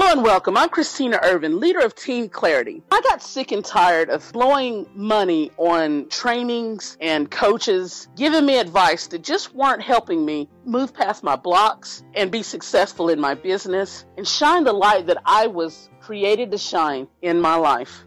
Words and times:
Hello 0.00 0.12
and 0.12 0.22
welcome. 0.22 0.56
I'm 0.56 0.68
Christina 0.68 1.18
Ervin, 1.24 1.58
leader 1.58 1.80
of 1.80 1.92
Team 1.96 2.28
Clarity. 2.28 2.84
I 2.92 3.00
got 3.00 3.20
sick 3.20 3.50
and 3.50 3.64
tired 3.64 4.10
of 4.10 4.32
blowing 4.32 4.86
money 4.94 5.50
on 5.56 6.08
trainings 6.08 6.96
and 7.00 7.28
coaches 7.28 8.06
giving 8.14 8.46
me 8.46 8.60
advice 8.60 9.08
that 9.08 9.24
just 9.24 9.56
weren't 9.56 9.82
helping 9.82 10.24
me 10.24 10.48
move 10.64 10.94
past 10.94 11.24
my 11.24 11.34
blocks 11.34 12.04
and 12.14 12.30
be 12.30 12.44
successful 12.44 13.08
in 13.08 13.18
my 13.18 13.34
business 13.34 14.04
and 14.16 14.26
shine 14.26 14.62
the 14.62 14.72
light 14.72 15.06
that 15.06 15.20
I 15.26 15.48
was 15.48 15.90
created 16.00 16.52
to 16.52 16.58
shine 16.58 17.08
in 17.22 17.40
my 17.40 17.56
life. 17.56 18.04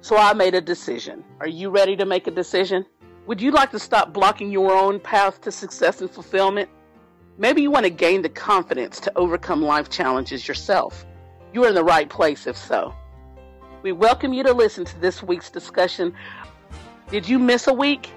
So 0.00 0.16
I 0.16 0.34
made 0.34 0.54
a 0.54 0.60
decision. 0.60 1.24
Are 1.40 1.48
you 1.48 1.70
ready 1.70 1.96
to 1.96 2.06
make 2.06 2.28
a 2.28 2.30
decision? 2.30 2.86
Would 3.26 3.40
you 3.40 3.50
like 3.50 3.72
to 3.72 3.80
stop 3.80 4.12
blocking 4.12 4.52
your 4.52 4.70
own 4.70 5.00
path 5.00 5.40
to 5.40 5.50
success 5.50 6.00
and 6.02 6.08
fulfillment? 6.08 6.70
Maybe 7.36 7.62
you 7.62 7.72
want 7.72 7.84
to 7.84 7.90
gain 7.90 8.22
the 8.22 8.28
confidence 8.28 9.00
to 9.00 9.12
overcome 9.18 9.60
life 9.60 9.90
challenges 9.90 10.46
yourself. 10.46 11.04
You're 11.52 11.68
in 11.68 11.74
the 11.74 11.84
right 11.84 12.08
place 12.08 12.46
if 12.46 12.56
so. 12.56 12.94
We 13.82 13.92
welcome 13.92 14.32
you 14.32 14.42
to 14.42 14.54
listen 14.54 14.86
to 14.86 14.98
this 15.00 15.22
week's 15.22 15.50
discussion. 15.50 16.14
Did 17.10 17.28
you 17.28 17.38
miss 17.38 17.66
a 17.66 17.74
week? 17.74 18.08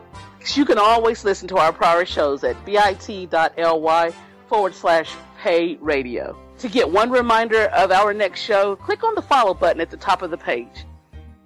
You 0.53 0.63
can 0.63 0.77
always 0.77 1.25
listen 1.25 1.47
to 1.49 1.57
our 1.57 1.73
prior 1.73 2.05
shows 2.05 2.45
at 2.45 2.63
bit.ly 2.65 4.13
forward 4.47 4.73
slash 4.73 5.13
pay 5.41 5.75
radio. 5.77 6.37
To 6.59 6.69
get 6.69 6.89
one 6.89 7.11
reminder 7.11 7.65
of 7.65 7.91
our 7.91 8.13
next 8.13 8.39
show, 8.39 8.77
click 8.77 9.03
on 9.03 9.15
the 9.15 9.21
follow 9.21 9.53
button 9.53 9.81
at 9.81 9.89
the 9.89 9.97
top 9.97 10.21
of 10.21 10.31
the 10.31 10.37
page. 10.37 10.85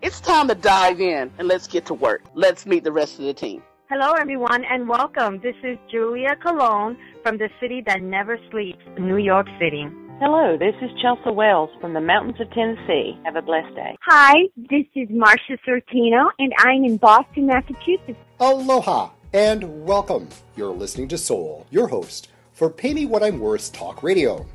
It's 0.04 0.20
time 0.20 0.48
to 0.50 0.56
dive 0.56 1.02
in 1.02 1.32
and 1.40 1.48
let's 1.48 1.66
get 1.66 1.88
to 1.88 1.96
work. 1.96 2.22
Let's 2.36 2.68
meet 2.68 2.84
the 2.84 2.92
rest 2.92 3.18
of 3.18 3.26
the 3.26 3.34
team. 3.34 3.64
Hello, 3.90 4.14
everyone, 4.14 4.64
and 4.66 4.88
welcome. 4.88 5.40
This 5.42 5.56
is 5.64 5.80
Julia 5.90 6.36
Colon 6.36 6.96
from 7.24 7.40
the 7.40 7.50
city 7.60 7.82
that 7.88 8.04
never 8.04 8.38
sleeps, 8.52 8.84
New 9.00 9.18
York 9.18 9.48
City. 9.60 9.88
Hello, 10.22 10.58
this 10.58 10.76
is 10.82 10.92
Chelsea 11.02 11.30
Wells 11.32 11.70
from 11.80 11.94
the 11.94 12.02
mountains 12.02 12.42
of 12.42 12.52
Tennessee. 12.52 13.18
Have 13.24 13.38
a 13.38 13.42
blessed 13.42 13.74
day. 13.74 13.96
Hi, 14.02 14.34
this 14.58 14.84
is 14.94 15.08
Marcia 15.10 15.58
Sortino, 15.66 16.30
and 16.38 16.52
I'm 16.58 16.84
in 16.84 16.98
Boston, 16.98 17.46
Massachusetts. 17.46 18.20
Aloha, 18.42 19.12
and 19.32 19.86
welcome. 19.86 20.28
You're 20.58 20.76
listening 20.76 21.08
to 21.08 21.18
Soul, 21.18 21.66
your 21.70 21.88
host 21.88 22.28
for 22.52 22.70
Pay 22.70 22.94
Me 22.94 23.06
What 23.06 23.24
I'm 23.24 23.40
Worth 23.40 23.72
Talk 23.72 24.04
Radio. 24.04 24.46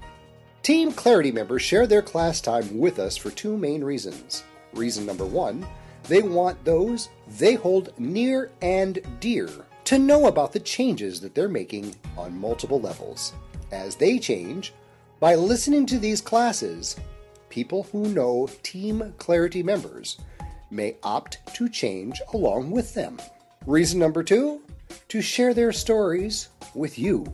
Team 0.62 0.92
Clarity 0.92 1.32
members 1.32 1.62
share 1.62 1.86
their 1.86 2.02
class 2.02 2.42
time 2.42 2.78
with 2.78 2.98
us 2.98 3.16
for 3.16 3.30
two 3.30 3.56
main 3.56 3.82
reasons. 3.82 4.44
Reason 4.74 5.06
number 5.06 5.24
one, 5.24 5.66
they 6.08 6.20
want 6.20 6.62
those 6.66 7.08
they 7.38 7.54
hold 7.54 7.98
near 7.98 8.50
and 8.60 8.98
dear 9.18 9.48
to 9.84 9.98
know 9.98 10.26
about 10.26 10.52
the 10.52 10.60
changes 10.60 11.22
that 11.22 11.34
they're 11.34 11.48
making 11.48 11.94
on 12.18 12.38
multiple 12.38 12.82
levels. 12.82 13.32
As 13.72 13.96
they 13.96 14.18
change, 14.18 14.74
by 15.24 15.36
listening 15.36 15.86
to 15.86 15.98
these 15.98 16.20
classes, 16.20 16.96
people 17.48 17.84
who 17.84 18.08
know 18.08 18.46
Team 18.62 19.14
Clarity 19.16 19.62
members 19.62 20.18
may 20.70 20.98
opt 21.02 21.38
to 21.54 21.66
change 21.66 22.20
along 22.34 22.70
with 22.70 22.92
them. 22.92 23.18
Reason 23.66 23.98
number 23.98 24.22
two 24.22 24.60
to 25.08 25.22
share 25.22 25.54
their 25.54 25.72
stories 25.72 26.50
with 26.74 26.98
you. 26.98 27.24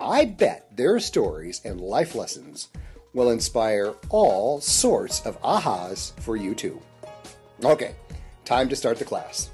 I 0.00 0.24
bet 0.24 0.76
their 0.76 0.98
stories 0.98 1.60
and 1.64 1.80
life 1.80 2.16
lessons 2.16 2.66
will 3.14 3.30
inspire 3.30 3.94
all 4.08 4.60
sorts 4.60 5.24
of 5.24 5.40
ahas 5.40 6.12
for 6.18 6.36
you 6.36 6.52
too. 6.52 6.82
Okay, 7.62 7.94
time 8.44 8.68
to 8.68 8.74
start 8.74 8.98
the 8.98 9.04
class. 9.04 9.50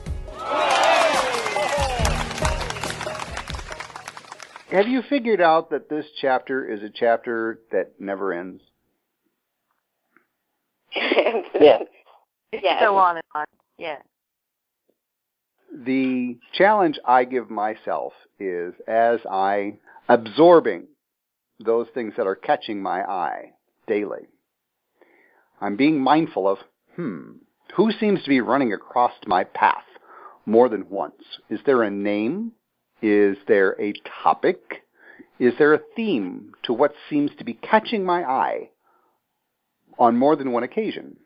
Have 4.70 4.88
you 4.88 5.02
figured 5.08 5.40
out 5.40 5.70
that 5.70 5.88
this 5.88 6.06
chapter 6.20 6.68
is 6.68 6.82
a 6.82 6.90
chapter 6.92 7.60
that 7.70 7.92
never 8.00 8.32
ends? 8.32 8.62
yeah. 10.94 11.78
Yeah. 12.52 12.80
Go 12.80 12.96
on 12.96 13.16
and 13.16 13.24
on. 13.34 13.44
Yeah. 13.78 13.98
The 15.84 16.38
challenge 16.54 16.98
I 17.04 17.24
give 17.24 17.50
myself 17.50 18.12
is 18.40 18.74
as 18.88 19.20
I 19.30 19.78
absorbing 20.08 20.86
those 21.64 21.86
things 21.94 22.14
that 22.16 22.26
are 22.26 22.36
catching 22.36 22.82
my 22.82 23.02
eye 23.02 23.52
daily. 23.86 24.26
I'm 25.60 25.76
being 25.76 26.00
mindful 26.00 26.48
of, 26.48 26.58
hmm, 26.96 27.32
who 27.74 27.90
seems 27.92 28.22
to 28.22 28.28
be 28.28 28.40
running 28.40 28.72
across 28.72 29.12
my 29.26 29.44
path 29.44 29.84
more 30.44 30.68
than 30.68 30.88
once? 30.88 31.22
Is 31.50 31.60
there 31.66 31.82
a 31.82 31.90
name? 31.90 32.52
Is 33.02 33.36
there 33.46 33.80
a 33.80 33.92
topic? 34.22 34.84
Is 35.38 35.54
there 35.58 35.74
a 35.74 35.80
theme 35.94 36.54
to 36.64 36.72
what 36.72 36.94
seems 37.10 37.30
to 37.38 37.44
be 37.44 37.54
catching 37.54 38.04
my 38.04 38.24
eye 38.24 38.70
on 39.98 40.16
more 40.16 40.36
than 40.36 40.52
one 40.52 40.62
occasion? 40.62 41.16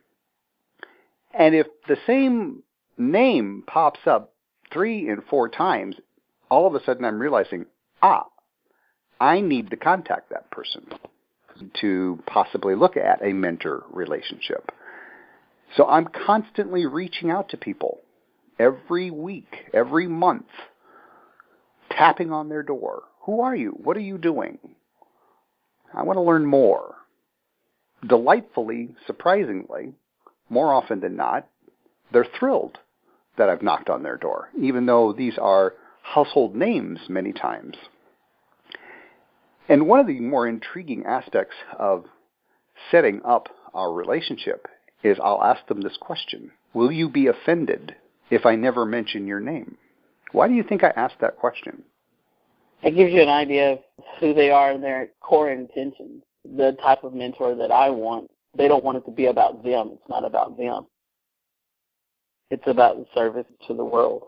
And 1.33 1.55
if 1.55 1.67
the 1.87 1.97
same 2.07 2.63
name 2.99 3.63
pops 3.67 4.01
up 4.07 4.33
three 4.73 5.09
and 5.09 5.23
four 5.25 5.49
times, 5.49 5.97
all 6.51 6.67
of 6.67 6.75
a 6.75 6.85
sudden 6.85 7.05
I'm 7.05 7.21
realizing, 7.21 7.67
ah, 8.03 8.27
I 9.21 9.41
need 9.41 9.71
to 9.71 9.77
contact 9.77 10.31
that 10.31 10.51
person 10.51 10.87
to 11.81 12.19
possibly 12.27 12.75
look 12.75 12.97
at 12.97 13.23
a 13.23 13.33
mentor 13.33 13.85
relationship. 13.91 14.73
So 15.77 15.87
I'm 15.87 16.07
constantly 16.07 16.87
reaching 16.87 17.31
out 17.31 17.51
to 17.51 17.57
people 17.57 17.99
every 18.59 19.11
week, 19.11 19.69
every 19.73 20.09
month, 20.09 20.47
tapping 21.91 22.33
on 22.33 22.49
their 22.49 22.63
door. 22.63 23.03
Who 23.23 23.41
are 23.41 23.55
you? 23.55 23.71
What 23.83 23.97
are 23.97 24.01
you 24.01 24.19
doing? 24.19 24.59
I 25.93 26.03
want 26.03 26.17
to 26.17 26.23
learn 26.23 26.47
more. 26.47 26.95
Delightfully, 28.07 28.95
surprisingly, 29.07 29.93
more 30.49 30.73
often 30.73 31.01
than 31.01 31.17
not, 31.17 31.47
they're 32.13 32.27
thrilled 32.39 32.79
that 33.37 33.49
I've 33.49 33.63
knocked 33.63 33.91
on 33.91 34.03
their 34.03 34.17
door, 34.17 34.49
even 34.61 34.87
though 34.87 35.13
these 35.13 35.39
are 35.39 35.75
household 36.03 36.55
names 36.55 36.99
many 37.09 37.33
times. 37.33 37.77
And 39.69 39.87
one 39.87 40.01
of 40.01 40.07
the 40.07 40.21
more 40.21 40.49
intriguing 40.49 41.05
aspects 41.07 41.55
of 41.79 42.05
setting 42.91 43.21
up 43.25 43.49
our 43.73 43.93
relationship 43.93 44.67
is 45.03 45.19
I'll 45.23 45.43
ask 45.43 45.67
them 45.67 45.81
this 45.81 45.97
question 46.01 46.51
Will 46.75 46.91
you 46.91 47.09
be 47.09 47.27
offended 47.27 47.95
if 48.31 48.47
I 48.47 48.57
never 48.57 48.85
mention 48.85 49.27
your 49.27 49.41
name? 49.41 49.77
Why 50.33 50.49
do 50.49 50.55
you 50.55 50.63
think 50.63 50.85
I 50.85 50.93
asked 50.97 51.21
that 51.21 51.37
question? 51.37 51.83
It 52.83 52.97
gives 52.97 53.13
you 53.13 53.23
an 53.23 53.29
idea 53.29 53.73
of 53.73 53.79
who 54.21 54.33
they 54.33 54.51
are 54.51 54.73
and 54.73 54.83
their 54.83 55.09
core 55.21 55.51
intentions. 55.51 56.23
The 56.45 56.77
type 56.83 57.05
of 57.05 57.13
mentor 57.13 57.55
that 57.55 57.71
I 57.71 57.91
want, 57.91 58.31
they 58.57 58.69
don't 58.69 58.85
want 58.85 58.99
it 58.99 59.05
to 59.05 59.11
be 59.11 59.27
about 59.27 59.63
them. 59.63 59.91
It's 59.93 60.09
not 60.09 60.25
about 60.25 60.57
them. 60.57 60.87
It's 62.51 62.67
about 62.67 62.97
the 62.97 63.07
service 63.15 63.47
to 63.69 63.75
the 63.75 63.85
world. 63.85 64.23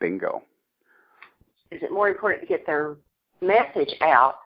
Bingo. 0.00 0.42
Is 1.70 1.82
it 1.82 1.92
more 1.92 2.08
important 2.08 2.42
to 2.42 2.46
get 2.46 2.66
their 2.66 2.96
message 3.40 3.94
out 4.00 4.36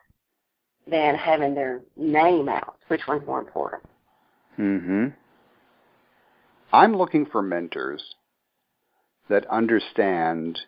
than 0.91 1.15
having 1.15 1.55
their 1.55 1.83
name 1.97 2.49
out? 2.49 2.77
Which 2.89 3.03
one's 3.07 3.27
more 3.27 3.41
important? 3.41 3.83
Mm-hmm. 4.59 5.07
I'm 6.73 6.97
looking 6.97 7.27
for 7.27 7.43
mentors 7.43 8.03
that 9.31 9.47
understand 9.47 10.61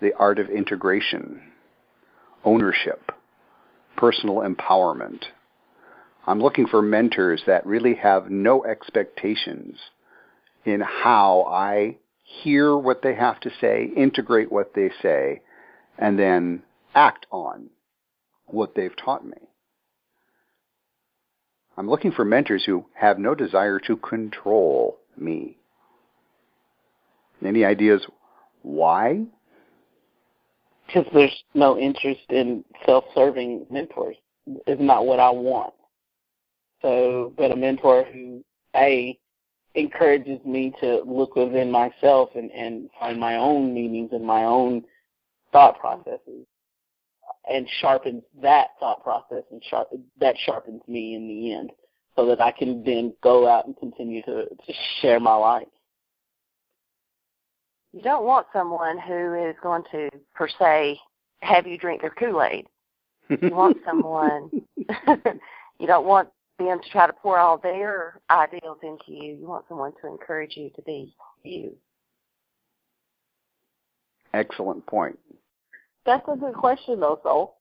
the 0.00 0.12
art 0.14 0.38
of 0.38 0.48
integration, 0.48 1.42
ownership, 2.44 3.10
personal 3.96 4.36
empowerment. 4.36 5.24
I'm 6.26 6.40
looking 6.40 6.66
for 6.66 6.80
mentors 6.80 7.42
that 7.46 7.66
really 7.66 7.94
have 7.94 8.30
no 8.30 8.64
expectations 8.64 9.78
in 10.64 10.80
how 10.80 11.46
I 11.50 11.96
hear 12.22 12.76
what 12.76 13.02
they 13.02 13.14
have 13.14 13.40
to 13.40 13.50
say, 13.60 13.90
integrate 13.96 14.52
what 14.52 14.74
they 14.74 14.90
say, 15.02 15.40
and 15.98 16.18
then 16.18 16.62
act 16.94 17.26
on 17.30 17.70
what 18.46 18.74
they've 18.74 18.96
taught 18.96 19.24
me. 19.24 19.36
I'm 21.76 21.88
looking 21.88 22.12
for 22.12 22.24
mentors 22.24 22.64
who 22.64 22.84
have 22.94 23.18
no 23.18 23.34
desire 23.34 23.80
to 23.80 23.96
control 23.96 24.98
me. 25.16 25.56
Any 27.44 27.64
ideas 27.64 28.06
why? 28.62 29.24
Because 30.86 31.06
there's 31.14 31.44
no 31.54 31.78
interest 31.78 32.20
in 32.30 32.64
self-serving 32.84 33.66
mentors. 33.70 34.16
It's 34.66 34.80
not 34.80 35.06
what 35.06 35.20
I 35.20 35.30
want. 35.30 35.72
So, 36.82 37.32
but 37.36 37.52
a 37.52 37.56
mentor 37.56 38.04
who, 38.12 38.44
A, 38.74 39.18
encourages 39.74 40.44
me 40.44 40.74
to 40.80 41.02
look 41.06 41.36
within 41.36 41.70
myself 41.70 42.30
and, 42.34 42.50
and 42.50 42.90
find 42.98 43.20
my 43.20 43.36
own 43.36 43.72
meanings 43.72 44.10
and 44.12 44.24
my 44.24 44.44
own 44.44 44.82
thought 45.52 45.78
processes 45.78 46.46
and 47.48 47.68
sharpens 47.80 48.22
that 48.42 48.68
thought 48.78 49.02
process 49.02 49.44
and 49.50 49.62
sharp, 49.68 49.88
that 50.18 50.36
sharpens 50.44 50.82
me 50.86 51.14
in 51.14 51.28
the 51.28 51.52
end 51.52 51.70
so 52.16 52.26
that 52.26 52.40
I 52.40 52.52
can 52.52 52.82
then 52.84 53.14
go 53.22 53.48
out 53.48 53.66
and 53.66 53.76
continue 53.76 54.22
to, 54.22 54.46
to 54.46 54.72
share 55.00 55.20
my 55.20 55.34
light. 55.34 55.68
You 57.92 58.02
don't 58.02 58.24
want 58.24 58.46
someone 58.52 58.98
who 58.98 59.34
is 59.48 59.56
going 59.62 59.82
to, 59.90 60.10
per 60.34 60.48
se, 60.58 60.98
have 61.40 61.66
you 61.66 61.76
drink 61.76 62.02
their 62.02 62.10
Kool-Aid. 62.10 62.66
You 63.28 63.50
want 63.50 63.78
someone, 63.86 64.50
you 65.78 65.86
don't 65.86 66.06
want 66.06 66.28
them 66.58 66.80
to 66.80 66.90
try 66.90 67.06
to 67.06 67.12
pour 67.12 67.38
all 67.38 67.58
their 67.58 68.20
ideals 68.30 68.78
into 68.82 69.04
you. 69.08 69.34
You 69.40 69.46
want 69.46 69.64
someone 69.68 69.92
to 70.02 70.08
encourage 70.08 70.56
you 70.56 70.70
to 70.76 70.82
be 70.82 71.14
you. 71.42 71.72
Excellent 74.32 74.86
point. 74.86 75.18
That's 76.06 76.26
a 76.28 76.36
good 76.36 76.54
question, 76.54 77.00
though, 77.00 77.18
Soul. 77.22 77.56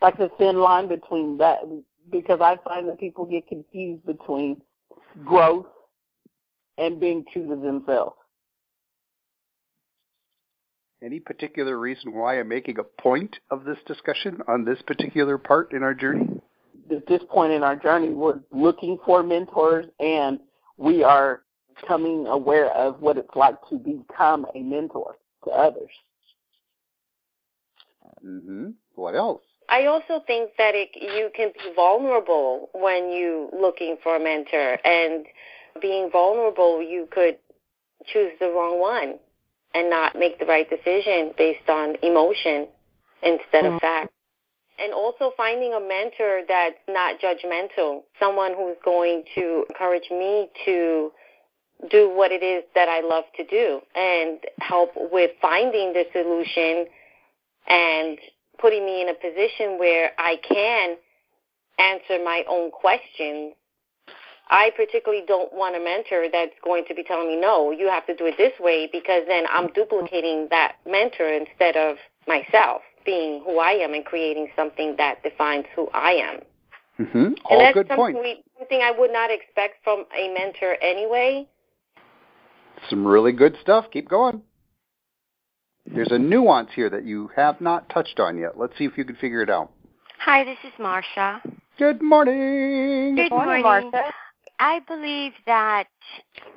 Like 0.00 0.18
the 0.18 0.30
thin 0.38 0.58
line 0.58 0.88
between 0.88 1.38
that, 1.38 1.60
because 2.10 2.40
I 2.40 2.56
find 2.64 2.88
that 2.88 3.00
people 3.00 3.24
get 3.24 3.48
confused 3.48 4.04
between 4.06 4.60
growth 5.24 5.66
and 6.78 7.00
being 7.00 7.24
true 7.32 7.48
to 7.48 7.56
themselves. 7.56 8.16
Any 11.04 11.20
particular 11.20 11.78
reason 11.78 12.14
why 12.14 12.40
I'm 12.40 12.48
making 12.48 12.78
a 12.78 13.02
point 13.02 13.36
of 13.50 13.64
this 13.64 13.76
discussion 13.86 14.40
on 14.48 14.64
this 14.64 14.80
particular 14.86 15.36
part 15.36 15.72
in 15.72 15.82
our 15.82 15.92
journey? 15.92 16.40
At 16.90 17.06
this 17.06 17.20
point 17.28 17.52
in 17.52 17.62
our 17.62 17.76
journey, 17.76 18.08
we're 18.08 18.40
looking 18.52 18.98
for 19.04 19.22
mentors 19.22 19.84
and 20.00 20.38
we 20.78 21.04
are 21.04 21.42
becoming 21.78 22.26
aware 22.26 22.70
of 22.70 23.02
what 23.02 23.18
it's 23.18 23.34
like 23.34 23.56
to 23.68 23.76
become 23.76 24.46
a 24.54 24.60
mentor 24.60 25.16
to 25.44 25.50
others. 25.50 25.90
Mm-hmm. 28.24 28.70
What 28.94 29.14
else? 29.14 29.42
I 29.68 29.84
also 29.86 30.22
think 30.26 30.52
that 30.56 30.74
it, 30.74 30.88
you 30.94 31.30
can 31.36 31.52
be 31.52 31.74
vulnerable 31.76 32.70
when 32.72 33.10
you 33.10 33.50
looking 33.52 33.98
for 34.02 34.16
a 34.16 34.20
mentor, 34.20 34.78
and 34.86 35.26
being 35.82 36.10
vulnerable, 36.10 36.82
you 36.82 37.08
could 37.10 37.36
choose 38.06 38.32
the 38.40 38.46
wrong 38.46 38.80
one 38.80 39.18
and 39.74 39.90
not 39.90 40.16
make 40.16 40.38
the 40.38 40.46
right 40.46 40.68
decision 40.70 41.32
based 41.36 41.68
on 41.68 41.96
emotion 42.02 42.68
instead 43.22 43.64
Mm-hmm. 43.64 43.74
of 43.74 43.80
fact. 43.80 44.10
And 44.78 44.92
also 44.92 45.30
finding 45.36 45.72
a 45.72 45.80
mentor 45.80 46.42
that's 46.48 46.74
not 46.88 47.20
judgmental, 47.20 48.02
someone 48.18 48.54
who's 48.56 48.76
going 48.84 49.22
to 49.36 49.64
encourage 49.68 50.10
me 50.10 50.48
to 50.64 51.12
do 51.90 52.10
what 52.10 52.32
it 52.32 52.42
is 52.42 52.64
that 52.74 52.88
I 52.88 53.00
love 53.00 53.24
to 53.36 53.44
do 53.44 53.80
and 53.94 54.38
help 54.58 54.90
with 54.96 55.30
finding 55.40 55.92
the 55.92 56.04
solution 56.12 56.86
and 57.68 58.18
putting 58.58 58.84
me 58.84 59.02
in 59.02 59.08
a 59.10 59.14
position 59.14 59.78
where 59.78 60.10
I 60.18 60.36
can 60.48 60.96
answer 61.78 62.24
my 62.24 62.44
own 62.48 62.70
questions. 62.70 63.54
I 64.50 64.70
particularly 64.76 65.24
don't 65.26 65.52
want 65.52 65.74
a 65.76 65.80
mentor 65.80 66.26
that's 66.30 66.54
going 66.62 66.84
to 66.88 66.94
be 66.94 67.02
telling 67.02 67.28
me, 67.28 67.36
no, 67.40 67.70
you 67.70 67.88
have 67.88 68.06
to 68.06 68.14
do 68.14 68.26
it 68.26 68.34
this 68.36 68.52
way 68.60 68.88
because 68.92 69.22
then 69.26 69.44
I'm 69.50 69.68
duplicating 69.72 70.48
that 70.50 70.76
mentor 70.86 71.28
instead 71.28 71.76
of 71.76 71.96
myself 72.28 72.82
being 73.06 73.42
who 73.44 73.58
I 73.58 73.72
am 73.72 73.94
and 73.94 74.04
creating 74.04 74.48
something 74.56 74.96
that 74.98 75.22
defines 75.22 75.64
who 75.74 75.88
I 75.94 76.12
am. 76.12 76.40
Mm-hmm. 77.00 77.18
and 77.18 77.38
All 77.46 77.58
that's 77.58 77.74
good 77.74 77.88
something, 77.88 78.14
points. 78.14 78.20
we, 78.22 78.42
something 78.58 78.80
I 78.82 78.92
would 78.96 79.12
not 79.12 79.30
expect 79.30 79.82
from 79.82 80.04
a 80.16 80.32
mentor 80.32 80.76
anyway. 80.80 81.46
Some 82.88 83.06
really 83.06 83.32
good 83.32 83.56
stuff. 83.60 83.86
Keep 83.92 84.08
going. 84.08 84.42
There's 85.86 86.12
a 86.12 86.18
nuance 86.18 86.70
here 86.74 86.88
that 86.90 87.04
you 87.04 87.30
have 87.36 87.60
not 87.60 87.88
touched 87.90 88.20
on 88.20 88.38
yet. 88.38 88.58
Let's 88.58 88.76
see 88.78 88.84
if 88.84 88.96
you 88.96 89.04
can 89.04 89.16
figure 89.16 89.42
it 89.42 89.50
out. 89.50 89.70
Hi, 90.18 90.44
this 90.44 90.58
is 90.64 90.72
Marcia. 90.78 91.42
Good 91.78 92.00
morning. 92.00 93.16
Good 93.16 93.30
morning, 93.30 93.62
morning. 93.62 93.90
I 94.58 94.80
believe 94.86 95.32
that 95.46 95.88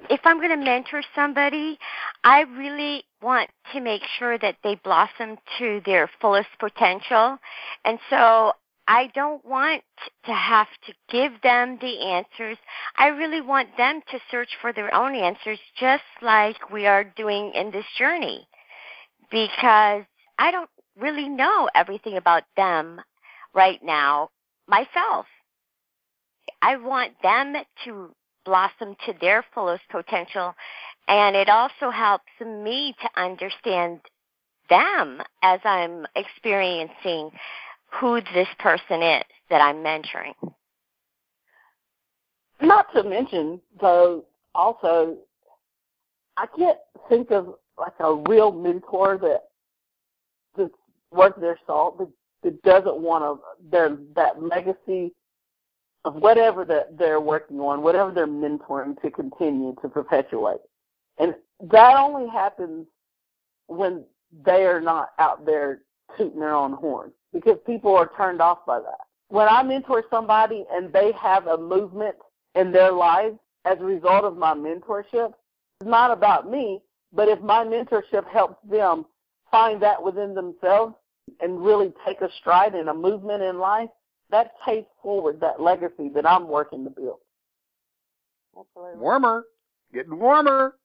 if 0.09 0.19
I'm 0.23 0.37
going 0.37 0.57
to 0.57 0.63
mentor 0.63 1.01
somebody, 1.15 1.77
I 2.23 2.41
really 2.41 3.03
want 3.21 3.49
to 3.73 3.81
make 3.81 4.01
sure 4.19 4.37
that 4.37 4.57
they 4.63 4.75
blossom 4.83 5.37
to 5.59 5.81
their 5.85 6.09
fullest 6.21 6.49
potential. 6.59 7.37
And 7.83 7.99
so 8.09 8.53
I 8.87 9.07
don't 9.13 9.43
want 9.43 9.83
to 10.25 10.33
have 10.33 10.67
to 10.85 10.93
give 11.09 11.41
them 11.41 11.77
the 11.81 11.99
answers. 12.05 12.57
I 12.97 13.07
really 13.07 13.41
want 13.41 13.75
them 13.77 14.01
to 14.11 14.19
search 14.31 14.49
for 14.61 14.71
their 14.71 14.93
own 14.93 15.15
answers, 15.15 15.59
just 15.77 16.03
like 16.21 16.71
we 16.71 16.85
are 16.85 17.03
doing 17.03 17.51
in 17.53 17.71
this 17.71 17.85
journey. 17.97 18.47
Because 19.29 20.03
I 20.39 20.51
don't 20.51 20.69
really 20.97 21.27
know 21.27 21.69
everything 21.75 22.15
about 22.15 22.43
them 22.55 23.01
right 23.53 23.83
now 23.83 24.29
myself. 24.67 25.25
I 26.61 26.77
want 26.77 27.13
them 27.21 27.55
to 27.85 28.09
blossom 28.45 28.95
to 29.05 29.13
their 29.19 29.43
fullest 29.53 29.83
potential, 29.89 30.53
and 31.07 31.35
it 31.35 31.49
also 31.49 31.89
helps 31.89 32.31
me 32.41 32.95
to 33.01 33.21
understand 33.21 33.99
them 34.69 35.21
as 35.43 35.59
I'm 35.63 36.05
experiencing 36.15 37.31
who 37.99 38.21
this 38.33 38.47
person 38.59 39.01
is 39.01 39.23
that 39.49 39.61
I'm 39.61 39.77
mentoring. 39.77 40.33
Not 42.61 42.91
to 42.93 43.03
mention, 43.03 43.61
though, 43.79 44.25
also, 44.55 45.17
I 46.37 46.47
can't 46.57 46.77
think 47.09 47.31
of 47.31 47.55
like 47.77 47.93
a 47.99 48.15
real 48.27 48.51
mentor 48.51 49.17
that 49.21 49.43
that's 50.57 50.73
worth 51.11 51.35
their 51.39 51.59
salt, 51.67 51.99
that, 51.99 52.09
that 52.43 52.61
doesn't 52.63 52.97
want 52.97 53.23
to 53.23 53.69
their 53.69 53.97
that 54.15 54.41
legacy 54.41 55.13
of 56.05 56.15
whatever 56.15 56.63
that 56.65 56.97
they're 56.97 57.21
working 57.21 57.59
on, 57.59 57.81
whatever 57.81 58.11
they're 58.11 58.27
mentoring 58.27 58.99
to 59.01 59.11
continue 59.11 59.75
to 59.81 59.89
perpetuate. 59.89 60.61
And 61.17 61.35
that 61.71 61.97
only 61.97 62.29
happens 62.29 62.87
when 63.67 64.05
they 64.45 64.65
are 64.65 64.81
not 64.81 65.09
out 65.19 65.45
there 65.45 65.81
tooting 66.17 66.39
their 66.39 66.55
own 66.55 66.73
horn 66.73 67.11
because 67.33 67.57
people 67.65 67.95
are 67.95 68.11
turned 68.15 68.41
off 68.41 68.59
by 68.65 68.79
that. 68.79 68.99
When 69.29 69.47
I 69.49 69.63
mentor 69.63 70.03
somebody 70.09 70.65
and 70.71 70.91
they 70.93 71.11
have 71.13 71.47
a 71.47 71.57
movement 71.57 72.15
in 72.55 72.71
their 72.71 72.91
lives 72.91 73.37
as 73.65 73.77
a 73.79 73.83
result 73.83 74.23
of 74.23 74.37
my 74.37 74.53
mentorship, 74.53 75.33
it's 75.79 75.89
not 75.89 76.11
about 76.11 76.49
me, 76.49 76.81
but 77.11 77.27
if 77.27 77.41
my 77.41 77.65
mentorship 77.65 78.27
helps 78.27 78.57
them 78.69 79.05
find 79.51 79.81
that 79.81 80.01
within 80.01 80.33
themselves 80.33 80.95
and 81.41 81.63
really 81.63 81.93
take 82.05 82.21
a 82.21 82.29
stride 82.39 82.75
in 82.75 82.87
a 82.87 82.93
movement 82.93 83.43
in 83.43 83.59
life, 83.59 83.89
that 84.31 84.51
pays 84.65 84.85
forward 85.01 85.39
that 85.41 85.61
legacy 85.61 86.09
that 86.15 86.25
I'm 86.25 86.47
working 86.47 86.83
to 86.83 86.89
build. 86.89 87.19
Absolutely. 88.57 88.99
Warmer. 88.99 89.45
Getting 89.93 90.19
warmer. 90.19 90.75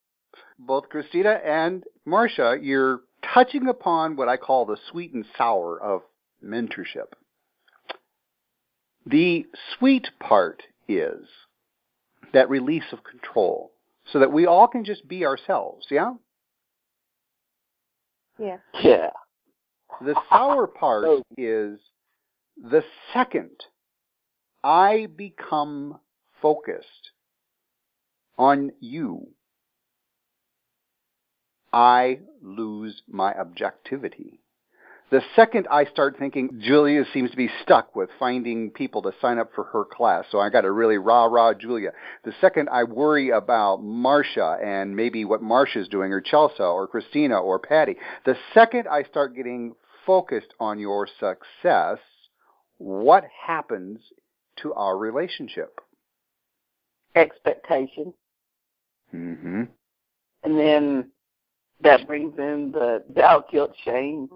Both 0.59 0.89
Christina 0.89 1.41
and 1.45 1.85
Marcia, 2.07 2.57
you're 2.61 3.01
touching 3.35 3.69
upon 3.69 4.17
what 4.17 4.29
I 4.29 4.37
call 4.37 4.65
the 4.65 4.77
sweet 4.91 5.13
and 5.13 5.25
sour 5.37 5.81
of 5.81 6.03
mentorship. 6.45 7.13
The 9.07 9.47
sweet 9.77 10.09
part 10.21 10.63
is 10.89 11.27
that 12.33 12.49
release 12.49 12.85
of 12.93 13.05
control 13.05 13.73
so 14.13 14.21
that 14.21 14.33
we 14.33 14.47
all 14.47 14.69
can 14.69 14.85
just 14.85 15.07
be 15.09 15.25
ourselves, 15.25 15.87
yeah? 15.91 16.13
Yeah. 18.39 18.59
Yeah. 18.83 19.11
The 20.01 20.15
sour 20.31 20.67
part 20.67 21.05
Oh. 21.07 21.23
is 21.37 21.79
the 22.63 22.85
second 23.13 23.51
I 24.63 25.09
become 25.17 25.99
focused 26.41 27.11
on 28.39 28.73
you, 28.81 29.29
I 31.73 32.21
lose 32.41 33.03
my 33.09 33.35
objectivity. 33.35 34.41
The 35.11 35.23
second 35.37 35.67
I 35.71 35.85
start 35.87 36.17
thinking, 36.19 36.61
Julia 36.63 37.05
seems 37.13 37.31
to 37.33 37.37
be 37.37 37.51
stuck 37.63 37.95
with 37.95 38.09
finding 38.19 38.71
people 38.71 39.03
to 39.03 39.13
sign 39.21 39.39
up 39.39 39.51
for 39.55 39.65
her 39.65 39.85
class, 39.85 40.25
so 40.31 40.39
I 40.39 40.49
got 40.49 40.63
to 40.63 40.71
really 40.71 40.97
rah 40.97 41.25
rah 41.25 41.53
Julia. 41.53 41.91
The 42.25 42.33
second 42.41 42.69
I 42.71 42.85
worry 42.85 43.31
about 43.31 43.83
Marcia 43.83 44.59
and 44.65 44.97
maybe 44.97 45.25
what 45.25 45.43
Marcia's 45.43 45.89
doing, 45.89 46.13
or 46.13 46.21
Chelsea, 46.21 46.63
or 46.63 46.87
Christina, 46.87 47.39
or 47.39 47.59
Patty, 47.59 47.97
the 48.25 48.37
second 48.55 48.87
I 48.89 49.03
start 49.03 49.35
getting 49.35 49.75
focused 50.07 50.55
on 50.59 50.79
your 50.79 51.07
success, 51.21 51.99
what 52.83 53.25
happens 53.47 54.01
to 54.63 54.75
our 54.75 54.97
relationship? 54.99 55.79
Expectation. 57.15 58.13
Mm-hmm. 59.15 59.63
And 60.43 60.59
then 60.59 61.11
that 61.83 62.07
brings 62.07 62.37
in 62.39 62.73
the 62.73 63.05
doubt, 63.15 63.51
guilt, 63.51 63.73
shame. 63.85 64.29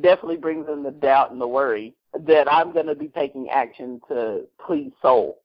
Definitely 0.00 0.36
brings 0.36 0.68
in 0.68 0.84
the 0.84 0.92
doubt 0.92 1.32
and 1.32 1.40
the 1.40 1.48
worry 1.48 1.94
that 2.26 2.52
I'm 2.52 2.72
going 2.72 2.86
to 2.86 2.94
be 2.94 3.08
taking 3.08 3.48
action 3.48 4.00
to 4.08 4.42
please 4.64 4.92
soul 5.02 5.38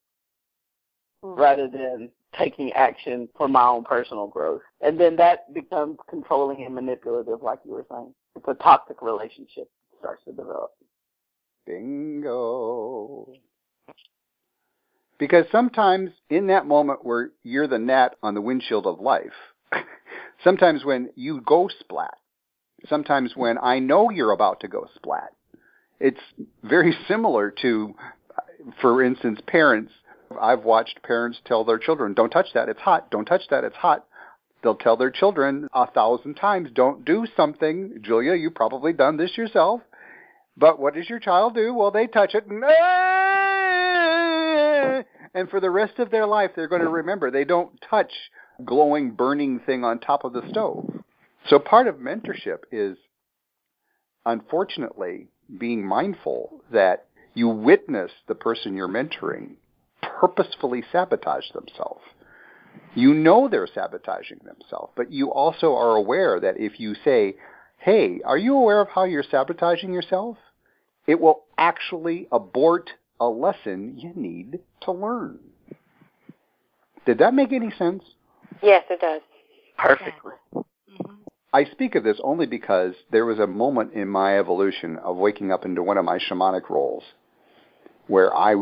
rather 1.24 1.68
than 1.68 2.10
taking 2.38 2.72
action 2.74 3.28
for 3.36 3.48
my 3.48 3.66
own 3.66 3.84
personal 3.84 4.28
growth. 4.28 4.62
And 4.82 5.00
then 5.00 5.16
that 5.16 5.52
becomes 5.54 5.98
controlling 6.10 6.64
and 6.64 6.75
manipulative, 6.75 7.42
like 7.42 7.60
you 7.66 7.72
were 7.72 7.86
saying. 7.90 8.14
It's 8.36 8.46
a 8.48 8.54
toxic 8.56 9.02
relationship 9.02 9.68
that 9.92 10.00
starts 10.00 10.24
to 10.25 10.32
develop. 10.32 10.72
Bingo. 11.65 13.27
Because 15.17 15.45
sometimes 15.51 16.12
in 16.29 16.48
that 16.48 16.65
moment 16.65 17.05
where 17.05 17.29
you're 17.43 17.67
the 17.67 17.79
gnat 17.79 18.15
on 18.22 18.34
the 18.34 18.41
windshield 18.41 18.86
of 18.86 19.00
life, 19.00 19.34
sometimes 20.43 20.84
when 20.84 21.10
you 21.15 21.41
go 21.41 21.69
splat, 21.79 22.17
sometimes 22.89 23.34
when 23.36 23.57
I 23.57 23.79
know 23.79 24.10
you're 24.10 24.31
about 24.31 24.60
to 24.62 24.67
go 24.67 24.88
splat, 24.95 25.31
it's 26.00 26.19
very 26.63 26.95
similar 27.07 27.53
to 27.62 27.95
for 28.81 29.03
instance, 29.03 29.39
parents, 29.48 29.91
I've 30.39 30.63
watched 30.63 31.01
parents 31.03 31.39
tell 31.45 31.63
their 31.63 31.77
children, 31.77 32.13
don't 32.13 32.29
touch 32.29 32.48
that, 32.53 32.69
it's 32.69 32.79
hot, 32.79 33.12
don't 33.12 33.25
touch 33.25 33.43
that, 33.50 33.63
it's 33.63 33.75
hot. 33.75 34.05
They'll 34.63 34.75
tell 34.75 34.98
their 34.98 35.12
children 35.12 35.67
a 35.74 35.86
thousand 35.86 36.36
times, 36.36 36.69
don't 36.74 37.05
do 37.05 37.27
something. 37.38 38.00
Julia, 38.01 38.34
you've 38.34 38.55
probably 38.55 38.93
done 38.93 39.17
this 39.17 39.38
yourself. 39.38 39.81
But 40.57 40.79
what 40.79 40.93
does 40.95 41.09
your 41.09 41.19
child 41.19 41.55
do? 41.55 41.74
Well, 41.74 41.91
they 41.91 42.07
touch 42.07 42.33
it. 42.33 42.45
And, 42.47 42.63
ah! 42.65 43.85
and 45.33 45.50
for 45.50 45.59
the 45.59 45.69
rest 45.69 46.00
of 46.00 46.12
their 46.12 46.25
life, 46.25 46.51
they're 46.55 46.69
going 46.69 46.81
to 46.81 46.89
remember 46.89 47.29
they 47.29 47.43
don't 47.43 47.71
touch 47.89 48.12
glowing, 48.63 49.12
burning 49.12 49.59
thing 49.59 49.83
on 49.83 50.00
top 50.00 50.24
of 50.24 50.31
the 50.33 50.47
stove. 50.50 50.89
So 51.50 51.59
part 51.59 51.88
of 51.88 51.95
mentorship 51.95 52.59
is, 52.71 52.97
unfortunately, 54.25 55.27
being 55.59 55.85
mindful 55.85 56.62
that 56.71 57.07
you 57.33 57.50
witness 57.50 58.12
the 58.27 58.35
person 58.35 58.75
you're 58.75 58.88
mentoring 58.88 59.55
purposefully 60.01 60.83
sabotage 60.91 61.51
themselves. 61.53 62.01
You 62.95 63.13
know 63.13 63.50
they're 63.50 63.67
sabotaging 63.67 64.39
themselves, 64.43 64.93
but 64.95 65.12
you 65.12 65.31
also 65.31 65.75
are 65.75 65.95
aware 65.95 66.39
that 66.39 66.57
if 66.57 66.79
you 66.79 66.95
say, 67.03 67.35
hey, 67.86 68.20
are 68.25 68.38
you 68.38 68.58
aware 68.58 68.82
of 68.82 68.89
how 68.89 69.04
you're 69.04 69.24
sabotaging 69.30 69.94
yourself? 69.94 70.38
It 71.06 71.22
will 71.22 71.44
actually 71.56 72.27
abort 72.32 72.89
a 73.20 73.27
lesson 73.27 73.94
you 74.00 74.12
need 74.15 74.58
to 74.82 74.92
learn. 74.92 75.38
Did 77.06 77.20
that 77.20 77.36
make 77.36 77.54
any 77.54 77.70
sense? 77.77 78.04
Yes, 78.63 78.86
it 78.89 79.00
does. 79.00 79.22
Perfectly. 79.77 80.32
Mm-hmm. 80.56 81.12
I 81.54 81.65
speak 81.65 81.94
of 81.94 82.04
this 82.04 82.18
only 82.24 82.48
because 82.48 82.96
there 83.12 83.24
was 83.24 83.38
a 83.38 83.46
moment 83.46 83.94
in 83.94 84.08
my 84.08 84.39
evolution 84.39 84.98
of 84.98 85.15
waking 85.18 85.51
up 85.51 85.63
into 85.63 85.84
one 85.84 86.00
of 86.00 86.06
my 86.06 86.18
shamanic 86.18 86.72
roles 86.72 87.04
where 88.08 88.36
I 88.36 88.56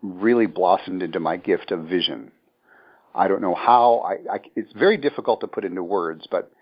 really 0.00 0.46
blossomed 0.46 1.02
into 1.02 1.18
my 1.18 1.36
gift 1.36 1.72
of 1.72 1.86
vision. 1.86 2.30
I 3.16 3.26
don't 3.26 3.42
know 3.42 3.56
how. 3.56 3.98
I, 4.06 4.34
I, 4.34 4.38
it's 4.54 4.72
very 4.74 4.96
difficult 4.96 5.40
to 5.40 5.48
put 5.48 5.64
into 5.64 5.82
words, 5.82 6.28
but 6.30 6.52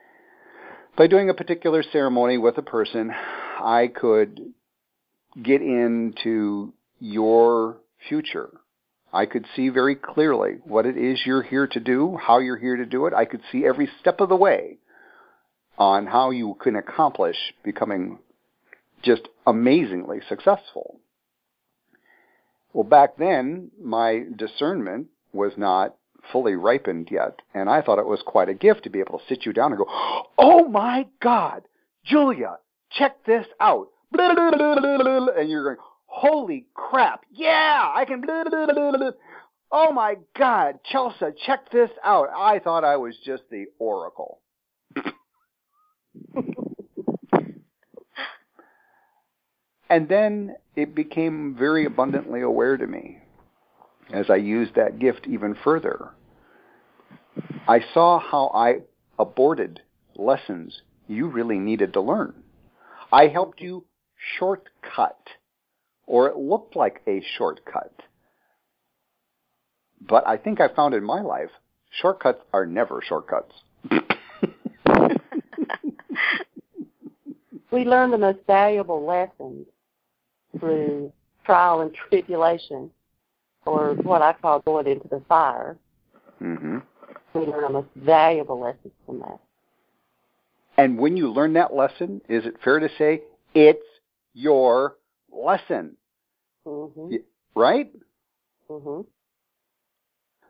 by 0.99 1.07
doing 1.07 1.31
a 1.31 1.35
particular 1.35 1.85
ceremony 1.93 2.39
with 2.39 2.59
a 2.59 2.63
person, 2.63 3.13
I 3.13 3.87
could 3.87 4.53
get 5.41 5.63
into 5.63 6.75
your 6.99 7.77
future. 8.09 8.51
I 9.13 9.27
could 9.27 9.47
see 9.55 9.69
very 9.69 9.95
clearly 9.95 10.57
what 10.65 10.87
it 10.87 10.99
is 10.99 11.21
you're 11.25 11.45
here 11.45 11.69
to 11.69 11.79
do, 11.79 12.19
how 12.21 12.41
you're 12.41 12.59
here 12.59 12.77
to 12.77 12.85
do 12.85 13.07
it. 13.07 13.15
I 13.15 13.27
could 13.27 13.43
see 13.53 13.65
every 13.65 13.89
step 14.01 14.21
of 14.21 14.29
the 14.29 14.37
way 14.37 14.79
on 15.79 16.09
how 16.09 16.31
you 16.31 16.57
can 16.61 16.75
accomplish 16.75 17.37
becoming 17.63 18.19
just 19.03 19.23
amazingly 19.47 20.19
successful. 20.29 20.99
Well, 22.73 22.83
back 22.83 23.17
then, 23.17 23.71
my 23.81 24.25
discernment 24.37 25.07
was 25.33 25.53
not 25.57 25.95
fully 26.33 26.55
ripened 26.55 27.09
yet, 27.11 27.41
and 27.55 27.69
I 27.71 27.83
thought 27.83 27.99
it 27.99 28.07
was 28.07 28.23
quite 28.25 28.49
a 28.49 28.55
gift 28.55 28.85
to 28.85 28.91
be 28.91 29.01
able 29.01 29.19
to 29.19 29.25
sit 29.29 29.45
you 29.47 29.53
down 29.53 29.73
and 29.73 29.79
go, 29.79 29.87
Oh 30.39 30.69
my 30.69 31.07
God, 31.21 31.63
Julia, 32.05 32.59
check 32.91 33.25
this 33.25 33.47
out. 33.61 33.89
And 34.13 35.51
you're 35.51 35.65
going, 35.65 35.77
Holy 36.07 36.67
crap, 36.75 37.25
yeah, 37.33 37.93
I 37.95 38.05
can. 38.05 38.25
Oh 39.71 39.93
my 39.93 40.17
God, 40.37 40.79
Chelsea, 40.91 41.27
check 41.45 41.71
this 41.71 41.91
out. 42.03 42.29
I 42.35 42.59
thought 42.59 42.85
I 42.85 42.97
was 42.97 43.15
just 43.25 43.43
the 43.51 43.67
oracle. 43.79 44.41
and 49.91 50.09
then 50.09 50.57
it 50.75 50.95
became 50.95 51.55
very 51.59 51.85
abundantly 51.85 52.41
aware 52.41 52.79
to 52.79 52.87
me 52.87 53.19
as 54.13 54.31
I 54.31 54.37
used 54.37 54.75
that 54.75 54.99
gift 54.99 55.27
even 55.27 55.55
further. 55.63 56.11
I 57.67 57.81
saw 57.93 58.19
how 58.19 58.51
I 58.55 58.81
aborted 59.19 59.81
lessons 60.17 60.83
you 61.07 61.27
really 61.29 61.59
needed 61.59 61.93
to 61.95 62.01
learn. 62.01 62.35
I 63.13 63.29
helped 63.29 63.61
you 63.61 63.85
shortcut, 64.39 65.19
or 66.07 66.29
it 66.29 66.37
looked 66.37 66.77
like 66.77 67.03
a 67.07 67.23
shortcut. 67.37 67.93
But 70.01 70.27
I 70.27 70.37
think 70.37 70.61
I 70.61 70.69
found 70.69 70.95
in 70.95 71.05
my 71.05 71.21
life, 71.21 71.51
shortcuts 72.01 72.43
are 72.53 72.67
never 72.67 73.03
shortcuts. 73.07 73.55
we 77.71 77.85
learn 77.85 78.11
the 78.11 78.19
most 78.19 78.39
valuable 78.47 79.05
lessons 79.05 79.67
through 80.59 81.13
trial 81.45 81.81
and 81.81 81.95
tribulation, 81.95 82.91
or 83.69 83.95
what 83.95 84.23
I 84.23 84.33
call 84.33 84.61
going 84.61 84.87
into 84.87 85.09
the 85.09 85.23
fire. 85.29 85.77
Mm-hmm. 86.43 86.79
We 87.35 87.47
learn 87.47 87.63
the 87.63 87.69
most 87.69 87.89
valuable 87.97 88.61
lessons 88.61 88.93
from 89.07 89.21
that. 89.21 89.39
And 90.77 90.99
when 90.99 91.17
you 91.17 91.33
learn 91.33 91.55
that 91.55 91.75
lesson, 91.75 92.21
is 92.29 92.47
it 92.47 92.55
fair 92.63 92.79
to 92.79 92.89
say 92.97 93.23
it's 93.55 93.85
your 94.35 94.97
lesson? 95.33 95.97
Mm-hmm. 96.67 97.17
Right? 97.55 97.91
Mm-hmm. 98.71 99.03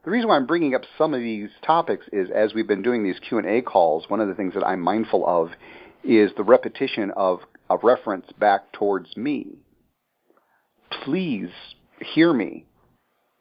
The 0.05 0.11
reason 0.11 0.29
why 0.29 0.37
I'm 0.37 0.47
bringing 0.47 0.75
up 0.75 0.83
some 0.97 1.13
of 1.13 1.21
these 1.21 1.51
topics 1.67 2.07
is 2.13 2.31
as 2.31 2.55
we've 2.55 2.67
been 2.67 2.83
doing 2.83 3.03
these 3.03 3.19
Q&A 3.29 3.63
calls, 3.63 4.09
one 4.09 4.21
of 4.21 4.29
the 4.29 4.35
things 4.35 4.55
that 4.55 4.67
I'm 4.67 4.81
mindful 4.81 5.27
of 5.27 5.51
is 6.05 6.31
the 6.37 6.45
repetition 6.45 7.11
of 7.17 7.41
a 7.69 7.77
reference 7.79 8.27
back 8.39 8.73
towards 8.73 9.17
me. 9.17 9.59
Please 11.05 11.51
hear 12.15 12.33
me. 12.33 12.65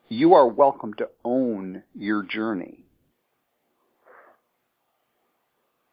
You 0.10 0.36
are 0.36 0.48
welcome 0.48 0.94
to 0.96 1.10
own 1.26 1.84
your 1.94 2.24
journey. 2.24 2.86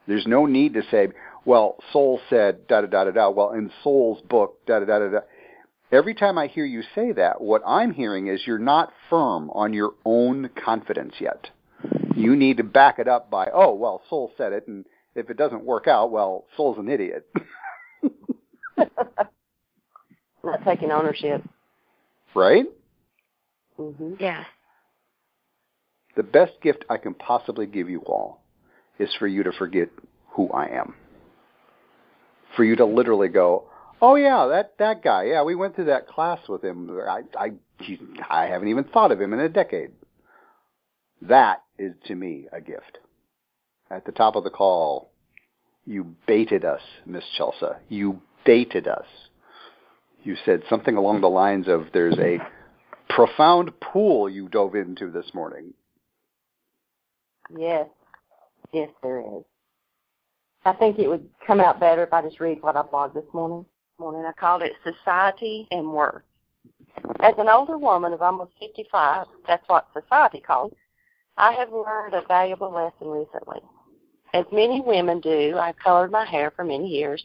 There's 0.07 0.27
no 0.27 0.47
need 0.47 0.75
to 0.75 0.83
say, 0.91 1.09
well, 1.45 1.77
Soul 1.93 2.21
said 2.31 2.67
da 2.69 2.83
da 2.83 2.87
da 2.87 3.05
da 3.05 3.11
da. 3.11 3.31
Well, 3.31 3.53
in 3.53 3.71
Soul's 3.83 4.21
book, 4.23 4.65
da 4.67 4.79
da 4.81 4.85
da 4.85 4.99
da 5.01 5.09
da. 5.09 5.21
Every 5.91 6.15
time 6.15 6.39
I 6.39 6.47
hear 6.47 6.65
you 6.65 6.83
say 6.95 7.13
that, 7.13 7.41
what 7.41 7.63
I'm 7.67 7.93
hearing 7.93 8.29
is 8.29 8.47
you're 8.47 8.59
not 8.59 8.93
firm 9.11 9.51
on 9.51 9.73
your 9.73 9.95
own 10.05 10.51
confidence 10.65 11.15
yet. 11.21 11.49
You 12.15 12.37
need 12.37 12.59
to 12.59 12.65
back 12.65 12.99
it 12.99 13.09
up 13.09 13.31
by, 13.31 13.49
oh, 13.53 13.75
well, 13.75 14.03
Soul 14.09 14.33
said 14.37 14.53
it, 14.53 14.69
and 14.69 14.85
if 15.15 15.29
it 15.31 15.37
doesn't 15.37 15.65
work 15.65 15.87
out, 15.89 16.11
well, 16.11 16.45
Soul's 16.57 16.79
an 16.79 16.89
idiot. 16.89 17.27
Not 20.45 20.65
taking 20.65 20.91
ownership. 20.91 21.43
Right? 22.35 22.67
Mm-hmm. 23.79 24.15
Yes. 24.21 24.47
The 26.17 26.23
best 26.23 26.53
gift 26.63 26.85
I 26.89 26.97
can 26.97 27.15
possibly 27.15 27.67
give 27.67 27.91
you 27.91 28.01
all 28.01 28.41
is 28.99 29.11
for 29.19 29.27
you 29.27 29.43
to 29.43 29.53
forget 29.53 29.89
who 30.31 30.49
I 30.51 30.67
am. 30.67 30.95
For 32.57 32.65
you 32.65 32.77
to 32.77 32.85
literally 32.85 33.29
go, 33.29 33.65
oh 34.01 34.15
yeah, 34.15 34.47
that 34.47 34.75
that 34.79 35.03
guy, 35.03 35.25
yeah, 35.25 35.43
we 35.43 35.57
went 35.57 35.75
through 35.75 35.87
that 35.87 36.07
class 36.07 36.39
with 36.49 36.63
him. 36.63 36.91
I 36.91 37.23
I 37.37 37.53
he, 37.81 37.99
I 38.31 38.47
haven't 38.47 38.69
even 38.69 38.85
thought 38.85 39.11
of 39.11 39.21
him 39.21 39.33
in 39.33 39.41
a 39.41 39.49
decade. 39.49 39.91
That 41.23 41.63
is 41.79 41.95
to 42.07 42.15
me 42.15 42.47
a 42.53 42.61
gift. 42.61 42.99
At 43.91 44.05
the 44.05 44.13
top 44.13 44.37
of 44.37 44.45
the 44.45 44.51
call, 44.51 45.11
you 45.85 46.15
baited 46.27 46.65
us, 46.65 46.81
Miss 47.07 47.25
Chelsea. 47.37 47.67
You 47.89 48.21
baited 48.45 48.87
us. 48.87 49.07
You 50.23 50.37
said 50.45 50.63
something 50.71 50.97
along 50.97 51.21
the 51.21 51.29
lines 51.29 51.69
of 51.69 51.87
there's 51.93 52.19
a 52.19 52.39
profound 53.09 53.79
pool 53.81 54.29
you 54.29 54.49
dove 54.49 54.75
into 54.75 55.11
this 55.11 55.33
morning. 55.35 55.73
Yes. 57.57 57.89
Yes, 58.73 58.91
there 59.03 59.21
is. 59.21 59.45
I 60.65 60.73
think 60.73 60.99
it 60.99 61.09
would 61.09 61.29
come 61.47 61.61
out 61.61 61.79
better 61.79 62.03
if 62.03 62.13
I 62.13 62.23
just 62.23 62.41
read 62.41 62.63
what 62.63 62.77
I 62.77 62.83
blogged 62.83 63.15
this 63.15 63.33
morning. 63.33 63.67
Morning, 63.99 64.25
I 64.27 64.33
called 64.33 64.63
it 64.63 64.73
Society 64.83 65.69
and 65.71 65.93
Worth. 65.93 66.23
As 67.21 67.35
an 67.39 67.49
older 67.49 67.79
woman 67.79 68.13
of 68.13 68.23
almost 68.23 68.53
55, 68.59 69.27
that's 69.47 69.69
what 69.69 69.87
society 69.93 70.41
calls, 70.41 70.73
I 71.37 71.53
have 71.53 71.73
learned 71.73 72.15
a 72.15 72.23
valuable 72.27 72.73
lesson 72.73 73.09
recently. 73.09 73.61
As 74.33 74.45
many 74.51 74.81
women 74.81 75.21
do, 75.21 75.57
I've 75.59 75.79
colored 75.79 76.11
my 76.11 76.25
hair 76.25 76.51
for 76.57 76.65
many 76.65 76.89
years, 76.89 77.25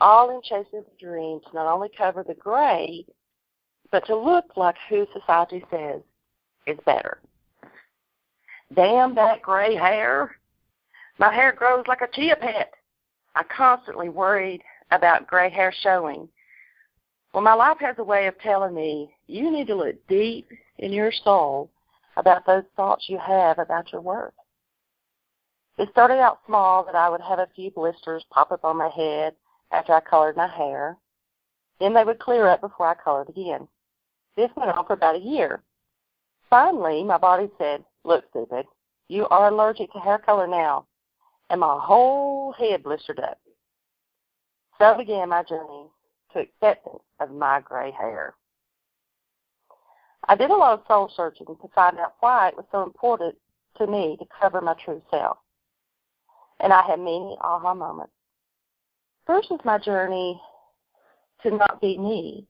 all 0.00 0.30
in 0.30 0.42
chasing 0.42 0.84
the 0.84 1.04
dream 1.06 1.40
to 1.40 1.54
not 1.54 1.72
only 1.72 1.88
cover 1.96 2.22
the 2.22 2.34
gray, 2.34 3.06
but 3.92 4.06
to 4.06 4.16
look 4.16 4.56
like 4.56 4.74
who 4.88 5.06
society 5.12 5.62
says 5.70 6.00
is 6.66 6.78
better. 6.84 7.18
Damn 8.74 9.14
that 9.14 9.42
gray 9.42 9.76
hair. 9.76 10.36
My 11.18 11.32
hair 11.32 11.52
grows 11.52 11.84
like 11.86 12.00
a 12.00 12.08
chia 12.12 12.34
pet. 12.36 12.72
I 13.36 13.42
constantly 13.44 14.08
worried 14.08 14.62
about 14.90 15.26
gray 15.26 15.50
hair 15.50 15.72
showing. 15.82 16.28
Well, 17.32 17.42
my 17.42 17.54
life 17.54 17.78
has 17.80 17.96
a 17.98 18.04
way 18.04 18.26
of 18.26 18.38
telling 18.40 18.74
me 18.74 19.14
you 19.26 19.50
need 19.50 19.66
to 19.68 19.74
look 19.74 19.96
deep 20.08 20.48
in 20.78 20.92
your 20.92 21.12
soul 21.12 21.70
about 22.16 22.46
those 22.46 22.64
thoughts 22.76 23.06
you 23.08 23.18
have 23.18 23.58
about 23.58 23.92
your 23.92 24.00
worth. 24.00 24.34
It 25.78 25.88
started 25.92 26.18
out 26.18 26.40
small 26.46 26.84
that 26.84 26.94
I 26.94 27.08
would 27.08 27.22
have 27.22 27.38
a 27.38 27.48
few 27.54 27.70
blisters 27.70 28.24
pop 28.30 28.52
up 28.52 28.64
on 28.64 28.76
my 28.76 28.88
head 28.88 29.34
after 29.70 29.94
I 29.94 30.00
colored 30.00 30.36
my 30.36 30.46
hair. 30.48 30.98
Then 31.80 31.94
they 31.94 32.04
would 32.04 32.18
clear 32.18 32.48
up 32.48 32.60
before 32.60 32.86
I 32.86 32.94
colored 32.94 33.30
again. 33.30 33.66
This 34.36 34.50
went 34.56 34.70
on 34.70 34.86
for 34.86 34.94
about 34.94 35.16
a 35.16 35.20
year. 35.20 35.62
Finally, 36.48 37.04
my 37.04 37.18
body 37.18 37.50
said, 37.58 37.84
Look, 38.04 38.24
stupid, 38.30 38.66
you 39.08 39.26
are 39.28 39.48
allergic 39.48 39.92
to 39.92 39.98
hair 39.98 40.18
color 40.18 40.46
now. 40.46 40.86
And 41.50 41.60
my 41.60 41.78
whole 41.80 42.52
head 42.52 42.82
blistered 42.82 43.20
up. 43.20 43.38
So 44.78 44.96
began 44.96 45.28
my 45.28 45.42
journey 45.42 45.86
to 46.32 46.40
acceptance 46.40 47.02
of 47.20 47.30
my 47.30 47.60
gray 47.60 47.90
hair. 47.90 48.34
I 50.28 50.36
did 50.36 50.50
a 50.50 50.56
lot 50.56 50.78
of 50.78 50.86
soul 50.86 51.10
searching 51.14 51.46
to 51.46 51.68
find 51.74 51.98
out 51.98 52.14
why 52.20 52.48
it 52.48 52.56
was 52.56 52.64
so 52.72 52.82
important 52.82 53.34
to 53.78 53.86
me 53.86 54.16
to 54.18 54.26
cover 54.40 54.60
my 54.60 54.74
true 54.84 55.02
self. 55.10 55.38
And 56.60 56.72
I 56.72 56.82
had 56.82 56.98
many 56.98 57.36
aha 57.42 57.74
moments. 57.74 58.12
First 59.26 59.50
was 59.50 59.60
my 59.64 59.78
journey 59.78 60.40
to 61.42 61.50
not 61.50 61.80
be 61.80 61.98
me. 61.98 62.46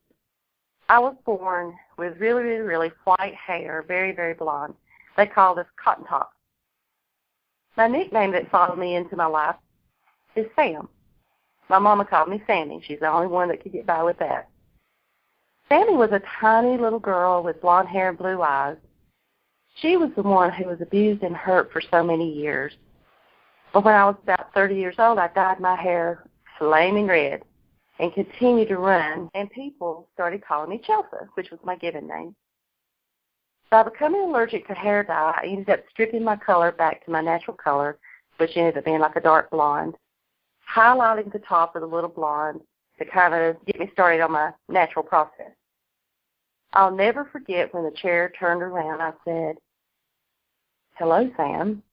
I 0.92 0.98
was 0.98 1.14
born 1.24 1.74
with 1.96 2.20
really, 2.20 2.42
really, 2.42 2.60
really 2.60 2.92
white 3.04 3.34
hair, 3.34 3.82
very, 3.88 4.14
very 4.14 4.34
blonde. 4.34 4.74
They 5.16 5.24
called 5.24 5.58
us 5.58 5.64
cotton 5.82 6.04
top. 6.04 6.34
My 7.78 7.88
nickname 7.88 8.30
that 8.32 8.50
followed 8.50 8.78
me 8.78 8.96
into 8.96 9.16
my 9.16 9.24
life 9.24 9.56
is 10.36 10.44
Sam. 10.54 10.90
My 11.70 11.78
mama 11.78 12.04
called 12.04 12.28
me 12.28 12.42
Sammy. 12.46 12.82
She's 12.86 13.00
the 13.00 13.10
only 13.10 13.28
one 13.28 13.48
that 13.48 13.62
could 13.62 13.72
get 13.72 13.86
by 13.86 14.02
with 14.02 14.18
that. 14.18 14.50
Sammy 15.70 15.94
was 15.94 16.10
a 16.12 16.20
tiny 16.38 16.76
little 16.76 16.98
girl 16.98 17.42
with 17.42 17.62
blonde 17.62 17.88
hair 17.88 18.10
and 18.10 18.18
blue 18.18 18.42
eyes. 18.42 18.76
She 19.80 19.96
was 19.96 20.10
the 20.14 20.22
one 20.22 20.52
who 20.52 20.66
was 20.66 20.82
abused 20.82 21.22
and 21.22 21.34
hurt 21.34 21.72
for 21.72 21.80
so 21.90 22.04
many 22.04 22.30
years. 22.30 22.74
But 23.72 23.86
when 23.86 23.94
I 23.94 24.04
was 24.04 24.16
about 24.22 24.52
30 24.52 24.74
years 24.74 24.96
old, 24.98 25.18
I 25.18 25.28
dyed 25.28 25.58
my 25.58 25.74
hair 25.74 26.24
flaming 26.58 27.06
red 27.06 27.44
and 28.02 28.12
continued 28.12 28.66
to 28.68 28.78
run, 28.78 29.30
and 29.32 29.48
people 29.50 30.08
started 30.12 30.44
calling 30.44 30.68
me 30.68 30.82
Chelsea, 30.84 31.24
which 31.34 31.52
was 31.52 31.60
my 31.62 31.76
given 31.76 32.08
name. 32.08 32.34
By 33.70 33.84
becoming 33.84 34.22
allergic 34.22 34.66
to 34.66 34.74
hair 34.74 35.04
dye, 35.04 35.38
I 35.40 35.46
ended 35.46 35.70
up 35.70 35.84
stripping 35.88 36.24
my 36.24 36.34
color 36.34 36.72
back 36.72 37.04
to 37.04 37.12
my 37.12 37.20
natural 37.20 37.56
color, 37.56 37.98
which 38.38 38.56
ended 38.56 38.76
up 38.76 38.84
being 38.84 38.98
like 38.98 39.14
a 39.14 39.20
dark 39.20 39.50
blonde, 39.50 39.94
highlighting 40.68 41.32
the 41.32 41.38
top 41.38 41.74
with 41.74 41.84
a 41.84 41.86
little 41.86 42.10
blonde 42.10 42.60
to 42.98 43.04
kind 43.04 43.34
of 43.34 43.64
get 43.66 43.78
me 43.78 43.88
started 43.92 44.20
on 44.20 44.32
my 44.32 44.50
natural 44.68 45.04
process. 45.04 45.52
I'll 46.72 46.90
never 46.90 47.26
forget 47.26 47.72
when 47.72 47.84
the 47.84 47.92
chair 47.92 48.32
turned 48.36 48.62
around, 48.62 49.00
I 49.00 49.12
said, 49.24 49.56
Hello, 50.94 51.30
Sam, 51.36 51.84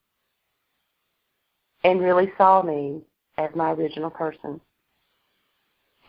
and 1.83 2.01
really 2.01 2.31
saw 2.35 2.63
me 2.63 3.01
as 3.37 3.51
my 3.53 3.73
original 3.73 4.09
person. 4.09 4.59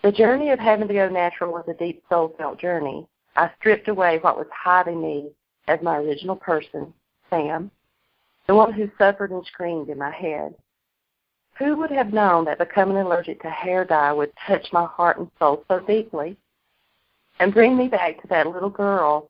The 0.02 0.12
journey 0.12 0.50
of 0.50 0.58
having 0.58 0.88
to 0.88 0.94
go 0.94 1.08
natural 1.08 1.52
was 1.52 1.64
a 1.68 1.74
deep 1.74 2.02
soul 2.08 2.34
felt 2.38 2.58
journey. 2.58 3.06
I 3.36 3.50
stripped 3.58 3.88
away 3.88 4.18
what 4.18 4.38
was 4.38 4.46
hiding 4.50 5.02
me 5.02 5.30
as 5.68 5.82
my 5.82 5.98
original 5.98 6.36
person, 6.36 6.92
Sam, 7.28 7.70
the 8.46 8.54
one 8.54 8.72
who 8.72 8.90
suffered 8.96 9.30
and 9.30 9.44
screamed 9.44 9.90
in 9.90 9.98
my 9.98 10.10
head. 10.10 10.54
Who 11.58 11.76
would 11.76 11.90
have 11.90 12.14
known 12.14 12.46
that 12.46 12.58
becoming 12.58 12.96
allergic 12.96 13.42
to 13.42 13.50
hair 13.50 13.84
dye 13.84 14.12
would 14.12 14.32
touch 14.46 14.66
my 14.72 14.86
heart 14.86 15.18
and 15.18 15.30
soul 15.38 15.64
so 15.68 15.80
deeply 15.80 16.38
and 17.38 17.52
bring 17.52 17.76
me 17.76 17.88
back 17.88 18.20
to 18.22 18.28
that 18.28 18.46
little 18.46 18.70
girl 18.70 19.28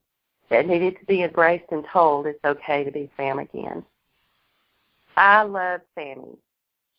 that 0.50 0.66
needed 0.66 0.98
to 0.98 1.06
be 1.06 1.24
embraced 1.24 1.72
and 1.72 1.84
told 1.92 2.26
it's 2.26 2.44
okay 2.44 2.84
to 2.84 2.92
be 2.92 3.10
Sam 3.16 3.40
again. 3.40 3.84
I 5.16 5.42
love 5.42 5.80
Sammy. 5.96 6.38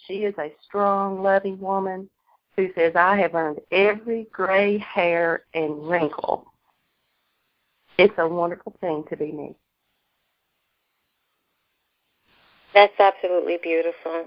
She 0.08 0.26
is 0.26 0.36
a 0.38 0.52
strong, 0.66 1.24
loving 1.24 1.60
woman 1.60 2.10
who 2.56 2.70
says, 2.76 2.94
I 2.96 3.18
have 3.18 3.36
earned 3.36 3.60
every 3.72 4.28
gray 4.32 4.78
hair 4.78 5.44
and 5.54 5.88
wrinkle. 5.88 6.46
It's 7.98 8.14
a 8.18 8.28
wonderful 8.28 8.76
thing 8.82 9.04
to 9.10 9.18
be 9.18 9.32
me. 9.32 9.56
That's 12.74 12.94
absolutely 13.00 13.58
beautiful. 13.62 14.26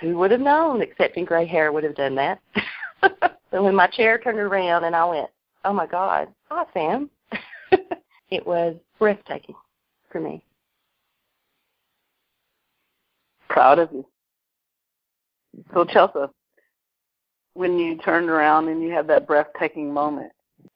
Who 0.00 0.18
would 0.18 0.30
have 0.30 0.40
known 0.40 0.82
accepting 0.82 1.24
gray 1.24 1.46
hair 1.46 1.72
would 1.72 1.84
have 1.84 1.94
done 1.94 2.14
that? 2.16 2.40
so 3.50 3.62
when 3.62 3.74
my 3.74 3.86
chair 3.86 4.18
turned 4.18 4.38
around 4.38 4.84
and 4.84 4.96
I 4.96 5.04
went, 5.04 5.30
oh 5.64 5.72
my 5.72 5.86
God, 5.86 6.28
hi 6.50 6.64
Sam, 6.72 7.10
it 8.30 8.46
was 8.46 8.76
breathtaking 8.98 9.54
for 10.10 10.20
me. 10.20 10.42
Proud 13.48 13.78
of 13.78 13.90
you. 13.92 14.04
So 15.72 15.84
Chelsea, 15.84 16.32
when 17.54 17.78
you 17.78 17.96
turned 17.98 18.28
around 18.28 18.68
and 18.68 18.82
you 18.82 18.92
had 18.92 19.06
that 19.08 19.26
breathtaking 19.26 19.92
moment, 19.92 20.32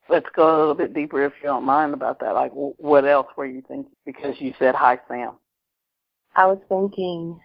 let's 0.08 0.28
go 0.34 0.56
a 0.56 0.58
little 0.58 0.74
bit 0.74 0.94
deeper 0.94 1.24
if 1.24 1.32
you 1.42 1.48
don't 1.48 1.64
mind 1.64 1.94
about 1.94 2.20
that. 2.20 2.34
Like, 2.34 2.52
what 2.52 3.04
else 3.04 3.26
were 3.36 3.46
you 3.46 3.62
thinking? 3.66 3.92
Because 4.06 4.36
you 4.38 4.54
said, 4.58 4.74
hi, 4.74 4.98
Sam. 5.08 5.32
I 6.36 6.46
was 6.46 6.58
thinking, 6.68 7.40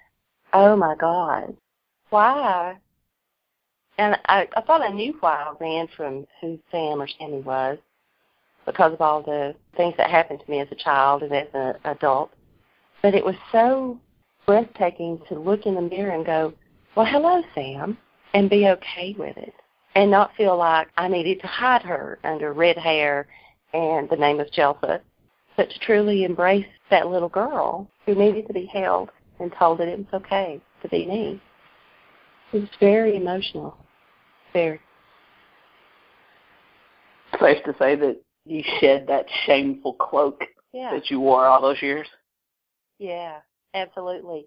oh 0.54 0.76
my 0.76 0.96
God, 1.00 1.56
why? 2.10 2.78
And 3.98 4.18
I, 4.28 4.48
I 4.56 4.62
thought 4.62 4.82
I 4.82 4.90
knew 4.90 5.16
why 5.20 5.34
I 5.34 5.54
ran 5.60 5.88
from 5.96 6.26
who 6.42 6.60
Sam 6.72 7.02
or 7.02 7.08
Sammy 7.08 7.42
was 7.42 7.78
because 8.66 8.94
of 8.94 9.02
all 9.02 9.22
the 9.22 9.56
things 9.76 9.94
that 9.98 10.10
happened 10.10 10.40
to 10.44 10.52
me 10.52 10.60
as 10.60 10.68
a 10.72 10.76
child 10.76 11.24
and 11.24 11.34
as 11.34 11.48
an 11.54 11.76
adult. 11.86 12.32
But 13.02 13.14
it 13.14 13.26
was 13.26 13.36
so 13.52 14.00
breathtaking 14.46 15.20
to 15.30 15.40
look 15.40 15.66
in 15.66 15.76
the 15.76 15.82
mirror 15.82 16.12
and 16.12 16.26
go, 16.26 16.54
well, 16.96 17.06
hello, 17.06 17.42
Sam, 17.56 17.98
and 18.34 18.50
be 18.50 18.68
okay 18.68 19.16
with 19.18 19.38
it 19.38 19.54
and 19.96 20.10
not 20.10 20.36
feel 20.36 20.58
like 20.58 20.88
I 20.98 21.08
needed 21.08 21.40
to 21.42 21.48
hide 21.48 21.84
her 21.84 22.20
under 22.24 22.54
red 22.54 22.78
hair 22.78 23.28
and 23.74 24.10
the 24.10 24.16
name 24.16 24.40
of 24.40 24.52
Chelsea, 24.52 25.02
but 25.58 25.70
to 25.70 25.80
truly 25.80 26.24
embrace 26.24 26.66
that 26.90 27.08
little 27.08 27.30
girl 27.30 27.88
who 28.06 28.16
needed 28.16 28.48
to 28.48 28.54
be 28.54 28.66
held 28.66 29.10
and 29.40 29.52
told 29.58 29.80
that 29.80 29.88
it 29.88 29.98
was 29.98 30.22
okay 30.22 30.62
to 30.82 30.90
be 30.90 31.06
me. 31.06 31.42
It 32.52 32.62
was 32.62 32.70
very 32.80 33.16
emotional. 33.16 33.76
Very. 34.52 34.80
Safe 37.40 37.64
to 37.66 37.76
say 37.80 37.96
that 37.96 38.22
you 38.46 38.64
shed 38.80 39.06
that 39.08 39.26
shameful 39.46 39.94
cloak 39.94 40.44
yeah. 40.72 40.92
that 40.92 41.10
you 41.10 41.20
wore 41.20 41.48
all 41.48 41.62
those 41.62 41.82
years? 41.82 42.08
Yeah, 43.00 43.38
absolutely. 43.74 44.46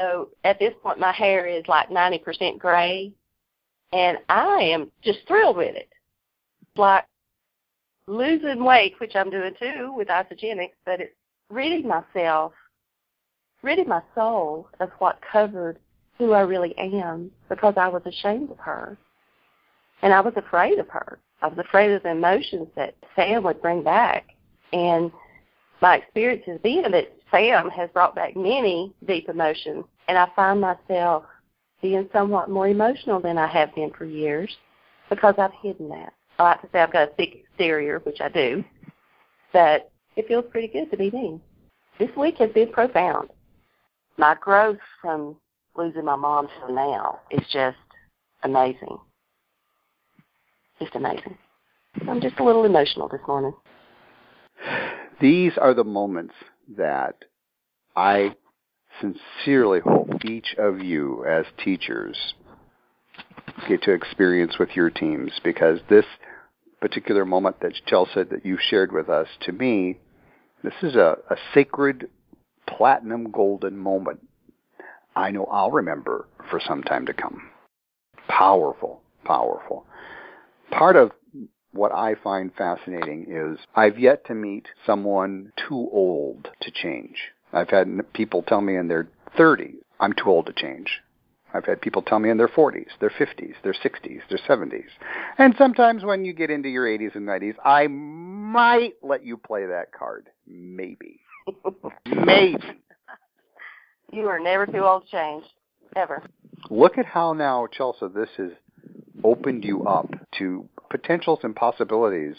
So 0.00 0.28
at 0.44 0.58
this 0.58 0.74
point, 0.82 0.98
my 0.98 1.12
hair 1.12 1.46
is 1.46 1.64
like 1.66 1.90
90% 1.90 2.58
gray, 2.58 3.12
and 3.92 4.18
I 4.28 4.60
am 4.62 4.90
just 5.02 5.20
thrilled 5.26 5.56
with 5.56 5.74
it. 5.74 5.88
Like 6.76 7.04
losing 8.06 8.64
weight, 8.64 8.94
which 8.98 9.16
I'm 9.16 9.30
doing 9.30 9.54
too 9.58 9.92
with 9.96 10.08
Isagenix, 10.08 10.70
but 10.84 11.00
it's 11.00 11.14
ridding 11.50 11.88
myself, 11.88 12.52
ridding 13.62 13.88
my 13.88 14.02
soul 14.14 14.68
of 14.80 14.90
what 14.98 15.18
covered 15.32 15.78
who 16.18 16.32
I 16.32 16.40
really 16.40 16.76
am 16.78 17.30
because 17.48 17.74
I 17.76 17.88
was 17.88 18.02
ashamed 18.04 18.50
of 18.50 18.58
her. 18.58 18.98
And 20.02 20.12
I 20.12 20.20
was 20.20 20.34
afraid 20.36 20.78
of 20.78 20.88
her. 20.88 21.18
I 21.42 21.48
was 21.48 21.58
afraid 21.58 21.92
of 21.92 22.02
the 22.02 22.10
emotions 22.10 22.68
that 22.76 22.94
Sam 23.14 23.42
would 23.44 23.62
bring 23.62 23.82
back. 23.82 24.26
And 24.72 25.10
my 25.80 25.96
experience 25.96 26.42
has 26.46 26.60
been 26.60 26.90
that 26.90 27.12
Sam 27.30 27.68
has 27.70 27.90
brought 27.90 28.14
back 28.14 28.36
many 28.36 28.92
deep 29.06 29.28
emotions, 29.28 29.84
and 30.08 30.18
I 30.18 30.26
find 30.34 30.60
myself 30.60 31.24
being 31.80 32.08
somewhat 32.12 32.50
more 32.50 32.68
emotional 32.68 33.20
than 33.20 33.38
I 33.38 33.46
have 33.46 33.74
been 33.74 33.90
for 33.96 34.04
years 34.04 34.54
because 35.08 35.34
I've 35.38 35.52
hidden 35.62 35.88
that. 35.90 36.12
I 36.38 36.42
like 36.42 36.62
to 36.62 36.68
say 36.72 36.80
I've 36.80 36.92
got 36.92 37.08
a 37.08 37.14
thick 37.14 37.44
exterior, 37.44 38.00
which 38.00 38.20
I 38.20 38.28
do, 38.28 38.64
but 39.52 39.90
it 40.16 40.26
feels 40.28 40.44
pretty 40.50 40.68
good 40.68 40.90
to 40.90 40.96
be 40.96 41.10
me. 41.10 41.40
This 41.98 42.10
week 42.16 42.36
has 42.38 42.50
been 42.50 42.72
profound. 42.72 43.30
My 44.16 44.36
growth 44.40 44.78
from 45.00 45.36
losing 45.76 46.04
my 46.04 46.16
mom 46.16 46.48
to 46.48 46.72
now 46.72 47.20
is 47.30 47.42
just 47.52 47.76
amazing. 48.42 48.98
Just 50.80 50.94
amazing. 50.94 51.36
I'm 52.08 52.20
just 52.20 52.38
a 52.38 52.44
little 52.44 52.64
emotional 52.64 53.08
this 53.08 53.20
morning. 53.26 53.54
These 55.20 55.52
are 55.58 55.74
the 55.74 55.84
moments 55.84 56.34
that 56.76 57.16
I 57.96 58.36
sincerely 59.00 59.80
hope 59.80 60.24
each 60.24 60.54
of 60.58 60.80
you 60.80 61.24
as 61.24 61.46
teachers 61.62 62.34
get 63.68 63.82
to 63.82 63.92
experience 63.92 64.58
with 64.58 64.70
your 64.74 64.90
teams 64.90 65.32
because 65.42 65.80
this 65.88 66.04
particular 66.80 67.24
moment 67.24 67.60
that 67.60 67.74
Chelsea 67.86 68.22
that 68.22 68.44
you 68.46 68.56
shared 68.60 68.92
with 68.92 69.08
us, 69.08 69.26
to 69.40 69.52
me, 69.52 69.98
this 70.62 70.74
is 70.82 70.94
a, 70.94 71.16
a 71.30 71.36
sacred 71.52 72.08
platinum 72.66 73.30
golden 73.30 73.76
moment 73.76 74.20
I 75.18 75.32
know 75.32 75.46
I'll 75.46 75.72
remember 75.72 76.28
for 76.48 76.60
some 76.60 76.84
time 76.84 77.04
to 77.06 77.12
come. 77.12 77.50
Powerful, 78.28 79.02
powerful. 79.24 79.84
Part 80.70 80.94
of 80.94 81.10
what 81.78 81.92
I 81.92 82.14
find 82.22 82.52
fascinating 82.54 83.26
is 83.28 83.58
I've 83.74 83.98
yet 83.98 84.26
to 84.26 84.34
meet 84.34 84.66
someone 84.84 85.52
too 85.68 85.88
old 85.92 86.48
to 86.60 86.70
change. 86.70 87.16
I've 87.52 87.70
had 87.70 87.88
people 88.12 88.42
tell 88.42 88.60
me 88.60 88.76
in 88.76 88.88
their 88.88 89.08
30s, 89.38 89.76
I'm 90.00 90.12
too 90.12 90.26
old 90.26 90.46
to 90.46 90.52
change. 90.52 91.00
I've 91.54 91.64
had 91.64 91.80
people 91.80 92.02
tell 92.02 92.18
me 92.18 92.28
in 92.28 92.36
their 92.36 92.48
40s, 92.48 92.88
their 93.00 93.10
50s, 93.10 93.54
their 93.62 93.72
60s, 93.72 94.20
their 94.28 94.38
70s. 94.46 94.84
And 95.38 95.54
sometimes 95.56 96.04
when 96.04 96.24
you 96.24 96.34
get 96.34 96.50
into 96.50 96.68
your 96.68 96.84
80s 96.86 97.14
and 97.14 97.26
90s, 97.26 97.54
I 97.64 97.86
might 97.86 98.94
let 99.02 99.24
you 99.24 99.38
play 99.38 99.64
that 99.64 99.92
card. 99.92 100.28
Maybe. 100.46 101.20
Maybe. 102.06 102.58
You 104.12 104.26
are 104.26 104.38
never 104.38 104.66
too 104.66 104.84
old 104.84 105.04
to 105.04 105.10
change, 105.10 105.44
ever. 105.96 106.22
Look 106.70 106.98
at 106.98 107.06
how 107.06 107.32
now, 107.32 107.66
Chelsea, 107.66 108.08
this 108.14 108.28
has 108.36 108.50
opened 109.24 109.64
you 109.64 109.84
up 109.84 110.10
to 110.38 110.68
potentials 110.90 111.40
and 111.42 111.54
possibilities 111.54 112.36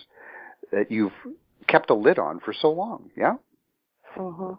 that 0.72 0.92
you've 0.92 1.14
kept 1.68 1.90
a 1.90 1.94
lid 1.94 2.20
on 2.20 2.40
for 2.40 2.54
so 2.54 2.72
long. 2.72 3.10
Yeah? 3.16 3.36
hmm 4.16 4.54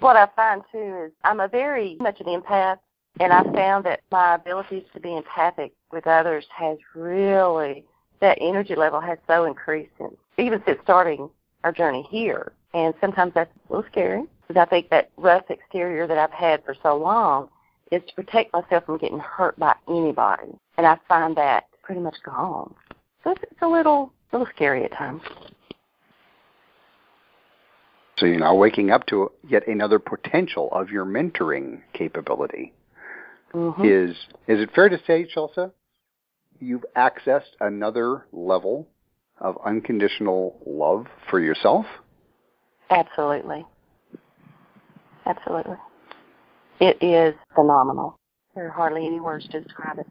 What 0.00 0.16
I 0.16 0.28
find 0.34 0.62
too 0.72 1.04
is 1.06 1.12
I'm 1.24 1.40
a 1.40 1.48
very 1.48 1.96
much 2.00 2.20
an 2.20 2.26
empath, 2.26 2.78
and 3.20 3.32
I 3.32 3.42
found 3.52 3.84
that 3.84 4.00
my 4.10 4.34
abilities 4.34 4.84
to 4.94 5.00
be 5.00 5.16
empathic 5.16 5.72
with 5.92 6.06
others 6.06 6.44
has 6.56 6.78
really 6.94 7.84
that 8.20 8.38
energy 8.40 8.74
level 8.74 9.00
has 9.00 9.18
so 9.26 9.44
increased 9.44 9.90
since 9.98 10.14
even 10.38 10.62
since 10.66 10.78
starting 10.82 11.28
our 11.62 11.72
journey 11.72 12.06
here. 12.10 12.52
And 12.72 12.94
sometimes 13.00 13.32
that's 13.34 13.50
a 13.68 13.72
little 13.72 13.88
scary 13.90 14.24
because 14.46 14.60
I 14.60 14.68
think 14.68 14.90
that 14.90 15.10
rough 15.16 15.44
exterior 15.48 16.06
that 16.06 16.18
I've 16.18 16.32
had 16.32 16.64
for 16.64 16.74
so 16.82 16.96
long 16.96 17.48
is 17.94 18.02
to 18.08 18.14
protect 18.14 18.52
myself 18.52 18.84
from 18.84 18.98
getting 18.98 19.20
hurt 19.20 19.58
by 19.58 19.74
anybody, 19.88 20.52
and 20.76 20.86
I 20.86 20.98
find 21.08 21.36
that 21.36 21.64
pretty 21.82 22.00
much 22.00 22.16
gone. 22.24 22.74
So 23.22 23.30
it's, 23.30 23.42
it's 23.42 23.62
a 23.62 23.68
little, 23.68 24.12
a 24.32 24.38
little 24.38 24.52
scary 24.54 24.84
at 24.84 24.92
times. 24.92 25.22
So 28.18 28.26
you're 28.26 28.38
now 28.38 28.54
waking 28.54 28.90
up 28.90 29.06
to 29.06 29.30
yet 29.48 29.66
another 29.66 29.98
potential 29.98 30.68
of 30.72 30.90
your 30.90 31.04
mentoring 31.04 31.80
capability. 31.92 32.72
Mm-hmm. 33.52 33.84
Is 33.84 34.16
is 34.48 34.60
it 34.60 34.70
fair 34.74 34.88
to 34.88 34.98
say, 35.06 35.26
Chelsea, 35.32 35.66
you've 36.60 36.84
accessed 36.96 37.54
another 37.60 38.26
level 38.32 38.88
of 39.40 39.56
unconditional 39.64 40.60
love 40.66 41.06
for 41.30 41.40
yourself? 41.40 41.86
Absolutely. 42.90 43.64
Absolutely. 45.26 45.76
It 46.80 47.02
is 47.02 47.34
phenomenal. 47.54 48.18
There 48.54 48.66
are 48.66 48.70
hardly 48.70 49.06
any 49.06 49.20
words 49.20 49.46
to 49.48 49.60
describe 49.60 49.98
it. 49.98 50.06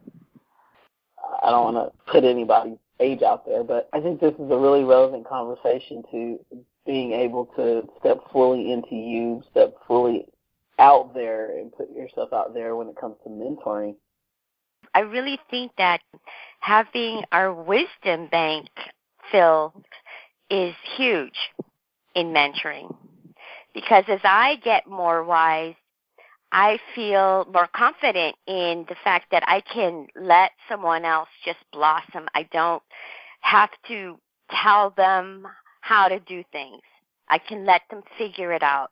I 1.43 1.49
don't 1.49 1.73
want 1.73 1.93
to 1.93 2.11
put 2.11 2.23
anybody's 2.23 2.77
age 2.99 3.21
out 3.21 3.45
there, 3.45 3.63
but 3.63 3.89
I 3.93 3.99
think 3.99 4.19
this 4.19 4.33
is 4.33 4.51
a 4.51 4.57
really 4.57 4.83
relevant 4.83 5.27
conversation 5.27 6.03
to 6.11 6.39
being 6.85 7.13
able 7.13 7.45
to 7.55 7.87
step 7.99 8.19
fully 8.31 8.71
into 8.71 8.95
you, 8.95 9.43
step 9.51 9.75
fully 9.87 10.25
out 10.79 11.13
there 11.13 11.57
and 11.57 11.71
put 11.71 11.91
yourself 11.91 12.33
out 12.33 12.53
there 12.53 12.75
when 12.75 12.87
it 12.87 12.95
comes 12.99 13.15
to 13.23 13.29
mentoring. 13.29 13.95
I 14.93 14.99
really 14.99 15.39
think 15.49 15.71
that 15.77 16.01
having 16.59 17.23
our 17.31 17.53
wisdom 17.53 18.27
bank 18.31 18.67
filled 19.31 19.85
is 20.49 20.73
huge 20.97 21.37
in 22.15 22.27
mentoring 22.27 22.95
because 23.73 24.03
as 24.07 24.19
I 24.23 24.57
get 24.63 24.87
more 24.87 25.23
wise, 25.23 25.73
I 26.53 26.77
feel 26.93 27.47
more 27.51 27.67
confident 27.75 28.35
in 28.45 28.85
the 28.87 28.95
fact 29.03 29.25
that 29.31 29.43
I 29.47 29.61
can 29.61 30.05
let 30.15 30.51
someone 30.69 31.03
else 31.03 31.29
just 31.43 31.57
blossom. 31.71 32.27
I 32.35 32.43
don't 32.51 32.83
have 33.41 33.71
to 33.87 34.19
tell 34.61 34.91
them 34.91 35.47
how 35.81 36.07
to 36.07 36.19
do 36.19 36.43
things. 36.51 36.81
I 37.27 37.39
can 37.39 37.65
let 37.65 37.81
them 37.89 38.03
figure 38.19 38.53
it 38.53 38.61
out. 38.61 38.91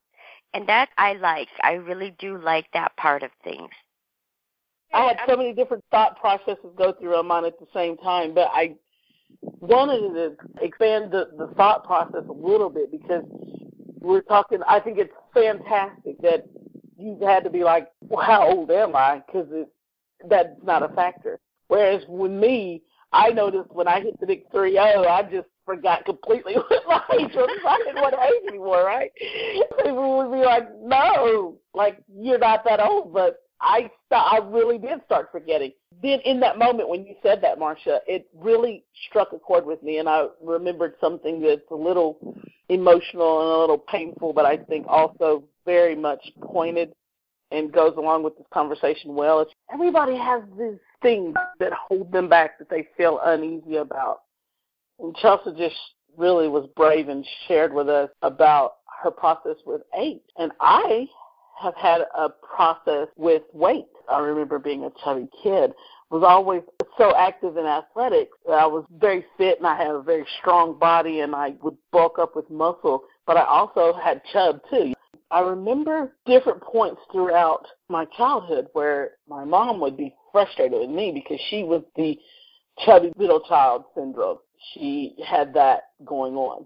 And 0.55 0.67
that 0.67 0.89
I 0.97 1.13
like. 1.13 1.49
I 1.61 1.73
really 1.73 2.15
do 2.17 2.41
like 2.41 2.65
that 2.73 2.97
part 2.97 3.21
of 3.21 3.29
things. 3.43 3.69
I 4.91 5.03
had 5.03 5.19
so 5.29 5.37
many 5.37 5.53
different 5.53 5.83
thought 5.91 6.19
processes 6.19 6.65
go 6.75 6.93
through 6.93 7.11
my 7.11 7.21
mind 7.21 7.45
at 7.45 7.59
the 7.59 7.67
same 7.75 7.95
time, 7.97 8.33
but 8.33 8.49
I 8.51 8.73
wanted 9.41 10.13
to 10.15 10.65
expand 10.65 11.11
the, 11.11 11.29
the 11.37 11.53
thought 11.55 11.85
process 11.85 12.23
a 12.27 12.33
little 12.33 12.71
bit 12.71 12.91
because 12.91 13.23
we're 13.99 14.21
talking. 14.21 14.61
I 14.67 14.79
think 14.79 14.97
it's 14.97 15.13
fantastic 15.33 16.19
that 16.23 16.45
you 17.01 17.17
had 17.25 17.43
to 17.43 17.49
be 17.49 17.63
like, 17.63 17.89
well, 18.07 18.25
how 18.25 18.47
old 18.49 18.71
am 18.71 18.95
I? 18.95 19.21
Because 19.25 19.47
that's 20.29 20.49
not 20.63 20.83
a 20.83 20.93
factor. 20.93 21.39
Whereas 21.67 22.03
with 22.07 22.31
me, 22.31 22.83
I 23.13 23.29
noticed 23.29 23.71
when 23.71 23.87
I 23.87 24.01
hit 24.01 24.19
the 24.19 24.27
big 24.27 24.49
three 24.51 24.73
zero, 24.73 25.05
I 25.07 25.23
just 25.23 25.47
forgot 25.65 26.05
completely 26.05 26.53
what 26.69 26.83
my 26.87 27.01
age 27.17 27.31
was. 27.33 27.49
I 27.67 27.77
didn't 27.85 28.01
want 28.01 28.15
age 28.15 28.49
anymore, 28.49 28.85
right? 28.85 29.11
People 29.83 30.17
would 30.17 30.31
be 30.31 30.45
like, 30.45 30.67
no, 30.81 31.57
like 31.73 31.97
you're 32.13 32.39
not 32.39 32.63
that 32.65 32.79
old, 32.79 33.13
but 33.13 33.37
I 33.59 33.81
st- 33.81 33.91
I 34.11 34.39
really 34.43 34.77
did 34.77 35.01
start 35.05 35.29
forgetting. 35.31 35.71
Then 36.01 36.19
in 36.25 36.39
that 36.39 36.57
moment 36.57 36.89
when 36.89 37.05
you 37.05 37.15
said 37.21 37.41
that, 37.43 37.59
Marcia, 37.59 37.99
it 38.07 38.27
really 38.35 38.83
struck 39.07 39.33
a 39.33 39.39
chord 39.39 39.65
with 39.65 39.83
me, 39.83 39.99
and 39.99 40.09
I 40.09 40.27
remembered 40.41 40.95
something 40.99 41.41
that's 41.41 41.61
a 41.69 41.75
little 41.75 42.17
emotional 42.69 43.41
and 43.41 43.49
a 43.49 43.59
little 43.59 43.77
painful, 43.77 44.33
but 44.33 44.45
I 44.45 44.57
think 44.57 44.85
also 44.87 45.43
very 45.65 45.95
much 45.95 46.21
pointed 46.41 46.93
and 47.51 47.71
goes 47.71 47.93
along 47.97 48.23
with 48.23 48.37
this 48.37 48.47
conversation 48.53 49.13
well. 49.13 49.41
It's 49.41 49.51
everybody 49.71 50.15
has 50.15 50.41
these 50.57 50.79
things 51.01 51.35
that 51.59 51.73
hold 51.73 52.11
them 52.11 52.29
back 52.29 52.57
that 52.59 52.69
they 52.69 52.87
feel 52.97 53.19
uneasy 53.23 53.75
about. 53.75 54.21
And 54.99 55.15
Chelsea 55.17 55.51
just 55.57 55.75
really 56.17 56.47
was 56.47 56.67
brave 56.75 57.09
and 57.09 57.25
shared 57.47 57.73
with 57.73 57.89
us 57.89 58.09
about 58.21 58.75
her 59.03 59.11
process 59.11 59.57
with 59.65 59.81
eight. 59.97 60.23
And 60.37 60.51
I 60.59 61.07
have 61.61 61.75
had 61.75 62.01
a 62.17 62.29
process 62.29 63.07
with 63.15 63.43
weight. 63.53 63.85
I 64.09 64.19
remember 64.19 64.59
being 64.59 64.83
a 64.83 64.91
chubby 65.03 65.29
kid, 65.43 65.73
was 66.11 66.23
always 66.27 66.61
so 66.97 67.15
active 67.15 67.55
in 67.55 67.65
athletics 67.65 68.37
I 68.49 68.65
was 68.65 68.83
very 68.99 69.25
fit 69.37 69.59
and 69.59 69.67
I 69.67 69.77
had 69.77 69.87
a 69.87 70.01
very 70.01 70.25
strong 70.39 70.77
body 70.77 71.21
and 71.21 71.33
I 71.33 71.53
would 71.61 71.77
bulk 71.91 72.19
up 72.19 72.35
with 72.35 72.49
muscle, 72.49 73.03
but 73.25 73.37
I 73.37 73.45
also 73.45 73.93
had 73.93 74.21
chub 74.33 74.59
too. 74.69 74.93
I 75.31 75.39
remember 75.39 76.13
different 76.25 76.61
points 76.61 76.99
throughout 77.11 77.65
my 77.87 78.05
childhood 78.17 78.67
where 78.73 79.11
my 79.29 79.45
mom 79.45 79.79
would 79.79 79.95
be 79.95 80.13
frustrated 80.33 80.77
with 80.77 80.89
me 80.89 81.11
because 81.13 81.39
she 81.49 81.63
was 81.63 81.81
the 81.95 82.17
chubby 82.85 83.13
little 83.15 83.39
child 83.39 83.85
syndrome. 83.95 84.39
She 84.73 85.15
had 85.25 85.53
that 85.53 85.83
going 86.03 86.35
on. 86.35 86.65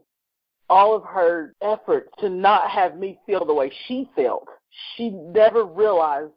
All 0.68 0.96
of 0.96 1.04
her 1.04 1.54
effort 1.62 2.10
to 2.20 2.30
not 2.30 2.72
have 2.72 2.98
me 2.98 3.20
feel 3.28 3.46
the 3.46 3.54
way 3.54 3.72
she 3.88 4.10
felt, 4.16 4.48
she 4.96 5.10
never 5.10 5.66
realized 5.66 6.32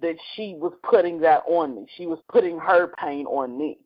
that 0.00 0.16
she 0.34 0.56
was 0.58 0.72
putting 0.82 1.20
that 1.20 1.42
on 1.46 1.76
me. 1.76 1.86
She 1.96 2.06
was 2.06 2.18
putting 2.30 2.58
her 2.58 2.92
pain 2.98 3.26
on 3.26 3.56
me. 3.56 3.78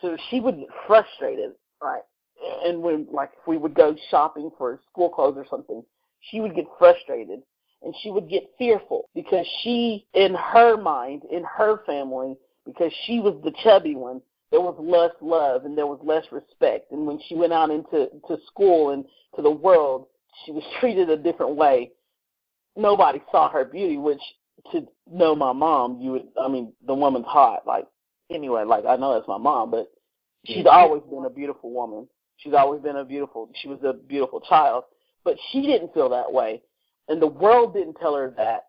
So 0.00 0.16
she 0.30 0.40
would 0.40 0.58
get 0.58 0.68
frustrated, 0.86 1.52
right? 1.82 2.02
And 2.64 2.82
when, 2.82 3.06
like, 3.10 3.30
if 3.40 3.46
we 3.46 3.56
would 3.56 3.74
go 3.74 3.96
shopping 4.10 4.50
for 4.58 4.80
school 4.90 5.08
clothes 5.08 5.36
or 5.36 5.46
something, 5.48 5.82
she 6.30 6.40
would 6.40 6.54
get 6.54 6.66
frustrated 6.78 7.40
and 7.82 7.94
she 8.02 8.10
would 8.10 8.28
get 8.28 8.50
fearful 8.58 9.08
because 9.14 9.46
she, 9.62 10.06
in 10.14 10.34
her 10.34 10.76
mind, 10.76 11.22
in 11.30 11.44
her 11.44 11.84
family, 11.84 12.36
because 12.64 12.92
she 13.06 13.20
was 13.20 13.40
the 13.44 13.52
chubby 13.62 13.94
one, 13.94 14.20
there 14.50 14.60
was 14.60 14.76
less 14.78 15.12
love 15.20 15.64
and 15.64 15.76
there 15.76 15.86
was 15.86 15.98
less 16.04 16.24
respect. 16.30 16.92
And 16.92 17.06
when 17.06 17.18
she 17.26 17.34
went 17.34 17.52
out 17.52 17.70
into 17.70 18.08
to 18.28 18.36
school 18.46 18.90
and 18.90 19.04
to 19.36 19.42
the 19.42 19.50
world, 19.50 20.06
she 20.44 20.52
was 20.52 20.62
treated 20.80 21.10
a 21.10 21.16
different 21.16 21.56
way. 21.56 21.90
Nobody 22.76 23.20
saw 23.30 23.50
her 23.50 23.64
beauty, 23.64 23.98
which 23.98 24.20
to 24.72 24.86
know 25.10 25.34
my 25.34 25.52
mom, 25.52 26.00
you 26.00 26.12
would, 26.12 26.28
I 26.42 26.48
mean, 26.48 26.72
the 26.86 26.94
woman's 26.94 27.26
hot. 27.26 27.66
Like, 27.66 27.86
anyway, 28.30 28.64
like, 28.64 28.84
I 28.86 28.96
know 28.96 29.14
that's 29.14 29.28
my 29.28 29.38
mom, 29.38 29.70
but 29.70 29.90
she's 30.46 30.66
always 30.66 31.02
been 31.10 31.24
a 31.24 31.30
beautiful 31.30 31.72
woman. 31.72 32.08
She's 32.38 32.54
always 32.54 32.82
been 32.82 32.96
a 32.96 33.04
beautiful, 33.04 33.50
she 33.60 33.68
was 33.68 33.78
a 33.84 33.92
beautiful 33.92 34.40
child. 34.40 34.84
But 35.24 35.36
she 35.50 35.62
didn't 35.62 35.94
feel 35.94 36.08
that 36.10 36.32
way. 36.32 36.62
And 37.08 37.20
the 37.20 37.26
world 37.26 37.74
didn't 37.74 37.94
tell 37.94 38.14
her 38.14 38.32
that. 38.36 38.64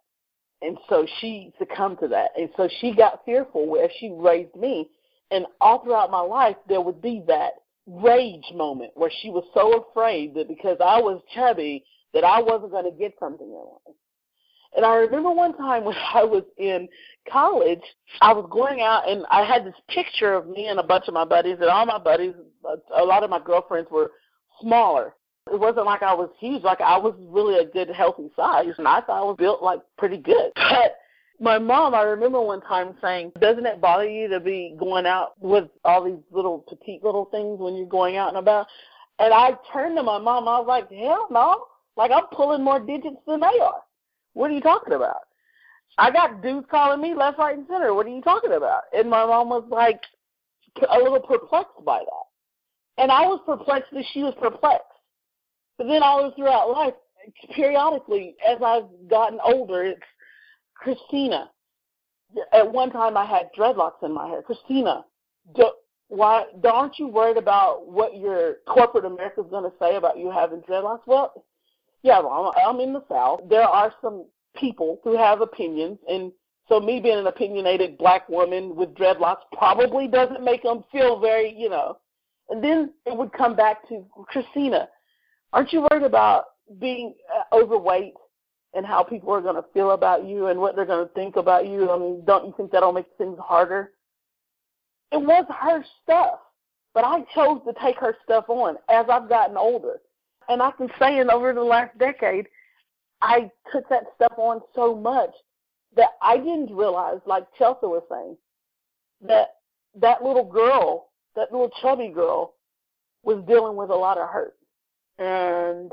And 0.62 0.78
so 0.88 1.06
she 1.20 1.52
succumbed 1.58 2.00
to 2.00 2.08
that. 2.10 2.32
And 2.38 2.50
so 2.56 2.70
she 2.80 2.94
got 2.94 3.26
fearful 3.26 3.68
where 3.68 3.89
she 4.00 4.13
raised 4.16 4.56
me. 4.56 4.89
And 5.32 5.46
all 5.60 5.84
throughout 5.84 6.12
my 6.12 6.22
life, 6.22 6.56
there 6.68 6.82
would 6.82 7.02
be 7.02 7.24
that 7.28 7.54
rage 7.88 8.46
moment 8.54 8.92
where 8.96 9.12
she 9.22 9.30
was 9.30 9.44
so 9.54 9.84
afraid 9.84 10.36
that 10.36 10.48
because 10.48 10.78
I 10.80 11.02
was 11.02 11.22
chubby, 11.34 11.84
that 12.13 12.23
I 12.23 12.41
wasn't 12.41 12.71
going 12.71 12.86
to 12.86 12.97
get 12.97 13.13
something 13.19 13.47
in 13.47 13.54
life. 13.54 13.95
And 14.76 14.86
I 14.86 14.95
remember 14.95 15.32
one 15.32 15.56
time 15.58 15.84
when 15.86 15.95
I 16.13 16.23
was 16.23 16.43
in 16.58 16.88
college, 17.32 17.82
I 18.21 18.34
was 18.34 18.47
going 18.52 18.82
out 18.82 19.10
and 19.10 19.26
I 19.30 19.43
had 19.43 19.65
this 19.65 19.76
picture 19.89 20.34
of 20.34 20.47
me 20.47 20.67
and 20.67 20.80
a 20.80 20.84
bunch 20.84 21.06
of 21.08 21.13
my 21.13 21.26
buddies, 21.26 21.58
and 21.60 21.69
all 21.69 21.86
my 21.86 21.99
buddies, 21.99 22.34
a 22.95 23.04
lot 23.04 23.23
of 23.23 23.30
my 23.30 23.39
girlfriends 23.43 23.89
were 23.91 24.12
smaller. 24.62 25.15
It 25.52 25.60
wasn't 25.60 25.86
like 25.86 26.04
I 26.04 26.13
was 26.13 26.30
huge, 26.39 26.63
like 26.63 26.80
I 26.80 26.97
was 26.97 27.15
really 27.19 27.60
a 27.60 27.69
good, 27.69 27.89
healthy 27.89 28.30
size, 28.36 28.73
and 28.78 28.88
I 28.88 29.02
thought 29.02 29.21
I 29.21 29.26
was 29.26 29.36
built 29.38 29.62
like 29.62 29.80
pretty 29.97 30.17
good. 30.17 30.52
But 30.69 30.95
my 31.39 31.60
mom, 31.60 31.93
I 31.93 32.04
remember 32.04 32.39
one 32.39 32.62
time 32.62 32.95
saying, 33.02 33.34
"Doesn't 33.41 33.65
it 33.65 33.82
bother 33.82 34.08
you 34.08 34.30
to 34.30 34.39
be 34.39 34.76
going 34.80 35.06
out 35.06 35.34
with 35.41 35.65
all 35.84 36.04
these 36.04 36.23
little 36.32 36.60
petite 36.69 37.04
little 37.04 37.26
things 37.26 37.60
when 37.60 37.76
you're 37.76 37.88
going 37.88 38.15
out 38.15 38.30
and 38.30 38.38
about?" 38.38 38.67
And 39.19 39.34
I 39.34 39.58
turned 39.73 39.97
to 39.97 40.04
my 40.04 40.19
mom. 40.19 40.47
I 40.47 40.60
was 40.60 40.67
like, 40.67 40.89
"Hell 40.91 41.28
no! 41.30 41.65
Like 41.95 42.12
I'm 42.12 42.27
pulling 42.32 42.63
more 42.63 42.79
digits 42.79 43.17
than 43.27 43.39
they 43.39 43.60
are. 43.62 43.82
What 44.34 44.51
are 44.51 44.53
you 44.53 44.62
talking 44.62 44.93
about?" 44.93 45.21
I 45.97 46.12
got 46.12 46.41
dudes 46.41 46.65
calling 46.71 47.01
me 47.01 47.13
left, 47.13 47.38
right, 47.38 47.58
and 47.58 47.67
center. 47.67 47.93
What 47.93 48.08
are 48.08 48.15
you 48.15 48.21
talking 48.21 48.53
about? 48.53 48.84
And 48.97 49.10
my 49.10 49.25
mom 49.25 49.49
was 49.49 49.63
like 49.69 50.01
a 50.89 50.97
little 50.97 51.19
perplexed 51.19 51.86
by 51.86 51.99
that. 51.99 53.01
And 53.01 53.12
I 53.12 53.21
was 53.21 53.41
perplexed 53.45 53.91
that 53.93 54.06
she 54.12 54.23
was 54.23 54.34
perplexed. 54.39 54.86
But 55.77 55.88
then 55.88 56.03
all 56.03 56.32
throughout 56.36 56.71
life, 56.71 56.93
periodically, 57.56 58.36
as 58.47 58.58
I've 58.63 58.86
gotten 59.08 59.39
older, 59.43 59.84
it's 59.84 60.01
Christina. 60.75 61.49
At 62.51 62.71
one 62.71 62.91
time, 62.91 63.15
I 63.15 63.25
had 63.25 63.49
dreadlocks 63.58 64.03
in 64.03 64.13
my 64.13 64.27
hair. 64.27 64.41
Christina, 64.41 65.06
do, 65.56 65.71
why 66.08 66.45
aren't 66.63 66.97
you 66.97 67.08
worried 67.08 67.38
about 67.38 67.88
what 67.88 68.17
your 68.17 68.56
corporate 68.67 69.06
America 69.06 69.41
is 69.41 69.49
going 69.49 69.69
to 69.69 69.77
say 69.79 69.95
about 69.95 70.17
you 70.17 70.32
having 70.32 70.62
dreadlocks? 70.62 71.01
Well, 71.06 71.45
yeah, 72.04 72.20
I'm, 72.20 72.52
I'm 72.56 72.80
in 72.82 72.94
the 72.94 73.04
South. 73.10 73.42
There 73.50 73.63
are 73.63 73.94
some 74.02 74.26
people 74.56 75.00
who 75.04 75.18
have 75.18 75.42
opinions, 75.42 75.98
and 76.08 76.32
so 76.68 76.80
me 76.80 77.00
being 77.00 77.18
an 77.18 77.28
opinionated 77.28 77.98
black 77.98 78.28
woman 78.30 78.76
with 78.76 78.94
dreadlocks 78.94 79.42
probably 79.54 80.08
doesn't 80.08 80.44
make 80.44 80.63
them 80.63 80.84
feel 80.92 81.20
very, 81.20 81.54
you 81.58 81.70
know. 81.70 81.98
And 82.50 82.63
then 82.63 82.94
it 83.06 83.18
would 83.18 83.32
come 83.34 83.56
back 83.56 83.88
to 83.89 84.06
Christina. 84.28 84.89
Aren't 85.54 85.72
you 85.72 85.88
worried 85.89 86.04
about 86.04 86.46
being 86.80 87.13
uh, 87.34 87.56
overweight 87.56 88.13
and 88.74 88.86
how 88.86 89.04
people 89.04 89.32
are 89.32 89.42
going 89.42 89.56
to 89.56 89.66
feel 89.74 89.92
about 89.92 90.26
you 90.26 90.48
and 90.48 90.60
what 90.60 90.76
they're 90.76 90.86
going 90.86 91.08
to 91.08 91.13
think 91.13 91.38
about 91.38 91.68
you? 91.68 91.89
I 91.89 91.98
mean, 91.98 92.24
don't 92.26 92.46
you 92.46 92.54
think 92.58 92.72
that'll 92.72 92.92
make 92.92 93.06
things 93.18 93.38
harder? 93.39 93.92
It 95.12 95.22
was 95.22 95.46
her 95.62 95.86
stuff, 96.02 96.39
but 96.94 97.04
I 97.06 97.22
chose 97.34 97.62
to 97.66 97.74
take 97.82 97.98
her 97.98 98.16
stuff 98.24 98.46
on 98.50 98.78
as 98.89 99.06
I've 99.10 99.30
gotten 99.30 99.58
older. 99.58 100.00
And 100.49 100.62
I 100.62 100.71
can 100.71 100.89
say, 100.99 101.19
in 101.19 101.29
over 101.29 101.53
the 101.53 101.63
last 101.63 101.97
decade, 101.97 102.47
I 103.21 103.49
took 103.71 103.88
that 103.89 104.03
stuff 104.15 104.34
on 104.38 104.62
so 104.75 104.95
much 104.95 105.32
that 105.95 106.10
I 106.21 106.38
didn't 106.38 106.75
realize, 106.75 107.19
like 107.25 107.45
Chelsea 107.58 107.86
was 107.86 108.03
saying, 108.10 108.38
that 109.21 109.56
that 109.99 110.23
little 110.23 110.43
girl, 110.43 111.10
that 111.36 111.51
little 111.51 111.71
chubby 111.82 112.10
girl, 112.10 112.56
was 113.23 113.43
dealing 113.47 113.77
with 113.77 113.89
a 113.89 113.95
lot 113.95 114.17
of 114.17 114.27
hurt. 114.29 114.56
And 115.19 115.91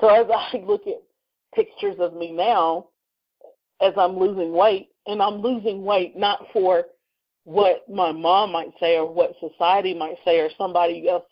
so 0.00 0.08
as 0.08 0.26
I 0.30 0.58
look 0.66 0.86
at 0.86 1.02
pictures 1.54 1.96
of 1.98 2.14
me 2.14 2.32
now, 2.32 2.86
as 3.80 3.92
I'm 3.96 4.18
losing 4.18 4.52
weight, 4.52 4.90
and 5.06 5.22
I'm 5.22 5.40
losing 5.40 5.84
weight 5.84 6.16
not 6.16 6.46
for 6.52 6.84
what 7.44 7.88
my 7.88 8.10
mom 8.10 8.52
might 8.52 8.72
say 8.80 8.96
or 8.96 9.10
what 9.10 9.34
society 9.40 9.94
might 9.94 10.16
say 10.24 10.40
or 10.40 10.50
somebody 10.58 11.08
else 11.08 11.24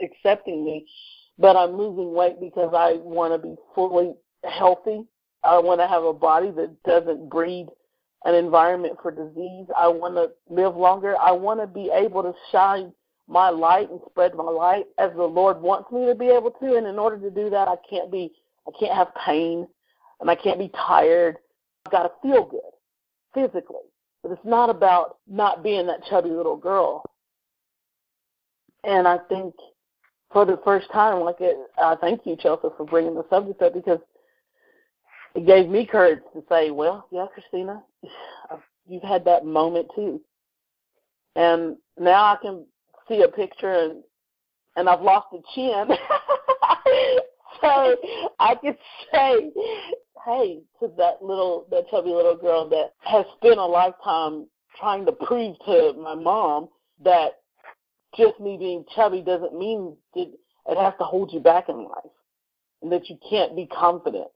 accepting 0.00 0.64
me, 0.64 0.86
but 1.38 1.56
I'm 1.56 1.76
losing 1.76 2.14
weight 2.14 2.40
because 2.40 2.72
I 2.76 2.94
want 3.02 3.32
to 3.34 3.48
be 3.48 3.54
fully 3.74 4.14
healthy. 4.44 5.04
I 5.44 5.58
want 5.58 5.80
to 5.80 5.88
have 5.88 6.04
a 6.04 6.12
body 6.12 6.50
that 6.52 6.82
doesn't 6.84 7.28
breed 7.28 7.66
an 8.24 8.34
environment 8.34 8.98
for 9.02 9.10
disease. 9.10 9.66
I 9.76 9.88
want 9.88 10.14
to 10.14 10.30
live 10.52 10.76
longer. 10.76 11.16
I 11.20 11.32
want 11.32 11.60
to 11.60 11.66
be 11.66 11.90
able 11.92 12.22
to 12.22 12.32
shine 12.52 12.92
my 13.28 13.50
light 13.50 13.90
and 13.90 14.00
spread 14.10 14.34
my 14.34 14.44
light 14.44 14.84
as 14.98 15.10
the 15.16 15.24
Lord 15.24 15.60
wants 15.60 15.90
me 15.90 16.06
to 16.06 16.14
be 16.14 16.28
able 16.28 16.50
to. 16.50 16.76
And 16.76 16.86
in 16.86 16.98
order 16.98 17.18
to 17.18 17.30
do 17.30 17.50
that, 17.50 17.68
I 17.68 17.76
can't 17.88 18.12
be, 18.12 18.32
I 18.68 18.70
can't 18.78 18.94
have 18.94 19.08
pain 19.26 19.66
and 20.20 20.30
I 20.30 20.36
can't 20.36 20.58
be 20.58 20.70
tired. 20.86 21.36
I've 21.86 21.92
got 21.92 22.02
to 22.04 22.10
feel 22.22 22.44
good 22.44 22.60
physically. 23.34 23.88
But 24.22 24.32
it's 24.32 24.44
not 24.44 24.70
about 24.70 25.16
not 25.26 25.64
being 25.64 25.86
that 25.88 26.04
chubby 26.08 26.30
little 26.30 26.56
girl. 26.56 27.02
And 28.84 29.06
I 29.06 29.18
think 29.28 29.54
for 30.32 30.44
the 30.44 30.60
first 30.64 30.90
time, 30.92 31.20
like 31.20 31.36
it, 31.40 31.56
I 31.78 31.96
thank 31.96 32.22
you, 32.24 32.36
Chelsea, 32.36 32.68
for 32.76 32.86
bringing 32.86 33.14
the 33.14 33.24
subject 33.30 33.62
up 33.62 33.74
because 33.74 34.00
it 35.34 35.46
gave 35.46 35.68
me 35.68 35.86
courage 35.86 36.20
to 36.34 36.42
say, 36.48 36.70
well, 36.70 37.06
yeah, 37.10 37.26
Christina, 37.32 37.82
you've 38.86 39.02
had 39.02 39.24
that 39.24 39.44
moment 39.44 39.88
too. 39.94 40.20
And 41.36 41.76
now 41.98 42.24
I 42.24 42.36
can 42.42 42.66
see 43.08 43.22
a 43.22 43.28
picture 43.28 43.72
and 43.72 44.02
and 44.76 44.88
I've 44.88 45.02
lost 45.02 45.26
a 45.34 45.38
chin. 45.54 45.86
so 47.60 47.96
I 48.38 48.54
can 48.54 48.74
say, 49.12 49.50
hey, 50.24 50.60
to 50.80 50.90
that 50.96 51.22
little 51.22 51.66
that 51.70 51.88
chubby 51.90 52.10
little 52.10 52.36
girl 52.36 52.68
that 52.70 52.92
has 53.00 53.24
spent 53.36 53.58
a 53.58 53.64
lifetime 53.64 54.46
trying 54.78 55.04
to 55.06 55.12
prove 55.12 55.56
to 55.66 55.92
my 56.02 56.14
mom 56.14 56.68
that 57.04 57.41
just 58.16 58.38
me 58.40 58.56
being 58.56 58.84
chubby 58.94 59.22
doesn't 59.22 59.58
mean 59.58 59.96
that 60.14 60.30
it 60.68 60.78
has 60.78 60.94
to 60.98 61.04
hold 61.04 61.32
you 61.32 61.40
back 61.40 61.68
in 61.68 61.84
life 61.84 62.12
and 62.82 62.92
that 62.92 63.08
you 63.08 63.18
can't 63.28 63.56
be 63.56 63.66
confident. 63.66 64.28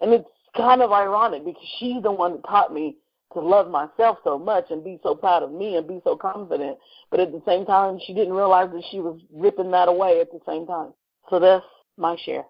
And 0.00 0.12
it's 0.12 0.28
kind 0.56 0.82
of 0.82 0.92
ironic 0.92 1.44
because 1.44 1.68
she's 1.78 2.02
the 2.02 2.12
one 2.12 2.32
that 2.32 2.48
taught 2.48 2.72
me 2.72 2.96
to 3.32 3.40
love 3.40 3.70
myself 3.70 4.18
so 4.24 4.38
much 4.38 4.66
and 4.70 4.84
be 4.84 4.98
so 5.02 5.14
proud 5.14 5.42
of 5.42 5.52
me 5.52 5.76
and 5.76 5.86
be 5.86 6.00
so 6.04 6.16
confident. 6.16 6.78
But 7.10 7.20
at 7.20 7.32
the 7.32 7.42
same 7.46 7.66
time, 7.66 7.98
she 8.04 8.14
didn't 8.14 8.32
realize 8.32 8.70
that 8.72 8.84
she 8.90 9.00
was 9.00 9.20
ripping 9.32 9.70
that 9.72 9.88
away 9.88 10.20
at 10.20 10.30
the 10.30 10.40
same 10.46 10.66
time. 10.66 10.92
So 11.30 11.38
that's 11.38 11.64
my 11.96 12.16
share. 12.24 12.44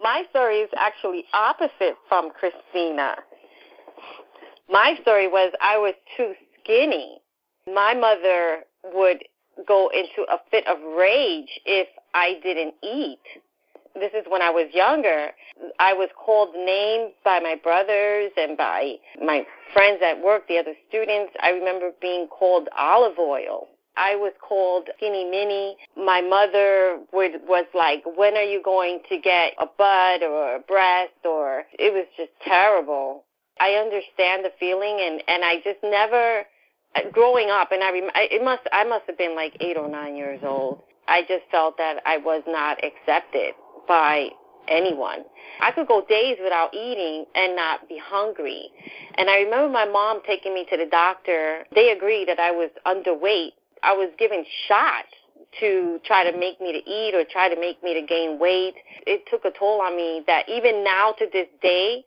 My 0.00 0.24
story 0.30 0.58
is 0.58 0.70
actually 0.76 1.24
opposite 1.34 1.96
from 2.08 2.30
Christina. 2.30 3.16
My 4.70 4.96
story 5.02 5.28
was 5.28 5.52
I 5.60 5.78
was 5.78 5.94
too 6.16 6.32
skinny. 6.62 7.18
My 7.66 7.94
mother 7.94 8.64
would 8.94 9.24
go 9.66 9.90
into 9.92 10.30
a 10.30 10.38
fit 10.50 10.66
of 10.66 10.78
rage 10.96 11.60
if 11.64 11.88
I 12.14 12.38
didn't 12.42 12.74
eat. 12.82 13.18
This 13.94 14.12
is 14.12 14.24
when 14.28 14.42
I 14.42 14.50
was 14.50 14.68
younger. 14.72 15.30
I 15.78 15.92
was 15.92 16.08
called 16.16 16.54
names 16.54 17.12
by 17.24 17.40
my 17.40 17.56
brothers 17.56 18.30
and 18.36 18.56
by 18.56 18.94
my 19.24 19.44
friends 19.72 20.00
at 20.04 20.22
work, 20.22 20.46
the 20.46 20.58
other 20.58 20.74
students. 20.88 21.32
I 21.40 21.50
remember 21.50 21.90
being 22.00 22.28
called 22.28 22.68
olive 22.76 23.18
oil. 23.18 23.68
I 23.96 24.14
was 24.14 24.32
called 24.40 24.88
skinny 24.96 25.24
mini. 25.24 25.76
My 25.96 26.20
mother 26.20 27.00
would 27.12 27.40
was 27.48 27.66
like, 27.74 28.04
"When 28.16 28.36
are 28.36 28.44
you 28.44 28.62
going 28.62 29.00
to 29.08 29.18
get 29.18 29.54
a 29.58 29.66
butt 29.66 30.22
or 30.22 30.54
a 30.54 30.60
breast?" 30.60 31.18
Or 31.24 31.64
it 31.72 31.92
was 31.92 32.06
just 32.16 32.30
terrible. 32.40 33.24
I 33.58 33.72
understand 33.72 34.44
the 34.44 34.52
feeling, 34.60 35.00
and 35.00 35.24
and 35.26 35.44
I 35.44 35.56
just 35.56 35.82
never 35.82 36.46
Uh, 36.94 37.10
growing 37.12 37.50
up, 37.50 37.72
and 37.72 37.82
I 37.82 37.92
rem- 37.92 38.10
it 38.14 38.42
must 38.42 38.62
I 38.72 38.84
must 38.84 39.04
have 39.06 39.18
been 39.18 39.34
like 39.34 39.56
eight 39.60 39.76
or 39.76 39.88
nine 39.88 40.16
years 40.16 40.40
old. 40.42 40.82
I 41.06 41.22
just 41.22 41.44
felt 41.50 41.76
that 41.78 42.02
I 42.04 42.18
was 42.18 42.42
not 42.46 42.78
accepted 42.84 43.54
by 43.86 44.28
anyone. 44.68 45.24
I 45.60 45.72
could 45.72 45.88
go 45.88 46.04
days 46.08 46.36
without 46.42 46.74
eating 46.74 47.24
and 47.34 47.56
not 47.56 47.88
be 47.88 47.98
hungry. 48.02 48.68
And 49.16 49.28
I 49.30 49.38
remember 49.38 49.70
my 49.70 49.86
mom 49.86 50.20
taking 50.26 50.54
me 50.54 50.66
to 50.70 50.76
the 50.76 50.86
doctor. 50.86 51.64
They 51.74 51.90
agreed 51.90 52.28
that 52.28 52.38
I 52.38 52.50
was 52.50 52.70
underweight. 52.86 53.52
I 53.82 53.94
was 53.94 54.10
given 54.18 54.44
shots 54.68 55.08
to 55.60 55.98
try 56.04 56.30
to 56.30 56.36
make 56.38 56.60
me 56.60 56.72
to 56.72 56.90
eat 56.90 57.14
or 57.14 57.24
try 57.24 57.48
to 57.52 57.58
make 57.58 57.82
me 57.82 57.94
to 57.94 58.06
gain 58.06 58.38
weight. 58.38 58.74
It 59.06 59.22
took 59.30 59.44
a 59.44 59.58
toll 59.58 59.80
on 59.80 59.96
me 59.96 60.22
that 60.26 60.48
even 60.48 60.84
now 60.84 61.14
to 61.18 61.26
this 61.32 61.48
day, 61.62 62.04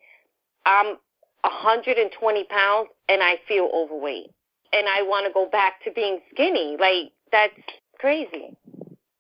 I'm 0.66 0.98
120 1.42 2.44
pounds 2.46 2.90
and 3.10 3.24
I 3.24 3.36
feel 3.48 3.70
overweight. 3.74 4.32
And 4.74 4.88
I 4.88 5.02
want 5.04 5.26
to 5.28 5.34
go 5.34 5.50
back 5.50 5.84
to 5.84 5.92
being 5.92 6.20
skinny. 6.32 6.78
Like, 6.80 7.12
that's 7.32 7.54
crazy. 8.00 8.56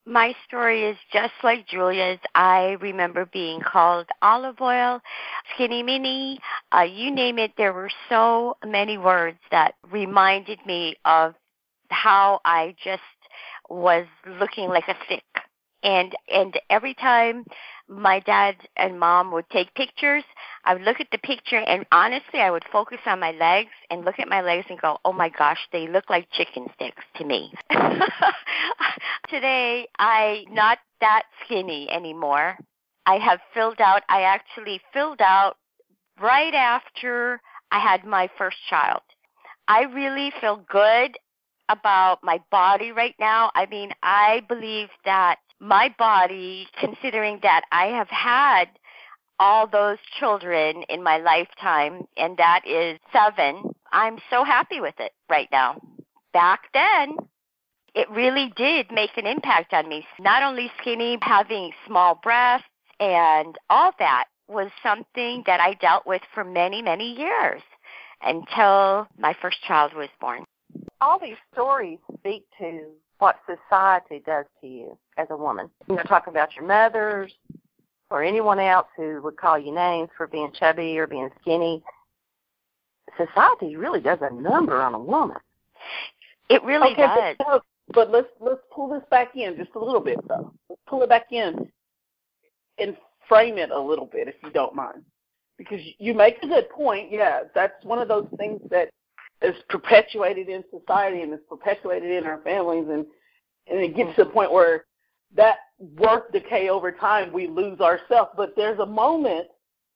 My 0.05 0.33
story 0.47 0.83
is 0.83 0.97
just 1.13 1.33
like 1.43 1.67
Julia's. 1.67 2.19
I 2.33 2.77
remember 2.81 3.27
being 3.31 3.61
called 3.61 4.07
olive 4.21 4.59
oil, 4.59 4.99
skinny 5.53 5.83
mini, 5.83 6.39
uh, 6.75 6.81
you 6.81 7.11
name 7.11 7.37
it. 7.37 7.51
There 7.55 7.71
were 7.71 7.91
so 8.09 8.57
many 8.65 8.97
words 8.97 9.37
that 9.51 9.75
reminded 9.91 10.59
me 10.65 10.95
of 11.05 11.35
how 11.89 12.41
I 12.45 12.75
just 12.83 13.01
was 13.69 14.05
looking 14.39 14.69
like 14.69 14.87
a 14.87 14.95
stick. 15.05 15.23
And 15.83 16.15
and 16.31 16.59
every 16.69 16.93
time 16.93 17.45
my 17.87 18.19
dad 18.19 18.55
and 18.77 18.99
mom 18.99 19.31
would 19.31 19.49
take 19.49 19.73
pictures, 19.73 20.23
I 20.63 20.73
would 20.73 20.83
look 20.83 20.99
at 20.99 21.07
the 21.11 21.17
picture 21.17 21.57
and 21.57 21.85
honestly 21.91 22.39
I 22.39 22.51
would 22.51 22.63
focus 22.71 22.99
on 23.05 23.19
my 23.19 23.31
legs 23.31 23.71
and 23.89 24.05
look 24.05 24.19
at 24.19 24.27
my 24.29 24.41
legs 24.41 24.67
and 24.69 24.79
go, 24.79 24.97
"Oh 25.03 25.13
my 25.13 25.29
gosh, 25.29 25.59
they 25.71 25.87
look 25.87 26.09
like 26.09 26.29
chicken 26.31 26.67
sticks 26.75 27.03
to 27.15 27.25
me." 27.25 27.51
Today, 29.29 29.87
I 29.97 30.45
not 30.49 30.77
that 30.99 31.23
skinny 31.43 31.89
anymore. 31.91 32.57
I 33.05 33.15
have 33.15 33.39
filled 33.53 33.81
out 33.81 34.03
I 34.07 34.21
actually 34.21 34.81
filled 34.93 35.21
out 35.21 35.57
right 36.21 36.53
after 36.53 37.41
I 37.71 37.79
had 37.79 38.05
my 38.05 38.29
first 38.37 38.57
child. 38.69 39.01
I 39.67 39.83
really 39.83 40.31
feel 40.39 40.57
good 40.69 41.17
about 41.71 42.19
my 42.23 42.39
body 42.51 42.91
right 42.91 43.15
now. 43.19 43.51
I 43.55 43.65
mean, 43.65 43.91
I 44.03 44.41
believe 44.47 44.89
that 45.05 45.37
my 45.59 45.93
body, 45.97 46.67
considering 46.79 47.39
that 47.43 47.61
I 47.71 47.85
have 47.87 48.09
had 48.09 48.65
all 49.39 49.67
those 49.67 49.97
children 50.19 50.83
in 50.89 51.03
my 51.03 51.17
lifetime, 51.17 52.03
and 52.17 52.37
that 52.37 52.61
is 52.65 52.99
seven, 53.11 53.73
I'm 53.91 54.17
so 54.29 54.43
happy 54.43 54.79
with 54.79 54.95
it 54.99 55.11
right 55.29 55.47
now. 55.51 55.79
Back 56.33 56.61
then, 56.73 57.15
it 57.93 58.09
really 58.09 58.53
did 58.55 58.91
make 58.91 59.17
an 59.17 59.27
impact 59.27 59.73
on 59.73 59.89
me. 59.89 60.05
Not 60.19 60.43
only 60.43 60.71
skinny, 60.79 61.17
having 61.21 61.71
small 61.85 62.19
breasts, 62.21 62.67
and 62.99 63.57
all 63.69 63.91
that 63.99 64.25
was 64.47 64.69
something 64.83 65.43
that 65.45 65.59
I 65.59 65.73
dealt 65.73 66.05
with 66.05 66.21
for 66.33 66.43
many, 66.43 66.81
many 66.81 67.13
years 67.17 67.61
until 68.21 69.07
my 69.17 69.35
first 69.41 69.57
child 69.63 69.93
was 69.93 70.09
born. 70.19 70.43
All 71.01 71.19
these 71.19 71.35
stories 71.51 71.97
speak 72.19 72.45
to 72.59 72.85
what 73.17 73.37
society 73.45 74.21
does 74.25 74.45
to 74.61 74.67
you 74.67 74.97
as 75.17 75.27
a 75.29 75.37
woman. 75.37 75.69
You 75.87 75.95
know, 75.95 76.03
talking 76.03 76.31
about 76.31 76.55
your 76.55 76.65
mothers 76.65 77.33
or 78.09 78.23
anyone 78.23 78.59
else 78.59 78.87
who 78.95 79.21
would 79.23 79.37
call 79.37 79.57
you 79.57 79.73
names 79.73 80.09
for 80.15 80.27
being 80.27 80.51
chubby 80.57 80.97
or 80.97 81.07
being 81.07 81.29
skinny. 81.41 81.83
Society 83.17 83.75
really 83.75 83.99
does 83.99 84.19
a 84.21 84.33
number 84.33 84.81
on 84.81 84.93
a 84.93 84.99
woman. 84.99 85.37
It 86.49 86.63
really 86.63 86.91
okay, 86.93 87.35
does. 87.37 87.37
But, 87.39 87.63
but 87.93 88.11
let's 88.11 88.27
let's 88.39 88.61
pull 88.73 88.89
this 88.89 89.03
back 89.09 89.35
in 89.35 89.55
just 89.57 89.71
a 89.75 89.79
little 89.79 90.01
bit 90.01 90.19
though. 90.27 90.53
Let's 90.69 90.81
pull 90.87 91.01
it 91.03 91.09
back 91.09 91.31
in 91.31 91.69
and 92.77 92.97
frame 93.27 93.57
it 93.57 93.71
a 93.71 93.79
little 93.79 94.05
bit 94.05 94.27
if 94.27 94.35
you 94.43 94.51
don't 94.51 94.75
mind. 94.75 95.03
Because 95.57 95.79
you 95.99 96.13
make 96.13 96.41
a 96.43 96.47
good 96.47 96.69
point, 96.69 97.11
yeah, 97.11 97.41
that's 97.53 97.85
one 97.85 97.99
of 97.99 98.07
those 98.07 98.27
things 98.37 98.61
that 98.71 98.89
is 99.41 99.55
perpetuated 99.69 100.49
in 100.49 100.63
society 100.71 101.21
and 101.21 101.33
is 101.33 101.39
perpetuated 101.49 102.11
in 102.11 102.25
our 102.25 102.41
families 102.41 102.87
and 102.89 103.05
and 103.67 103.79
it 103.79 103.95
gets 103.95 104.15
to 104.15 104.23
the 104.23 104.29
point 104.29 104.51
where 104.51 104.85
that 105.35 105.57
work 105.79 106.31
decay 106.31 106.69
over 106.69 106.91
time 106.91 107.31
we 107.31 107.47
lose 107.47 107.79
ourselves. 107.79 108.31
But 108.35 108.53
there's 108.55 108.79
a 108.79 108.85
moment 108.85 109.47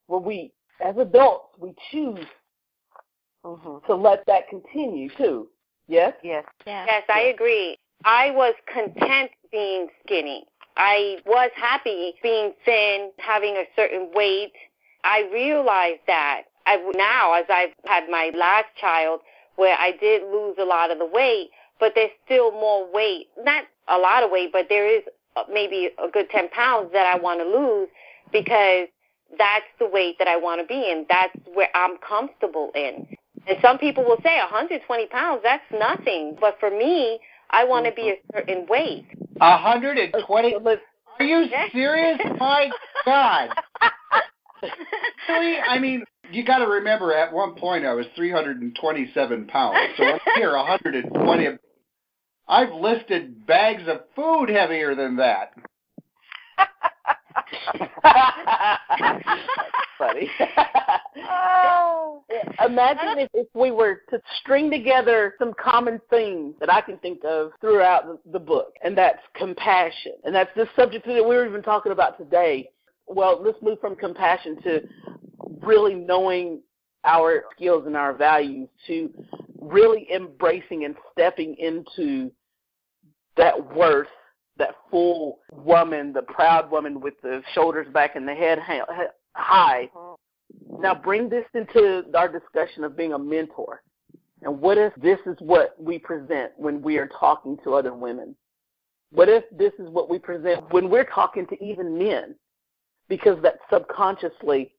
where 0.08 0.20
we 0.20 0.54
as 0.84 0.96
adults 0.98 1.56
we 1.60 1.74
choose 1.92 2.26
Mm-hmm. 3.46 3.86
to 3.86 3.96
let 3.96 4.26
that 4.26 4.50
continue 4.50 5.10
too. 5.18 5.48
Yes? 5.88 6.14
Yes. 6.24 6.44
Yeah. 6.66 6.86
Yes, 6.88 7.04
I 7.14 7.22
agree. 7.34 7.78
I 8.04 8.32
was 8.32 8.56
content 8.74 9.30
being 9.52 9.88
skinny. 10.04 10.46
I 10.78 11.18
was 11.26 11.52
happy 11.56 12.16
being 12.24 12.54
thin, 12.66 13.12
having 13.20 13.56
a 13.56 13.66
certain 13.76 14.10
weight. 14.16 14.52
I 15.04 15.30
realized 15.32 16.02
that 16.08 16.44
I 16.66 16.78
now, 16.96 17.34
as 17.34 17.46
I've 17.50 17.70
had 17.86 18.10
my 18.10 18.32
last 18.36 18.66
child, 18.82 19.22
where 19.56 19.78
I 19.78 19.92
did 20.00 20.24
lose 20.24 20.56
a 20.60 20.66
lot 20.66 20.92
of 20.92 21.00
the 21.00 21.06
weight, 21.06 21.50
but 21.80 21.94
there's 21.96 22.12
still 22.26 22.52
more 22.52 22.92
weight. 22.92 23.28
Not 23.44 23.64
a 23.88 23.98
lot 23.98 24.24
of 24.24 24.32
weight, 24.32 24.52
but 24.52 24.68
there 24.70 24.88
is 24.88 25.04
uh, 25.36 25.44
maybe 25.52 25.90
a 26.04 26.10
good 26.10 26.30
10 26.30 26.50
pounds 26.50 26.90
that 26.94 27.06
I 27.06 27.18
want 27.20 27.40
to 27.40 27.46
lose 27.46 27.90
because 28.32 28.88
that's 29.38 29.66
the 29.80 29.88
weight 29.88 30.18
that 30.20 30.28
I 30.28 30.38
want 30.38 30.62
to 30.62 30.68
be 30.68 30.90
in. 30.90 31.06
That's 31.10 31.34
where 31.54 31.70
I'm 31.76 31.98
comfortable 31.98 32.72
in. 32.76 33.08
And 33.48 33.58
some 33.62 33.78
people 33.78 34.04
will 34.04 34.20
say 34.24 34.38
120 34.40 35.08
pounds, 35.08 35.42
that's 35.44 35.64
nothing. 35.72 36.38
But 36.40 36.58
for 36.60 36.70
me, 36.70 37.20
I 37.52 37.64
want 37.64 37.86
to 37.86 37.92
be 37.92 38.10
a 38.10 38.16
certain 38.34 38.66
weight. 38.68 39.06
120. 39.38 40.56
Let's 40.64 40.82
Are 41.20 41.26
you 41.26 41.46
serious? 41.72 42.20
My 42.40 42.70
God. 43.06 43.50
Really? 45.30 45.58
I 45.60 45.80
mean, 45.80 46.04
you 46.36 46.44
got 46.44 46.58
to 46.58 46.68
remember 46.68 47.14
at 47.14 47.32
one 47.32 47.56
point 47.56 47.86
I 47.86 47.94
was 47.94 48.06
327 48.16 49.48
pounds. 49.48 49.78
So 49.98 50.04
I'm 50.04 50.20
here 50.36 50.56
120. 50.56 51.48
I've 52.48 52.74
listed 52.74 53.48
bags 53.48 53.84
of 53.88 54.02
food 54.16 54.50
heavier 54.50 54.96
than 54.96 55.16
that. 55.16 55.54
That's 58.04 59.24
funny. 59.98 60.30
Oh. 61.18 62.24
Imagine 62.66 63.20
if, 63.20 63.30
if 63.34 63.48
we 63.54 63.72
were 63.72 64.02
to 64.10 64.20
string 64.42 64.70
together 64.70 65.36
some 65.40 65.54
common 65.54 66.02
themes 66.10 66.56
that 66.60 66.72
I 66.72 66.82
can 66.82 66.98
think 66.98 67.24
of 67.24 67.52
throughout 67.62 68.06
the, 68.06 68.32
the 68.32 68.40
book, 68.40 68.74
and 68.84 68.98
that's 68.98 69.20
compassion. 69.36 70.14
And 70.24 70.36
that's 70.36 70.50
this 70.56 70.68
subject 70.76 71.06
that 71.08 71.14
we 71.16 71.36
were 71.36 71.48
even 71.48 71.64
talking 71.64 71.92
about 71.92 72.18
today. 72.18 72.70
Well, 73.08 73.42
let's 73.44 73.58
move 73.62 73.80
from 73.80 73.96
compassion 73.96 74.62
to 74.64 74.82
really 75.66 75.96
knowing 75.96 76.62
our 77.04 77.44
skills 77.56 77.84
and 77.86 77.96
our 77.96 78.14
values 78.14 78.70
to 78.88 79.10
really 79.62 80.08
embracing 80.14 80.86
and 80.86 80.96
stepping 81.12 81.56
into 81.56 82.32
that 83.38 83.76
worth, 83.76 84.08
that 84.58 84.76
full 84.90 85.40
woman, 85.52 86.14
the 86.14 86.22
proud 86.22 86.72
woman 86.72 87.02
with 87.02 87.16
the 87.22 87.42
shoulders 87.54 87.88
back 87.94 88.16
and 88.16 88.28
the 88.28 88.34
head 88.34 88.60
high. 88.60 89.90
Uh-huh. 89.96 90.16
Now 90.80 90.96
bring 90.96 91.30
this 91.30 91.46
into 91.54 92.04
our 92.14 92.28
discussion 92.28 92.84
of 92.84 92.96
being 92.96 93.14
a 93.14 93.20
mentor. 93.20 93.82
And 94.44 94.62
what 94.62 94.78
if 94.78 94.94
this 94.96 95.20
is 95.26 95.36
what 95.40 95.76
we 95.82 95.98
present 95.98 96.52
when 96.58 96.82
we 96.82 96.98
are 96.98 97.10
talking 97.20 97.58
to 97.64 97.74
other 97.74 97.94
women? 97.94 98.36
What 99.12 99.30
if 99.30 99.44
this 99.52 99.74
is 99.80 99.90
what 99.90 100.10
we 100.10 100.20
present 100.20 100.72
when 100.72 100.90
we're 100.90 101.06
talking 101.06 101.48
to 101.48 101.64
even 101.64 101.98
men? 101.98 102.36
Because 103.08 103.42
that 103.44 103.60
subconsciously 103.72 104.75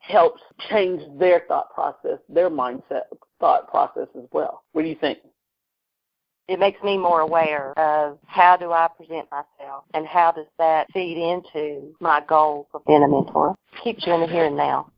helps 0.00 0.42
change 0.70 1.02
their 1.18 1.42
thought 1.48 1.72
process, 1.74 2.18
their 2.28 2.50
mindset 2.50 3.02
thought 3.40 3.68
process 3.68 4.08
as 4.16 4.24
well. 4.32 4.62
What 4.72 4.82
do 4.82 4.88
you 4.88 4.94
think? 4.94 5.18
It 6.48 6.60
makes 6.60 6.80
me 6.82 6.96
more 6.96 7.20
aware 7.20 7.76
of 7.76 8.18
how 8.26 8.56
do 8.56 8.70
I 8.70 8.88
present 8.96 9.28
myself 9.32 9.84
and 9.94 10.06
how 10.06 10.30
does 10.30 10.46
that 10.58 10.86
feed 10.92 11.18
into 11.18 11.92
my 12.00 12.22
goals 12.28 12.66
of 12.72 12.84
being 12.86 13.02
a 13.02 13.08
mentor. 13.08 13.56
Keeps 13.82 14.06
you 14.06 14.12
in 14.12 14.20
the 14.20 14.26
here 14.28 14.44
and 14.44 14.56
now. 14.56 14.88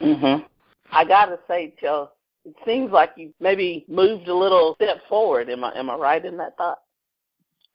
Mhm. 0.00 0.46
I 0.92 1.04
gotta 1.04 1.40
say, 1.48 1.74
Joe, 1.80 2.10
it 2.44 2.54
seems 2.64 2.92
like 2.92 3.16
you 3.16 3.34
maybe 3.40 3.84
moved 3.88 4.28
a 4.28 4.34
little 4.34 4.74
step 4.76 5.04
forward. 5.08 5.50
Am 5.50 5.64
I 5.64 5.76
am 5.76 5.90
I 5.90 5.96
right 5.96 6.24
in 6.24 6.36
that 6.36 6.56
thought? 6.56 6.82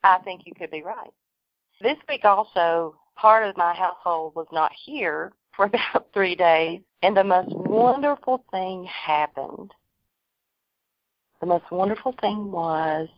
I 0.03 0.19
think 0.19 0.45
you 0.45 0.53
could 0.53 0.71
be 0.71 0.83
right. 0.83 1.11
This 1.81 1.97
week 2.07 2.23
also, 2.23 2.95
part 3.15 3.45
of 3.45 3.57
my 3.57 3.73
household 3.73 4.35
was 4.35 4.47
not 4.51 4.71
here 4.85 5.33
for 5.57 5.65
about 5.65 6.07
three 6.13 6.35
days, 6.35 6.79
and 7.03 7.17
the 7.17 7.23
most 7.23 7.49
wonderful 7.51 8.45
thing 8.51 8.85
happened. 8.85 9.73
The 11.41 11.47
most 11.47 11.65
wonderful 11.69 12.15
thing 12.21 12.51
was 12.51 13.09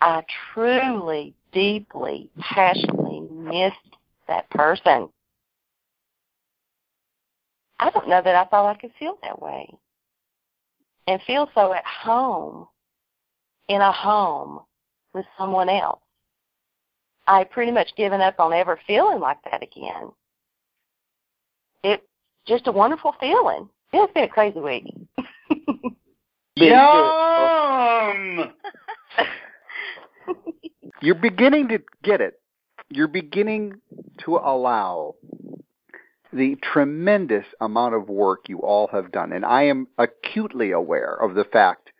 I 0.00 0.22
truly, 0.54 1.34
deeply, 1.52 2.30
passionately 2.40 3.20
missed 3.30 3.96
that 4.26 4.48
person. 4.50 5.08
I 7.78 7.90
don't 7.90 8.08
know 8.08 8.22
that 8.22 8.34
I 8.34 8.44
thought 8.44 8.74
I 8.74 8.80
could 8.80 8.92
feel 8.98 9.18
that 9.22 9.40
way 9.40 9.68
and 11.06 11.20
feel 11.26 11.48
so 11.54 11.72
at 11.72 11.84
home 11.84 12.66
in 13.68 13.80
a 13.80 13.92
home 13.92 14.60
with 15.12 15.26
someone 15.38 15.68
else. 15.68 16.00
I 17.26 17.44
pretty 17.44 17.72
much 17.72 17.94
given 17.96 18.20
up 18.20 18.38
on 18.38 18.52
ever 18.52 18.78
feeling 18.86 19.20
like 19.20 19.38
that 19.50 19.62
again. 19.62 20.10
It's 21.82 22.02
just 22.46 22.66
a 22.66 22.72
wonderful 22.72 23.14
feeling. 23.20 23.68
It's 23.92 24.12
been 24.12 24.24
a 24.24 24.28
crazy 24.28 24.60
week. 24.60 24.84
Yum! 26.56 28.52
You're 31.02 31.14
beginning 31.14 31.68
to 31.68 31.78
get 32.02 32.20
it. 32.20 32.40
You're 32.88 33.08
beginning 33.08 33.74
to 34.24 34.36
allow 34.36 35.14
the 36.32 36.56
tremendous 36.62 37.46
amount 37.60 37.94
of 37.94 38.08
work 38.08 38.48
you 38.48 38.60
all 38.60 38.88
have 38.88 39.12
done. 39.12 39.32
And 39.32 39.44
I 39.44 39.64
am 39.64 39.88
acutely 39.98 40.72
aware 40.72 41.14
of 41.14 41.34
the 41.34 41.44
fact 41.44 41.90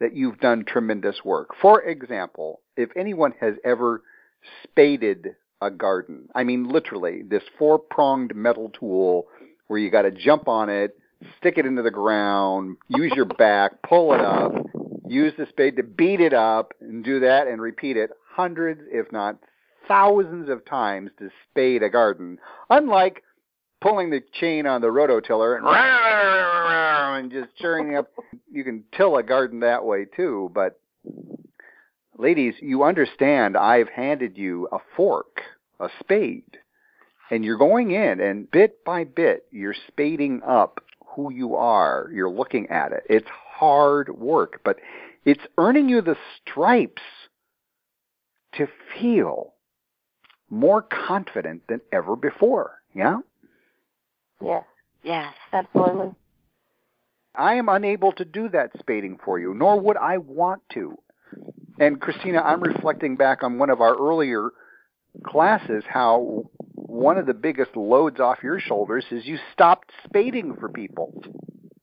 that 0.00 0.14
you've 0.14 0.40
done 0.40 0.64
tremendous 0.64 1.24
work. 1.24 1.50
For 1.60 1.82
example, 1.82 2.60
if 2.76 2.90
anyone 2.96 3.34
has 3.40 3.54
ever 3.64 4.02
spaded 4.64 5.36
a 5.62 5.70
garden, 5.70 6.28
I 6.34 6.44
mean 6.44 6.68
literally 6.68 7.22
this 7.22 7.42
four 7.58 7.78
pronged 7.78 8.34
metal 8.34 8.70
tool 8.78 9.26
where 9.68 9.78
you 9.78 9.90
got 9.90 10.02
to 10.02 10.10
jump 10.10 10.48
on 10.48 10.68
it, 10.68 10.98
stick 11.38 11.56
it 11.56 11.66
into 11.66 11.82
the 11.82 11.90
ground, 11.90 12.76
use 12.88 13.12
your 13.14 13.24
back, 13.24 13.82
pull 13.82 14.12
it 14.12 14.20
up, 14.20 14.52
use 15.06 15.32
the 15.38 15.46
spade 15.48 15.76
to 15.76 15.82
beat 15.82 16.20
it 16.20 16.34
up, 16.34 16.74
and 16.80 17.04
do 17.04 17.20
that 17.20 17.46
and 17.46 17.62
repeat 17.62 17.96
it 17.96 18.10
hundreds, 18.28 18.80
if 18.90 19.10
not 19.12 19.38
thousands 19.88 20.48
of 20.48 20.64
times 20.64 21.10
to 21.18 21.28
spade 21.50 21.82
a 21.82 21.90
garden. 21.90 22.38
Unlike 22.70 23.22
pulling 23.80 24.10
the 24.10 24.22
chain 24.40 24.66
on 24.66 24.80
the 24.80 24.88
rototiller 24.88 25.58
and, 25.58 25.66
and 27.24 27.32
just 27.32 27.56
churning 27.56 27.96
up, 27.96 28.08
you 28.50 28.64
can 28.64 28.84
till 28.96 29.16
a 29.16 29.22
garden 29.22 29.60
that 29.60 29.84
way 29.84 30.06
too. 30.16 30.50
But 30.54 30.80
ladies, 32.18 32.54
you 32.60 32.82
understand 32.84 33.56
I've 33.56 33.88
handed 33.88 34.36
you 34.36 34.68
a 34.72 34.78
fork, 34.96 35.40
a 35.80 35.88
spade, 36.00 36.58
and 37.30 37.44
you're 37.44 37.58
going 37.58 37.92
in 37.92 38.20
and 38.20 38.50
bit 38.50 38.84
by 38.84 39.04
bit 39.04 39.46
you're 39.50 39.74
spading 39.88 40.42
up 40.46 40.84
who 41.06 41.32
you 41.32 41.56
are. 41.56 42.08
You're 42.12 42.30
looking 42.30 42.68
at 42.70 42.92
it. 42.92 43.02
It's 43.08 43.28
hard 43.28 44.08
work, 44.18 44.60
but 44.64 44.78
it's 45.24 45.42
earning 45.58 45.88
you 45.88 46.00
the 46.00 46.16
stripes 46.40 47.02
to 48.54 48.66
feel 48.98 49.54
more 50.50 50.82
confident 50.82 51.62
than 51.68 51.80
ever 51.92 52.16
before. 52.16 52.80
Yeah? 52.94 53.18
Yes, 54.42 54.64
Yes. 55.02 55.32
absolutely. 55.52 56.14
I 57.34 57.54
am 57.54 57.70
unable 57.70 58.12
to 58.12 58.26
do 58.26 58.50
that 58.50 58.72
spading 58.78 59.18
for 59.24 59.38
you, 59.38 59.54
nor 59.54 59.80
would 59.80 59.96
I 59.96 60.18
want 60.18 60.60
to. 60.74 60.98
And 61.78 62.00
Christina, 62.00 62.40
I'm 62.40 62.60
reflecting 62.62 63.16
back 63.16 63.42
on 63.42 63.58
one 63.58 63.70
of 63.70 63.80
our 63.80 63.96
earlier 63.96 64.50
classes 65.26 65.84
how 65.88 66.44
one 66.74 67.18
of 67.18 67.26
the 67.26 67.34
biggest 67.34 67.76
loads 67.76 68.20
off 68.20 68.38
your 68.42 68.60
shoulders 68.60 69.04
is 69.10 69.26
you 69.26 69.38
stopped 69.52 69.90
spading 70.04 70.56
for 70.58 70.68
people, 70.68 71.22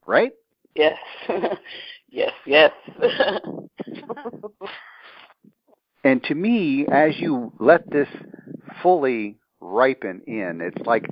right? 0.06 0.32
Yes. 0.76 0.98
yes, 2.10 2.32
yes. 2.46 2.72
and 6.04 6.24
to 6.24 6.36
me, 6.36 6.86
as 6.92 7.18
you 7.18 7.52
let 7.60 7.90
this 7.92 8.08
fully 8.82 9.38
ripen 9.60 10.22
in, 10.28 10.62
it's 10.62 10.86
like 10.86 11.06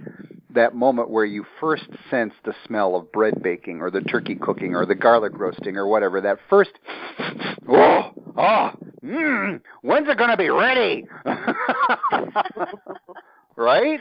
that 0.54 0.74
moment 0.74 1.10
where 1.10 1.26
you 1.26 1.46
first 1.60 1.88
sense 2.10 2.34
the 2.46 2.54
smell 2.66 2.96
of 2.96 3.12
bread 3.12 3.42
baking 3.44 3.82
or 3.82 3.92
the 3.92 4.02
turkey 4.02 4.36
cooking 4.36 4.74
or 4.74 4.86
the 4.86 4.96
garlic 4.96 5.34
roasting 5.36 5.78
or 5.78 5.88
whatever. 5.88 6.22
That 6.22 6.40
first, 6.50 6.72
oh, 7.70 8.12
oh, 8.38 8.72
mm, 9.04 9.62
when's 9.82 10.08
it 10.08 10.18
going 10.18 10.30
to 10.30 10.38
be 10.38 10.50
ready? 10.50 11.06
right? 13.56 14.00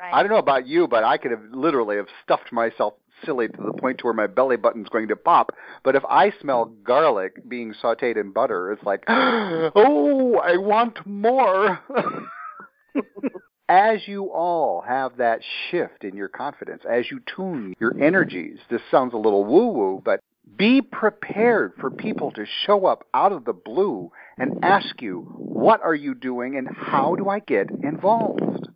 Right. 0.00 0.14
I 0.14 0.22
don't 0.22 0.30
know 0.30 0.38
about 0.38 0.66
you, 0.66 0.86
but 0.86 1.02
I 1.02 1.18
could 1.18 1.32
have 1.32 1.42
literally 1.52 1.96
have 1.96 2.06
stuffed 2.22 2.52
myself 2.52 2.94
silly 3.24 3.48
to 3.48 3.56
the 3.56 3.72
point 3.72 3.98
to 3.98 4.04
where 4.04 4.14
my 4.14 4.28
belly 4.28 4.56
button's 4.56 4.88
going 4.88 5.08
to 5.08 5.16
pop. 5.16 5.50
But 5.82 5.96
if 5.96 6.04
I 6.08 6.32
smell 6.40 6.66
garlic 6.84 7.48
being 7.48 7.74
sautéed 7.82 8.16
in 8.16 8.32
butter, 8.32 8.70
it's 8.72 8.84
like, 8.84 9.02
oh, 9.08 10.40
I 10.42 10.56
want 10.56 11.04
more. 11.04 11.80
as 13.68 14.06
you 14.06 14.30
all 14.32 14.82
have 14.86 15.16
that 15.18 15.40
shift 15.70 16.04
in 16.04 16.16
your 16.16 16.28
confidence, 16.28 16.82
as 16.88 17.10
you 17.10 17.20
tune 17.34 17.74
your 17.80 17.92
energies, 18.00 18.58
this 18.70 18.80
sounds 18.90 19.12
a 19.12 19.18
little 19.18 19.44
woo 19.44 19.68
woo, 19.68 20.02
but 20.04 20.20
be 20.56 20.82
prepared 20.82 21.72
for 21.80 21.90
people 21.90 22.30
to 22.32 22.44
show 22.66 22.86
up 22.86 23.06
out 23.14 23.32
of 23.32 23.44
the 23.44 23.52
blue 23.52 24.10
and 24.36 24.64
ask 24.64 25.00
you, 25.00 25.20
what 25.36 25.82
are 25.82 25.94
you 25.94 26.14
doing 26.14 26.56
and 26.56 26.68
how 26.68 27.14
do 27.16 27.28
I 27.28 27.40
get 27.40 27.70
involved? 27.70 28.68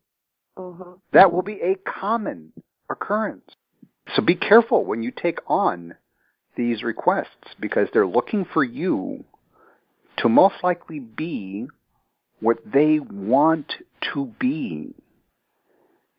Mm-hmm. 0.58 0.92
That 1.12 1.32
will 1.32 1.42
be 1.42 1.60
a 1.60 1.76
common 1.76 2.52
occurrence. 2.90 3.48
So 4.14 4.22
be 4.22 4.34
careful 4.34 4.84
when 4.84 5.02
you 5.02 5.10
take 5.10 5.38
on 5.46 5.94
these 6.56 6.82
requests 6.82 7.54
because 7.58 7.88
they're 7.92 8.06
looking 8.06 8.44
for 8.52 8.62
you 8.62 9.24
to 10.18 10.28
most 10.28 10.56
likely 10.62 10.98
be 11.00 11.66
what 12.40 12.58
they 12.70 12.98
want 12.98 13.72
to 14.12 14.26
be. 14.38 14.94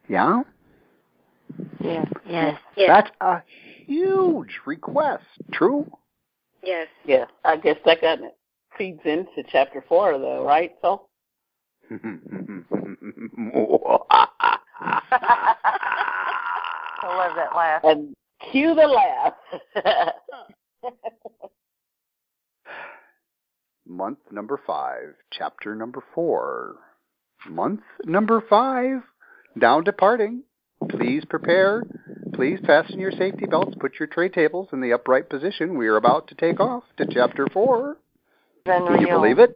Yeah? 0.09 0.43
Yeah. 1.79 2.05
Yes. 2.27 2.59
Yes. 2.75 2.87
That's 2.87 3.11
a 3.21 3.43
huge 3.85 4.59
request. 4.65 5.23
True? 5.51 5.85
Yes. 6.63 6.87
Yeah. 7.05 7.25
I 7.43 7.57
guess 7.57 7.77
that 7.85 8.01
kind 8.01 8.23
of 8.25 8.31
feeds 8.77 9.01
into 9.05 9.43
chapter 9.51 9.83
four, 9.87 10.17
though, 10.17 10.45
right? 10.45 10.73
So. 10.81 11.07
I 11.91 11.97
love 17.03 17.35
that 17.35 17.55
laugh. 17.55 17.81
And 17.83 18.15
cue 18.51 18.73
the 18.73 18.87
laugh. 18.87 19.33
Month 23.85 24.19
number 24.31 24.59
five, 24.65 25.13
chapter 25.31 25.75
number 25.75 26.01
four. 26.15 26.77
Month 27.49 27.81
number 28.05 28.41
five, 28.49 29.01
now 29.55 29.81
departing. 29.81 30.43
Please 30.89 31.23
prepare. 31.29 31.83
Please 32.33 32.59
fasten 32.65 32.99
your 32.99 33.11
safety 33.11 33.45
belts. 33.45 33.75
Put 33.79 33.99
your 33.99 34.07
tray 34.07 34.29
tables 34.29 34.69
in 34.73 34.81
the 34.81 34.93
upright 34.93 35.29
position. 35.29 35.77
We 35.77 35.87
are 35.87 35.97
about 35.97 36.27
to 36.29 36.35
take 36.35 36.59
off 36.59 36.83
to 36.97 37.05
chapter 37.09 37.47
four. 37.51 37.97
Can 38.65 39.01
you 39.01 39.07
believe 39.07 39.39
it? 39.39 39.55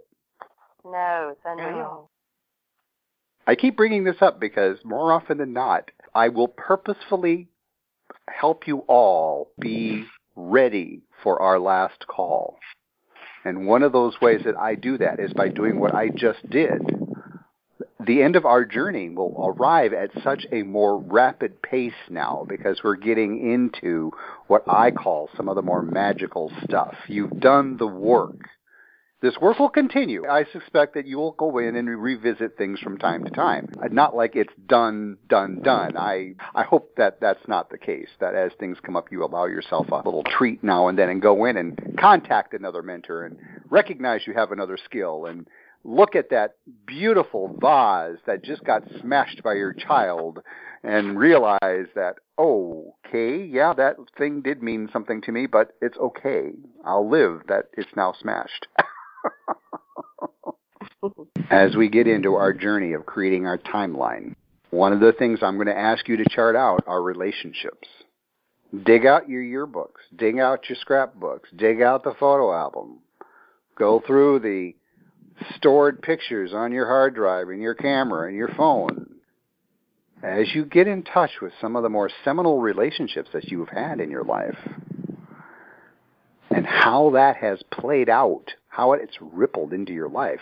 No, 0.86 1.30
it's 1.32 1.42
unreal. 1.46 2.10
I 3.46 3.56
keep 3.56 3.78
bringing 3.78 4.04
this 4.04 4.22
up 4.22 4.40
because 4.40 4.78
more 4.84 5.14
often 5.14 5.38
than 5.38 5.54
not, 5.54 5.90
I 6.14 6.30
will 6.30 6.50
purposefully 6.50 7.48
help 8.30 8.68
you 8.68 8.80
all 8.88 9.52
be 9.60 10.06
ready 10.36 11.02
for 11.24 11.42
our 11.42 11.60
last 11.60 12.06
call. 12.08 12.60
And 13.46 13.66
one 13.66 13.84
of 13.84 13.94
those 13.94 14.20
ways 14.22 14.42
that 14.46 14.58
I 14.58 14.76
do 14.76 14.98
that 14.98 15.20
is 15.20 15.32
by 15.34 15.48
doing 15.48 15.80
what 15.80 15.96
I 15.96 16.10
just 16.10 16.50
did. 16.50 16.82
The 18.06 18.22
end 18.22 18.36
of 18.36 18.46
our 18.46 18.64
journey 18.64 19.10
will 19.10 19.54
arrive 19.58 19.92
at 19.92 20.12
such 20.24 20.46
a 20.52 20.62
more 20.62 21.00
rapid 21.00 21.62
pace 21.64 21.94
now 22.10 22.46
because 22.48 22.82
we're 22.84 22.96
getting 22.96 23.52
into 23.52 24.12
what 24.46 24.64
I 24.68 24.92
call 24.92 25.30
some 25.36 25.50
of 25.50 25.56
the 25.56 25.64
more 25.64 25.82
magical 25.82 26.52
stuff. 26.64 26.96
You've 27.08 27.40
done 27.40 27.78
the 27.78 27.88
work. 27.88 28.50
This 29.20 29.36
work 29.42 29.58
will 29.58 29.70
continue. 29.70 30.28
I 30.28 30.46
suspect 30.54 30.94
that 30.94 31.08
you 31.08 31.18
will 31.18 31.32
go 31.32 31.58
in 31.58 31.76
and 31.76 31.90
revisit 31.90 32.56
things 32.56 32.80
from 32.80 33.00
time 33.00 33.24
to 33.24 33.32
time. 33.32 33.68
Not 33.90 34.16
like 34.16 34.36
it's 34.36 34.54
done, 34.68 35.18
done, 35.28 35.62
done. 35.64 35.98
I, 35.98 36.36
I 36.54 36.62
hope 36.62 36.96
that 36.98 37.20
that's 37.20 37.48
not 37.48 37.72
the 37.72 37.80
case, 37.80 38.10
that 38.20 38.36
as 38.36 38.52
things 38.60 38.78
come 38.84 38.96
up, 38.96 39.12
you 39.12 39.26
allow 39.26 39.46
yourself 39.46 39.88
a 39.90 39.96
little 39.96 40.24
treat 40.24 40.64
now 40.64 40.88
and 40.88 41.00
then 41.00 41.10
and 41.10 41.20
go 41.20 41.46
in 41.46 41.58
and 41.58 41.98
contact 42.00 42.54
another 42.54 42.84
mentor 42.84 43.26
and 43.26 43.38
recognize 43.72 44.28
you 44.28 44.34
have 44.34 44.52
another 44.52 44.78
skill 44.86 45.26
and 45.26 45.48
look 45.84 46.16
at 46.16 46.30
that 46.30 46.56
beautiful 46.86 47.56
vase 47.60 48.18
that 48.26 48.44
just 48.44 48.64
got 48.64 48.84
smashed 49.02 49.42
by 49.44 49.54
your 49.54 49.74
child 49.74 50.40
and 50.84 51.18
realize 51.18 51.88
that, 51.96 52.16
oh, 52.38 52.96
okay, 53.06 53.44
yeah, 53.44 53.74
that 53.74 53.96
thing 54.18 54.42
did 54.42 54.62
mean 54.62 54.90
something 54.92 55.22
to 55.22 55.32
me, 55.32 55.48
but 55.48 55.72
it's 55.82 55.98
okay. 55.98 56.52
I'll 56.86 57.10
live 57.10 57.42
that 57.48 57.66
it's 57.74 57.90
now 57.96 58.14
smashed. 58.20 58.68
As 61.50 61.76
we 61.76 61.90
get 61.90 62.08
into 62.08 62.36
our 62.36 62.54
journey 62.54 62.94
of 62.94 63.06
creating 63.06 63.46
our 63.46 63.58
timeline, 63.58 64.36
one 64.70 64.94
of 64.94 65.00
the 65.00 65.14
things 65.14 65.40
I'm 65.42 65.56
going 65.56 65.68
to 65.68 65.78
ask 65.78 66.08
you 66.08 66.18
to 66.18 66.30
chart 66.30 66.56
out 66.56 66.84
are 66.88 67.02
relationships. 67.02 67.88
Dig 68.84 69.06
out 69.06 69.30
your 69.30 69.42
yearbooks, 69.42 70.04
dig 70.16 70.40
out 70.40 70.68
your 70.68 70.78
scrapbooks, 70.82 71.50
dig 71.56 71.82
out 71.82 72.04
the 72.04 72.16
photo 72.20 72.54
album, 72.54 73.00
go 73.78 74.04
through 74.06 74.40
the 74.40 74.76
stored 75.56 76.02
pictures 76.02 76.54
on 76.54 76.72
your 76.72 76.86
hard 76.86 77.16
drive 77.16 77.50
and 77.50 77.62
your 77.62 77.76
camera 77.76 78.28
and 78.28 78.36
your 78.36 78.50
phone. 78.50 79.16
As 80.24 80.54
you 80.56 80.66
get 80.66 80.88
in 80.88 81.04
touch 81.04 81.32
with 81.42 81.54
some 81.62 81.76
of 81.76 81.84
the 81.84 81.90
more 81.90 82.10
seminal 82.24 82.60
relationships 82.60 83.30
that 83.34 83.52
you've 83.52 83.70
had 83.70 84.00
in 84.00 84.10
your 84.10 84.24
life 84.24 84.58
and 86.50 86.66
how 86.66 87.12
that 87.12 87.36
has 87.38 87.62
played 87.72 88.10
out, 88.10 88.54
how 88.70 88.94
it's 88.94 89.18
rippled 89.22 89.74
into 89.74 89.94
your 89.94 90.10
life, 90.10 90.40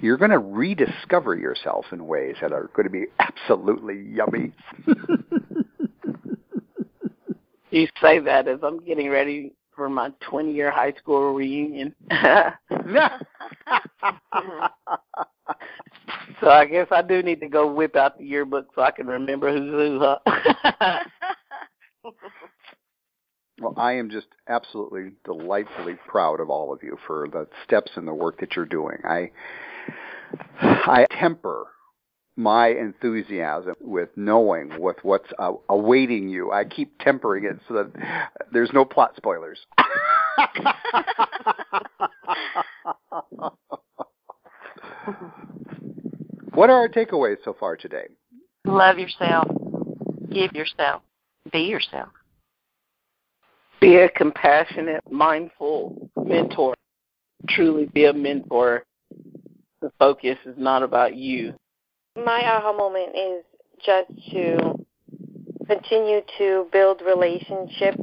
you're 0.00 0.16
going 0.16 0.30
to 0.30 0.38
rediscover 0.38 1.36
yourself 1.36 1.84
in 1.92 2.06
ways 2.06 2.36
that 2.40 2.52
are 2.52 2.70
going 2.74 2.84
to 2.84 2.90
be 2.90 3.06
absolutely 3.18 4.00
yummy. 4.00 4.52
you 7.70 7.86
say 8.00 8.20
that 8.20 8.48
as 8.48 8.60
I'm 8.62 8.84
getting 8.84 9.10
ready 9.10 9.52
for 9.74 9.88
my 9.88 10.10
20 10.20 10.52
year 10.52 10.70
high 10.70 10.92
school 10.98 11.34
reunion. 11.34 11.94
so 16.40 16.48
I 16.48 16.66
guess 16.66 16.88
I 16.90 17.02
do 17.02 17.22
need 17.22 17.40
to 17.40 17.48
go 17.48 17.72
whip 17.72 17.96
out 17.96 18.18
the 18.18 18.24
yearbook 18.24 18.68
so 18.74 18.82
I 18.82 18.90
can 18.90 19.06
remember 19.06 19.52
who's 19.52 19.70
who, 19.70 20.00
huh? 20.00 21.00
Well, 23.60 23.74
I 23.76 23.92
am 23.92 24.10
just 24.10 24.26
absolutely 24.48 25.12
delightfully 25.24 25.94
proud 26.08 26.40
of 26.40 26.50
all 26.50 26.72
of 26.72 26.82
you 26.82 26.98
for 27.06 27.28
the 27.30 27.46
steps 27.64 27.92
and 27.94 28.06
the 28.06 28.12
work 28.12 28.40
that 28.40 28.56
you're 28.56 28.66
doing. 28.66 28.98
I 29.04 29.30
I 30.60 31.06
temper 31.18 31.66
my 32.36 32.68
enthusiasm 32.68 33.74
with 33.80 34.08
knowing 34.16 34.80
with 34.80 34.96
what's 35.02 35.28
uh, 35.38 35.52
awaiting 35.68 36.28
you. 36.28 36.50
I 36.52 36.64
keep 36.64 36.98
tempering 36.98 37.44
it 37.44 37.58
so 37.68 37.74
that 37.74 37.92
there's 38.52 38.72
no 38.72 38.84
plot 38.84 39.14
spoilers. 39.16 39.58
what 46.54 46.70
are 46.70 46.80
our 46.80 46.88
takeaways 46.88 47.36
so 47.44 47.54
far 47.58 47.76
today? 47.76 48.06
Love 48.64 48.98
yourself. 48.98 49.48
Give 50.32 50.52
yourself. 50.52 51.02
Be 51.52 51.60
yourself. 51.60 52.08
Be 53.80 53.96
a 53.96 54.08
compassionate, 54.08 55.02
mindful 55.10 56.10
mentor. 56.16 56.74
Truly 57.48 57.86
be 57.86 58.06
a 58.06 58.12
mentor. 58.12 58.84
The 59.82 59.92
focus 59.98 60.38
is 60.46 60.54
not 60.56 60.82
about 60.82 61.14
you. 61.14 61.54
My 62.16 62.42
aha 62.44 62.72
moment 62.72 63.16
is 63.16 63.44
just 63.84 64.08
to 64.30 64.84
continue 65.66 66.20
to 66.38 66.68
build 66.72 67.02
relationships, 67.02 67.98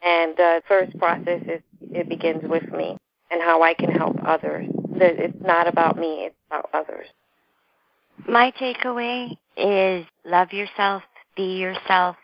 and 0.00 0.36
the 0.36 0.62
first 0.68 0.96
process 0.98 1.42
is 1.48 1.60
it 1.90 2.08
begins 2.08 2.42
with 2.44 2.70
me 2.70 2.96
and 3.30 3.42
how 3.42 3.62
I 3.62 3.74
can 3.74 3.90
help 3.90 4.16
others. 4.24 4.66
It's 4.94 5.44
not 5.44 5.66
about 5.66 5.98
me; 5.98 6.26
it's 6.26 6.36
about 6.48 6.70
others. 6.72 7.06
My 8.28 8.52
takeaway 8.52 9.36
is 9.56 10.06
love 10.24 10.52
yourself, 10.52 11.02
be 11.36 11.56
yourself, 11.58 12.16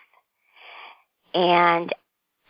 and 1.34 1.92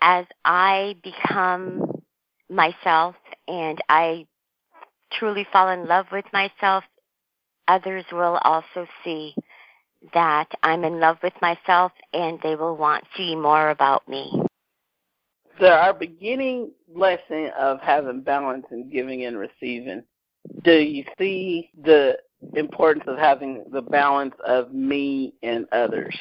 as 0.02 0.26
I 0.44 0.96
become 1.02 2.02
myself 2.50 3.16
and 3.46 3.78
I 3.88 4.26
truly 5.12 5.46
fall 5.50 5.70
in 5.70 5.86
love 5.86 6.06
with 6.12 6.26
myself, 6.32 6.84
others 7.68 8.04
will 8.10 8.38
also 8.42 8.86
see 9.04 9.34
that 10.14 10.48
I'm 10.62 10.84
in 10.84 11.00
love 11.00 11.18
with 11.22 11.34
myself 11.42 11.92
and 12.12 12.38
they 12.42 12.54
will 12.54 12.76
want 12.76 13.04
to 13.04 13.10
see 13.16 13.36
more 13.36 13.70
about 13.70 14.08
me. 14.08 14.30
So 15.60 15.66
our 15.66 15.92
beginning 15.92 16.70
lesson 16.92 17.50
of 17.58 17.80
having 17.80 18.20
balance 18.20 18.66
in 18.70 18.90
giving 18.90 19.24
and 19.24 19.36
receiving, 19.36 20.04
do 20.62 20.72
you 20.72 21.04
see 21.18 21.70
the 21.82 22.16
importance 22.54 23.04
of 23.08 23.18
having 23.18 23.64
the 23.72 23.82
balance 23.82 24.34
of 24.46 24.72
me 24.72 25.34
and 25.42 25.66
others? 25.72 26.16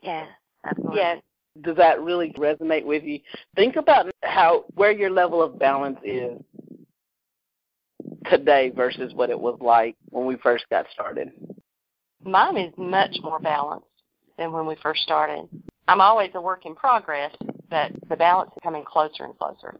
Yes, 0.00 0.28
absolutely. 0.64 0.98
Yes. 0.98 1.22
Does 1.60 1.76
that 1.76 2.00
really 2.00 2.32
resonate 2.38 2.84
with 2.84 3.02
you? 3.02 3.18
Think 3.56 3.76
about 3.76 4.06
how 4.22 4.64
where 4.74 4.92
your 4.92 5.10
level 5.10 5.42
of 5.42 5.58
balance 5.58 5.98
is 6.04 6.38
today 8.26 8.70
versus 8.74 9.12
what 9.14 9.30
it 9.30 9.38
was 9.38 9.58
like 9.60 9.96
when 10.10 10.26
we 10.26 10.36
first 10.36 10.64
got 10.70 10.86
started. 10.92 11.30
Mine 12.24 12.56
is 12.56 12.72
much 12.76 13.16
more 13.22 13.38
balanced 13.38 13.86
than 14.36 14.52
when 14.52 14.66
we 14.66 14.76
first 14.82 15.02
started. 15.02 15.48
I'm 15.86 16.00
always 16.00 16.30
a 16.34 16.40
work 16.40 16.66
in 16.66 16.74
progress, 16.74 17.32
but 17.70 17.92
the 18.08 18.16
balance 18.16 18.50
is 18.56 18.62
coming 18.62 18.84
closer 18.84 19.24
and 19.24 19.38
closer. 19.38 19.78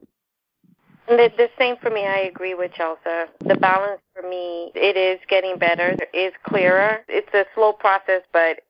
The, 1.08 1.30
the 1.36 1.48
same 1.58 1.76
for 1.82 1.90
me. 1.90 2.04
I 2.06 2.20
agree 2.20 2.54
with 2.54 2.72
Chelsea. 2.74 3.00
The 3.46 3.56
balance 3.56 4.00
for 4.14 4.28
me, 4.28 4.72
it 4.74 4.96
is 4.96 5.18
getting 5.28 5.58
better. 5.58 5.96
It 6.12 6.16
is 6.16 6.32
clearer. 6.46 6.98
It's 7.08 7.32
a 7.32 7.44
slow 7.54 7.72
process, 7.72 8.22
but 8.32 8.60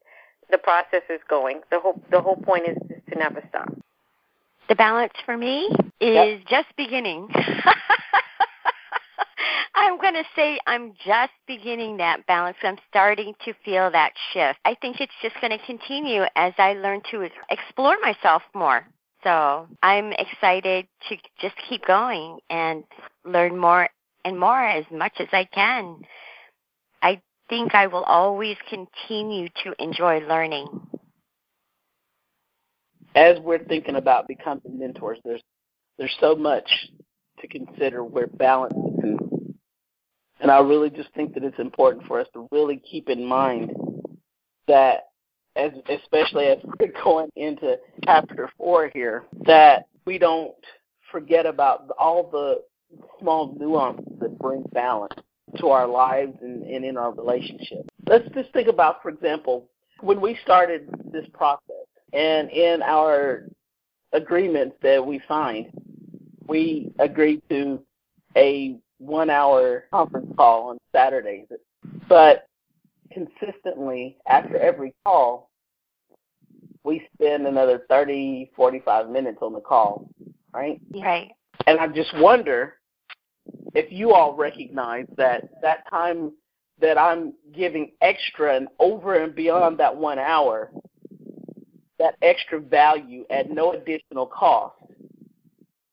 the 0.51 0.59
process 0.59 1.03
is 1.11 1.21
going. 1.29 1.61
The 1.71 1.81
whole 1.81 2.01
the 2.11 2.21
whole 2.21 2.37
point 2.37 2.69
is 2.69 2.77
just 2.89 3.07
to 3.09 3.19
never 3.19 3.43
stop. 3.49 3.73
The 4.69 4.77
balance 4.77 5.15
for 5.25 5.37
me 5.37 5.69
is 6.01 6.15
yep. 6.15 6.41
just 6.49 6.69
beginning. 6.77 7.29
I'm 9.89 9.97
going 9.99 10.15
to 10.15 10.25
say 10.37 10.59
I'm 10.67 10.93
just 11.07 11.33
beginning 11.47 11.97
that 11.97 12.27
balance. 12.27 12.59
I'm 12.63 12.77
starting 12.91 13.33
to 13.47 13.55
feel 13.65 13.91
that 13.91 14.13
shift. 14.35 14.59
I 14.67 14.75
think 14.75 15.01
it's 15.01 15.15
just 15.23 15.35
going 15.41 15.59
to 15.59 15.65
continue 15.65 16.25
as 16.37 16.53
I 16.59 16.75
learn 16.75 17.01
to 17.11 17.27
explore 17.49 17.97
myself 18.03 18.43
more. 18.55 18.87
So 19.25 19.67
I'm 19.83 20.13
excited 20.13 20.87
to 21.09 21.17
just 21.41 21.55
keep 21.71 21.87
going 21.87 22.39
and 22.51 22.85
learn 23.25 23.57
more 23.57 23.89
and 24.27 24.39
more 24.39 24.63
as 24.63 24.85
much 24.93 25.15
as 25.21 25.29
I 25.33 25.45
can. 25.45 26.03
I 27.01 27.23
think 27.49 27.75
I 27.75 27.87
will 27.87 28.05
always 28.05 28.59
continue 28.69 29.49
to 29.65 29.75
enjoy 29.83 30.21
learning. 30.21 30.67
As 33.15 33.39
we're 33.41 33.65
thinking 33.65 33.97
about 33.97 34.29
becoming 34.29 34.79
mentors, 34.79 35.19
there's 35.25 35.43
there's 35.97 36.15
so 36.21 36.37
much 36.37 36.71
to 37.41 37.49
consider 37.49 38.05
where 38.05 38.27
balance 38.27 38.75
is 39.03 39.28
and 40.41 40.51
I 40.51 40.61
really 40.61 40.91
just 40.91 41.13
think 41.15 41.35
that 41.35 41.45
it's 41.45 41.59
important 41.59 42.07
for 42.07 42.21
us 42.21 42.29
to 42.35 42.49
really 42.53 42.77
keep 42.77 43.09
in 43.09 43.25
mind 43.25 43.73
that 44.67 45.09
as 45.57 45.73
especially 45.89 46.47
as 46.47 46.59
we're 46.81 46.93
going 47.03 47.31
into 47.37 47.77
chapter 48.05 48.51
four 48.57 48.91
here, 48.95 49.25
that 49.47 49.87
we 50.07 50.19
don't 50.19 50.55
forget 51.11 51.47
about 51.47 51.89
all 51.99 52.29
the 52.31 52.63
small 53.21 53.55
nuances 53.59 54.07
that 54.21 54.39
bring 54.39 54.63
balance 54.73 55.15
to 55.59 55.69
our 55.69 55.87
lives 55.87 56.37
and, 56.43 56.63
and 56.63 56.85
in 56.85 56.97
our 56.97 57.13
relationship. 57.13 57.87
Let's 58.07 58.29
just 58.35 58.53
think 58.53 58.69
about, 58.69 59.03
for 59.03 59.09
example, 59.09 59.69
when 60.01 60.21
we 60.21 60.39
started 60.45 60.89
this 61.13 61.27
process 61.33 61.87
and 62.13 62.51
in 62.51 62.83
our 62.83 63.49
agreements 64.13 64.77
that 64.83 65.05
we 65.05 65.21
signed, 65.27 65.67
we 66.47 66.93
agreed 66.99 67.43
to 67.51 67.81
a 68.37 68.79
one 68.99 69.31
hour 69.31 69.85
conference 69.93 70.33
call 70.37 70.71
on 70.71 70.79
Saturdays. 70.93 71.47
But 72.09 72.47
consistently, 73.13 74.17
after 74.27 74.59
every 74.59 74.95
call, 75.05 75.51
we 76.85 77.07
spend 77.15 77.47
another 77.47 77.83
30, 77.89 78.51
45 78.57 79.11
minutes 79.11 79.39
on 79.43 79.53
the 79.53 79.61
call, 79.61 80.09
right? 80.53 80.81
Right. 80.95 81.31
And 81.67 81.79
I 81.79 81.89
just 81.89 82.17
wonder 82.19 82.75
if 83.75 83.93
you 83.93 84.13
all 84.13 84.35
recognize 84.35 85.07
that 85.17 85.49
that 85.63 85.89
time 85.91 86.33
that 86.81 86.97
I'm 86.97 87.35
giving 87.53 87.93
extra 88.01 88.57
and 88.57 88.69
over 88.79 89.23
and 89.23 89.35
beyond 89.35 89.79
that 89.79 89.97
one 89.97 90.19
hour, 90.19 90.71
that 91.99 92.15
extra 92.23 92.61
value 92.61 93.25
at 93.31 93.51
no 93.51 93.73
additional 93.73 94.27
cost. 94.27 94.77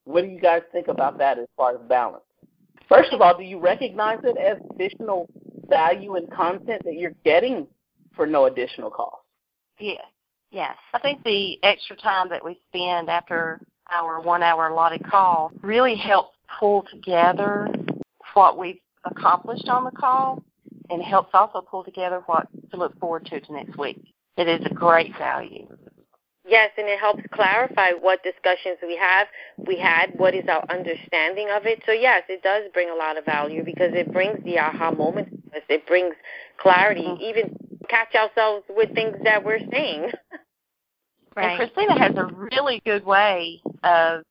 What 0.04 0.22
do 0.22 0.28
you 0.28 0.40
guys 0.40 0.62
think 0.72 0.88
about 0.88 1.18
that 1.18 1.40
as 1.40 1.48
far 1.58 1.76
as 1.76 1.82
balance? 1.90 2.24
First 2.88 3.12
of 3.14 3.22
all, 3.22 3.38
do 3.38 3.44
you 3.44 3.60
recognize 3.60 4.20
it 4.24 4.38
as 4.38 4.58
additional 4.74 5.28
value 5.68 6.16
and 6.16 6.32
content 6.32 6.84
that 6.86 6.94
you're 6.94 7.16
getting 7.24 7.68
for 8.16 8.26
no 8.26 8.46
additional 8.46 8.90
cost? 8.90 9.24
Yes. 9.80 10.02
Yes. 10.52 10.76
I 10.94 11.00
think 11.00 11.24
the 11.24 11.60
extra 11.64 11.96
time 11.98 12.30
that 12.30 12.44
we 12.44 12.60
spend 12.70 13.10
after 13.10 13.60
our 13.92 14.22
one 14.22 14.44
hour 14.44 14.68
allotted 14.68 15.04
call 15.04 15.52
really 15.62 15.96
helps 15.96 16.36
pull 16.60 16.86
together 16.92 17.68
what 18.34 18.58
we've 18.58 18.80
accomplished 19.04 19.68
on 19.68 19.84
the 19.84 19.92
call 19.92 20.44
and 20.90 21.02
helps 21.02 21.30
also 21.34 21.62
pull 21.62 21.84
together 21.84 22.22
what 22.28 22.48
to 22.72 22.78
look 22.78 22.98
forward 23.00 23.26
to 23.26 23.40
to 23.40 23.54
next 23.54 23.78
week. 23.78 24.02
It 24.38 24.48
is 24.48 24.66
a 24.66 24.74
great 24.74 25.18
value. 25.18 25.68
Yes, 26.48 26.72
and 26.78 26.88
it 26.88 27.00
helps 27.00 27.24
clarify 27.32 27.92
what 28.00 28.22
discussions 28.22 28.78
we 28.84 28.96
have 28.98 29.28
we 29.66 29.80
had, 29.80 30.12
what 30.18 30.36
is 30.36 30.46
our 30.48 30.64
understanding 30.70 31.50
of 31.50 31.66
it. 31.66 31.82
So 31.86 31.92
yes, 31.92 32.24
it 32.30 32.44
does 32.44 32.64
bring 32.74 32.90
a 32.90 32.96
lot 32.96 33.18
of 33.18 33.26
value 33.26 33.64
because 33.64 33.92
it 33.94 34.14
brings 34.14 34.44
the 34.44 34.60
aha 34.60 34.92
moment. 34.92 35.30
It 35.70 35.88
brings 35.88 36.14
clarity, 36.58 37.02
mm-hmm. 37.02 37.22
even 37.22 37.58
catch 37.90 38.14
ourselves 38.14 38.66
with 38.70 38.94
things 38.94 39.16
that 39.24 39.44
we're 39.44 39.60
saying. 39.72 40.12
Right. 41.36 41.60
And 41.60 41.70
Christina 41.70 42.00
has 42.00 42.16
a 42.16 42.34
really 42.34 42.82
good 42.86 43.06
way 43.06 43.62
of 43.84 44.24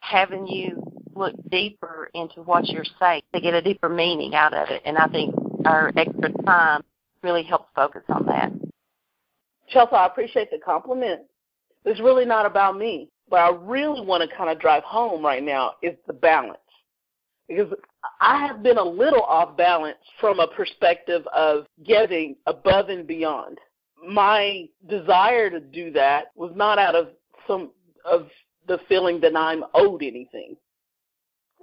having 0.00 0.46
you 0.46 0.82
look 1.14 1.34
deeper 1.50 2.10
into 2.12 2.42
what 2.42 2.68
you're 2.68 2.84
saying 3.00 3.22
to 3.34 3.40
get 3.40 3.54
a 3.54 3.62
deeper 3.62 3.88
meaning 3.88 4.34
out 4.34 4.52
of 4.52 4.68
it. 4.68 4.82
And 4.84 4.98
I 4.98 5.06
think 5.06 5.34
our 5.64 5.90
extra 5.96 6.30
time 6.44 6.82
really 7.22 7.42
helps 7.42 7.70
focus 7.74 8.02
on 8.10 8.26
that. 8.26 8.52
Chelsea, 9.68 9.94
I 9.94 10.06
appreciate 10.06 10.50
the 10.50 10.58
compliment. 10.58 11.22
It's 11.86 12.00
really 12.00 12.26
not 12.26 12.44
about 12.44 12.76
me. 12.76 13.08
But 13.28 13.36
I 13.36 13.50
really 13.50 14.04
want 14.04 14.28
to 14.28 14.36
kind 14.36 14.50
of 14.50 14.60
drive 14.60 14.84
home 14.84 15.24
right 15.24 15.42
now 15.42 15.74
is 15.82 15.96
the 16.06 16.12
balance. 16.12 16.58
Because 17.48 17.72
I 18.20 18.46
have 18.46 18.62
been 18.62 18.78
a 18.78 18.84
little 18.84 19.22
off 19.22 19.56
balance 19.56 19.98
from 20.20 20.40
a 20.40 20.46
perspective 20.48 21.26
of 21.34 21.66
getting 21.84 22.36
above 22.46 22.88
and 22.88 23.06
beyond. 23.06 23.58
My 24.06 24.68
desire 24.88 25.50
to 25.50 25.60
do 25.60 25.90
that 25.92 26.26
was 26.36 26.52
not 26.54 26.78
out 26.78 26.94
of 26.94 27.08
some 27.46 27.70
of 28.04 28.28
the 28.68 28.78
feeling 28.88 29.20
that 29.20 29.36
I'm 29.36 29.64
owed 29.74 30.02
anything. 30.02 30.56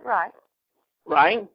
Right. 0.04 0.32
Right? 1.06 1.48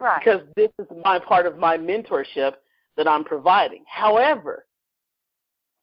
Right. 0.00 0.22
Because 0.24 0.42
this 0.56 0.70
is 0.78 0.86
my 1.04 1.18
part 1.18 1.46
of 1.46 1.58
my 1.58 1.76
mentorship 1.76 2.54
that 2.96 3.08
I'm 3.08 3.24
providing. 3.24 3.84
However, 3.86 4.66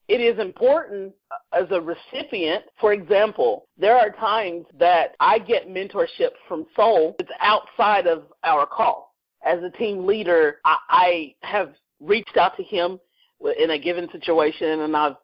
it 0.08 0.22
is 0.22 0.39
important 0.39 1.14
as 1.53 1.66
a 1.72 1.82
recipient. 1.82 2.64
For 2.80 2.93
example, 2.93 3.68
there 3.78 3.97
are 3.97 4.12
times 4.12 4.66
that 4.80 5.16
I 5.20 5.39
get 5.39 5.68
mentorship 5.68 6.32
from 6.47 6.66
Soul 6.76 7.16
that's 7.18 7.32
outside 7.39 8.06
of 8.06 8.26
our 8.43 8.66
call. 8.68 9.16
As 9.45 9.60
a 9.64 9.76
team 9.78 10.06
leader, 10.06 10.60
I, 10.64 10.78
I 10.89 11.36
have 11.41 11.74
reached 11.99 12.38
out 12.38 12.56
to 12.58 12.64
him 12.64 12.99
in 13.60 13.72
a 13.72 13.80
given 13.80 14.08
situation 14.12 14.82
and 14.82 14.95
I've 14.95 15.16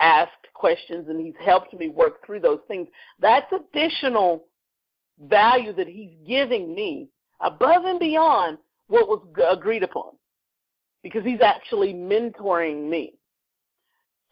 asked 0.00 0.30
questions 0.54 1.08
and 1.08 1.24
he's 1.24 1.34
helped 1.44 1.72
me 1.74 1.88
work 1.88 2.24
through 2.24 2.40
those 2.40 2.60
things. 2.66 2.88
That's 3.20 3.50
additional 3.52 4.44
value 5.20 5.72
that 5.74 5.86
he's 5.86 6.10
giving 6.26 6.74
me 6.74 7.08
above 7.40 7.84
and 7.84 8.00
beyond 8.00 8.58
what 8.88 9.08
was 9.08 9.22
agreed 9.50 9.82
upon 9.82 10.12
because 11.02 11.24
he's 11.24 11.40
actually 11.40 11.94
mentoring 11.94 12.88
me. 12.88 13.14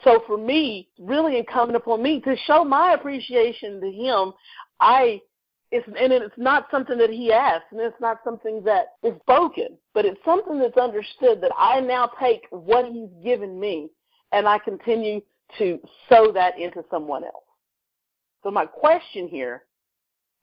So 0.04 0.22
for 0.26 0.36
me, 0.36 0.88
really 0.98 1.38
incumbent 1.38 1.76
upon 1.76 2.02
me 2.02 2.20
to 2.20 2.36
show 2.46 2.64
my 2.64 2.94
appreciation 2.94 3.80
to 3.80 3.90
him, 3.90 4.32
I 4.80 5.20
it's 5.70 5.86
and 5.86 6.12
it's 6.12 6.34
not 6.36 6.66
something 6.70 6.98
that 6.98 7.10
he 7.10 7.32
asked, 7.32 7.66
and 7.70 7.80
it's 7.80 8.00
not 8.00 8.18
something 8.24 8.62
that 8.64 8.94
is 9.02 9.14
spoken, 9.20 9.78
but 9.94 10.04
it's 10.04 10.20
something 10.24 10.58
that's 10.58 10.76
understood 10.76 11.40
that 11.40 11.52
I 11.56 11.80
now 11.80 12.10
take 12.20 12.42
what 12.50 12.84
he's 12.86 13.08
given 13.24 13.58
me 13.58 13.88
and 14.32 14.46
I 14.46 14.58
continue 14.58 15.20
to 15.58 15.78
sow 16.08 16.32
that 16.32 16.58
into 16.58 16.84
someone 16.90 17.24
else. 17.24 17.44
So 18.42 18.50
my 18.50 18.66
question 18.66 19.28
here 19.28 19.64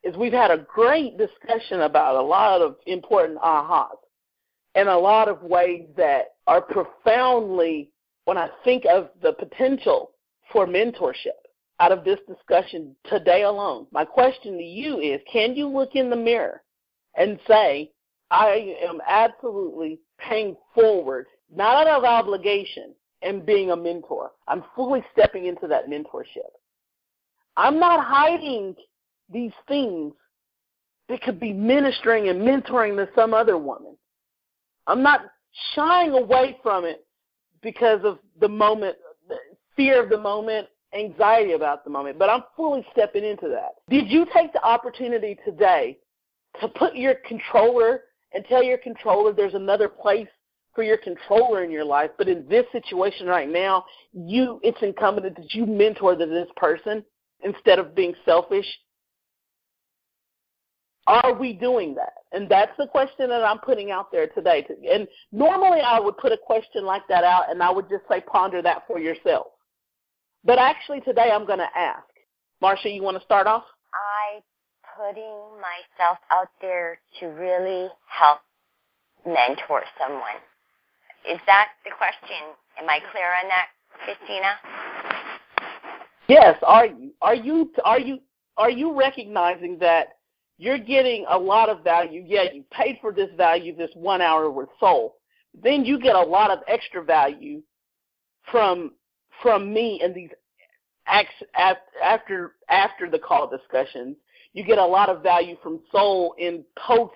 is 0.03 0.15
we've 0.15 0.33
had 0.33 0.51
a 0.51 0.65
great 0.73 1.17
discussion 1.17 1.81
about 1.81 2.15
a 2.15 2.21
lot 2.21 2.61
of 2.61 2.77
important 2.87 3.39
ahas 3.39 3.97
and 4.75 4.87
a 4.87 4.97
lot 4.97 5.27
of 5.27 5.41
ways 5.43 5.87
that 5.97 6.35
are 6.47 6.61
profoundly 6.61 7.91
when 8.29 8.37
I 8.37 8.47
think 8.63 8.83
of 8.85 9.09
the 9.23 9.33
potential 9.33 10.11
for 10.53 10.67
mentorship 10.67 11.39
out 11.79 11.91
of 11.91 12.03
this 12.03 12.19
discussion 12.27 12.95
today 13.09 13.41
alone, 13.41 13.87
my 13.91 14.05
question 14.05 14.55
to 14.55 14.63
you 14.63 14.99
is 14.99 15.19
can 15.33 15.55
you 15.55 15.67
look 15.67 15.95
in 15.95 16.11
the 16.11 16.15
mirror 16.15 16.61
and 17.17 17.39
say, 17.47 17.89
I 18.29 18.75
am 18.87 19.01
absolutely 19.07 19.99
paying 20.19 20.55
forward, 20.75 21.25
not 21.51 21.87
out 21.87 21.97
of 21.97 22.03
obligation, 22.03 22.93
and 23.23 23.47
being 23.47 23.71
a 23.71 23.75
mentor. 23.75 24.29
I'm 24.47 24.63
fully 24.75 25.03
stepping 25.11 25.47
into 25.47 25.65
that 25.65 25.89
mentorship. 25.89 26.51
I'm 27.57 27.79
not 27.79 28.05
hiding 28.05 28.75
these 29.33 29.53
things 29.67 30.13
that 31.09 31.23
could 31.23 31.39
be 31.39 31.51
ministering 31.51 32.29
and 32.29 32.39
mentoring 32.43 32.95
to 32.97 33.09
some 33.15 33.33
other 33.33 33.57
woman. 33.57 33.97
I'm 34.85 35.01
not 35.01 35.21
shying 35.73 36.11
away 36.11 36.59
from 36.61 36.85
it 36.85 37.07
because 37.61 38.01
of 38.03 38.19
the 38.39 38.47
moment, 38.47 38.95
fear 39.75 40.01
of 40.01 40.09
the 40.09 40.17
moment, 40.17 40.67
anxiety 40.93 41.53
about 41.53 41.83
the 41.83 41.89
moment, 41.89 42.17
but 42.17 42.29
I'm 42.29 42.43
fully 42.55 42.85
stepping 42.91 43.23
into 43.23 43.47
that. 43.49 43.75
Did 43.89 44.09
you 44.09 44.25
take 44.33 44.53
the 44.53 44.63
opportunity 44.63 45.37
today 45.45 45.97
to 46.61 46.67
put 46.67 46.95
your 46.95 47.15
controller 47.27 48.01
and 48.33 48.43
tell 48.45 48.63
your 48.63 48.77
controller 48.77 49.33
there's 49.33 49.53
another 49.53 49.87
place 49.87 50.27
for 50.73 50.83
your 50.83 50.97
controller 50.97 51.63
in 51.63 51.71
your 51.71 51.85
life, 51.85 52.11
but 52.17 52.27
in 52.27 52.47
this 52.47 52.65
situation 52.71 53.27
right 53.27 53.49
now, 53.49 53.83
you 54.13 54.59
it's 54.63 54.77
incumbent 54.81 55.35
that 55.35 55.53
you 55.53 55.65
mentor 55.65 56.15
this 56.15 56.47
person 56.55 57.03
instead 57.43 57.79
of 57.79 57.95
being 57.95 58.13
selfish. 58.25 58.65
Are 61.09 61.33
we 61.33 61.53
doing 61.53 61.95
that? 61.95 62.13
And 62.33 62.47
that's 62.47 62.71
the 62.77 62.85
question 62.85 63.29
that 63.29 63.43
I'm 63.43 63.57
putting 63.57 63.89
out 63.89 64.11
there 64.11 64.27
today. 64.27 64.63
And 64.87 65.07
normally 65.31 65.81
I 65.81 65.99
would 65.99 66.15
put 66.17 66.31
a 66.31 66.37
question 66.37 66.85
like 66.85 67.01
that 67.09 67.23
out 67.23 67.49
and 67.49 67.63
I 67.63 67.71
would 67.71 67.89
just 67.89 68.03
say 68.07 68.21
ponder 68.21 68.61
that 68.61 68.83
for 68.85 68.99
yourself. 68.99 69.47
But 70.45 70.59
actually 70.59 71.01
today 71.01 71.31
I'm 71.33 71.47
going 71.47 71.57
to 71.57 71.69
ask. 71.75 72.03
Marcia, 72.61 72.89
you 72.89 73.01
want 73.01 73.17
to 73.17 73.23
start 73.23 73.47
off? 73.47 73.63
I 73.91 74.41
putting 74.95 75.33
myself 75.57 76.19
out 76.31 76.49
there 76.61 76.99
to 77.19 77.25
really 77.25 77.87
help 78.05 78.41
mentor 79.25 79.81
someone. 79.99 80.37
Is 81.27 81.39
that 81.47 81.69
the 81.85 81.91
question? 81.97 82.53
Am 82.79 82.87
I 82.87 82.99
clear 83.11 83.25
on 83.25 83.49
that, 83.49 83.67
Christina? 84.05 84.53
Yes. 86.27 86.55
Are 86.61 86.85
you? 86.85 87.11
Are 87.23 87.35
you? 87.35 87.71
Are 87.83 87.99
you? 87.99 88.19
Are 88.57 88.69
you 88.69 88.97
recognizing 88.97 89.79
that 89.79 90.18
you're 90.59 90.77
getting 90.77 91.25
a 91.27 91.37
lot 91.37 91.69
of 91.69 91.83
value? 91.83 92.23
Yeah, 92.23 92.43
you 92.53 92.63
paid 92.69 92.99
for 93.01 93.11
this 93.11 93.29
value, 93.35 93.75
this 93.75 93.89
one 93.95 94.21
hour 94.21 94.51
with 94.51 94.69
Soul. 94.79 95.15
Then 95.63 95.83
you 95.83 95.99
get 95.99 96.15
a 96.15 96.21
lot 96.21 96.51
of 96.51 96.59
extra 96.67 97.03
value 97.03 97.63
from 98.51 98.91
from 99.41 99.73
me 99.73 100.01
and 100.03 100.13
these 100.13 100.29
acts 101.07 101.33
after 101.57 102.53
after 102.69 103.09
the 103.09 103.17
call 103.17 103.49
discussions 103.49 104.15
you 104.53 104.63
get 104.63 104.77
a 104.77 104.85
lot 104.85 105.09
of 105.09 105.21
value 105.21 105.55
from 105.61 105.79
soul 105.91 106.35
in 106.37 106.63
posts 106.75 107.15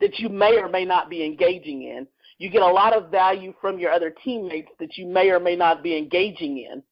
that 0.00 0.18
you 0.18 0.28
may 0.28 0.58
or 0.58 0.68
may 0.68 0.84
not 0.84 1.10
be 1.10 1.24
engaging 1.24 1.82
in. 1.82 2.06
You 2.38 2.50
get 2.50 2.62
a 2.62 2.66
lot 2.66 2.94
of 2.94 3.10
value 3.10 3.54
from 3.60 3.78
your 3.78 3.90
other 3.92 4.14
teammates 4.24 4.68
that 4.78 4.96
you 4.96 5.06
may 5.06 5.30
or 5.30 5.40
may 5.40 5.56
not 5.56 5.82
be 5.82 5.96
engaging 5.96 6.58
in. 6.58 6.82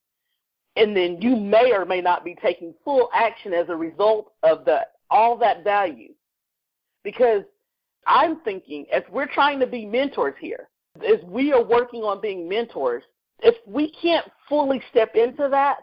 And 0.76 0.96
then 0.96 1.20
you 1.20 1.36
may 1.36 1.72
or 1.72 1.84
may 1.84 2.00
not 2.00 2.24
be 2.24 2.34
taking 2.42 2.74
full 2.84 3.10
action 3.14 3.52
as 3.52 3.68
a 3.68 3.76
result 3.76 4.32
of 4.42 4.64
the 4.64 4.80
all 5.10 5.36
that 5.38 5.64
value. 5.64 6.12
Because 7.02 7.42
I'm 8.06 8.40
thinking 8.40 8.86
as 8.92 9.02
we're 9.10 9.32
trying 9.32 9.60
to 9.60 9.66
be 9.66 9.84
mentors 9.84 10.34
here, 10.40 10.68
as 11.06 11.22
we 11.24 11.52
are 11.52 11.62
working 11.62 12.02
on 12.02 12.20
being 12.20 12.48
mentors, 12.48 13.02
if 13.40 13.54
we 13.66 13.92
can't 14.00 14.26
fully 14.48 14.80
step 14.90 15.14
into 15.14 15.48
that, 15.50 15.78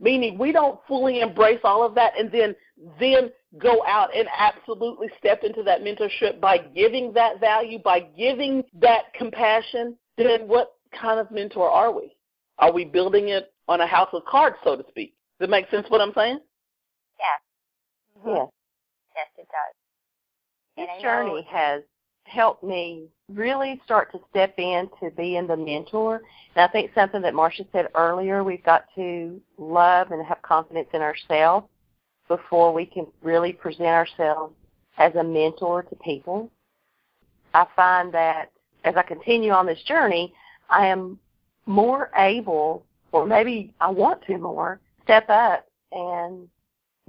meaning 0.00 0.38
we 0.38 0.52
don't 0.52 0.80
fully 0.88 1.20
embrace 1.20 1.60
all 1.64 1.84
of 1.84 1.94
that 1.94 2.12
and 2.18 2.30
then 2.32 2.54
then 2.98 3.30
go 3.58 3.84
out 3.86 4.14
and 4.16 4.26
absolutely 4.36 5.08
step 5.18 5.44
into 5.44 5.62
that 5.62 5.82
mentorship 5.82 6.40
by 6.40 6.58
giving 6.58 7.12
that 7.12 7.38
value, 7.38 7.78
by 7.78 8.00
giving 8.00 8.64
that 8.80 9.12
compassion, 9.14 9.96
then 10.16 10.48
what 10.48 10.72
kind 10.98 11.20
of 11.20 11.30
mentor 11.30 11.70
are 11.70 11.92
we? 11.92 12.16
Are 12.58 12.72
we 12.72 12.84
building 12.84 13.28
it 13.28 13.52
on 13.68 13.80
a 13.80 13.86
house 13.86 14.08
of 14.12 14.24
cards, 14.24 14.56
so 14.64 14.76
to 14.76 14.84
speak? 14.88 15.14
Does 15.38 15.48
it 15.48 15.50
make 15.50 15.70
sense 15.70 15.86
what 15.88 16.00
I'm 16.00 16.12
saying? 16.14 16.40
Yes. 18.26 18.48
Yes, 19.14 19.26
it 19.38 19.48
does. 19.48 19.74
This 20.76 20.88
And 20.90 21.02
journey 21.02 21.46
has 21.50 21.82
helped 22.24 22.62
me 22.62 23.08
really 23.28 23.80
start 23.84 24.12
to 24.12 24.20
step 24.30 24.54
into 24.58 25.10
being 25.16 25.46
the 25.46 25.56
mentor. 25.56 26.22
And 26.54 26.64
I 26.64 26.68
think 26.68 26.92
something 26.94 27.22
that 27.22 27.34
Marcia 27.34 27.64
said 27.72 27.88
earlier, 27.94 28.44
we've 28.44 28.64
got 28.64 28.84
to 28.94 29.40
love 29.58 30.10
and 30.10 30.24
have 30.24 30.40
confidence 30.42 30.88
in 30.92 31.02
ourselves 31.02 31.66
before 32.28 32.72
we 32.72 32.86
can 32.86 33.06
really 33.22 33.52
present 33.52 33.88
ourselves 33.88 34.54
as 34.98 35.14
a 35.14 35.22
mentor 35.22 35.82
to 35.82 35.96
people. 35.96 36.50
I 37.54 37.66
find 37.76 38.12
that 38.14 38.50
as 38.84 38.94
I 38.96 39.02
continue 39.02 39.52
on 39.52 39.66
this 39.66 39.82
journey, 39.82 40.32
I 40.70 40.86
am 40.86 41.18
more 41.66 42.10
able, 42.16 42.84
or 43.12 43.26
maybe 43.26 43.74
I 43.80 43.90
want 43.90 44.22
to 44.26 44.38
more, 44.38 44.80
step 45.04 45.28
up 45.28 45.66
and 45.92 46.48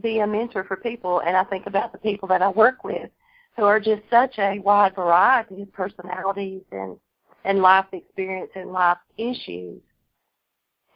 be 0.02 0.20
a 0.20 0.28
mentor 0.28 0.64
for 0.64 0.78
people. 0.78 1.22
And 1.26 1.36
I 1.38 1.44
think 1.44 1.68
about 1.68 1.91
the 1.91 1.98
people 1.98 2.28
that 2.30 2.41
I 2.41 2.50
work 2.50 2.84
with 2.84 3.10
who 3.56 3.64
are 3.64 3.80
just 3.80 4.02
such 4.10 4.38
a 4.39 4.60
wide 4.60 4.96
variety 4.96 5.62
of 5.62 5.74
personalities 5.74 6.64
and, 6.72 6.98
and 7.46 7.60
life 7.60 7.86
experience 7.91 8.52
and 8.56 8.72
life 8.72 8.98
issues. 9.18 9.80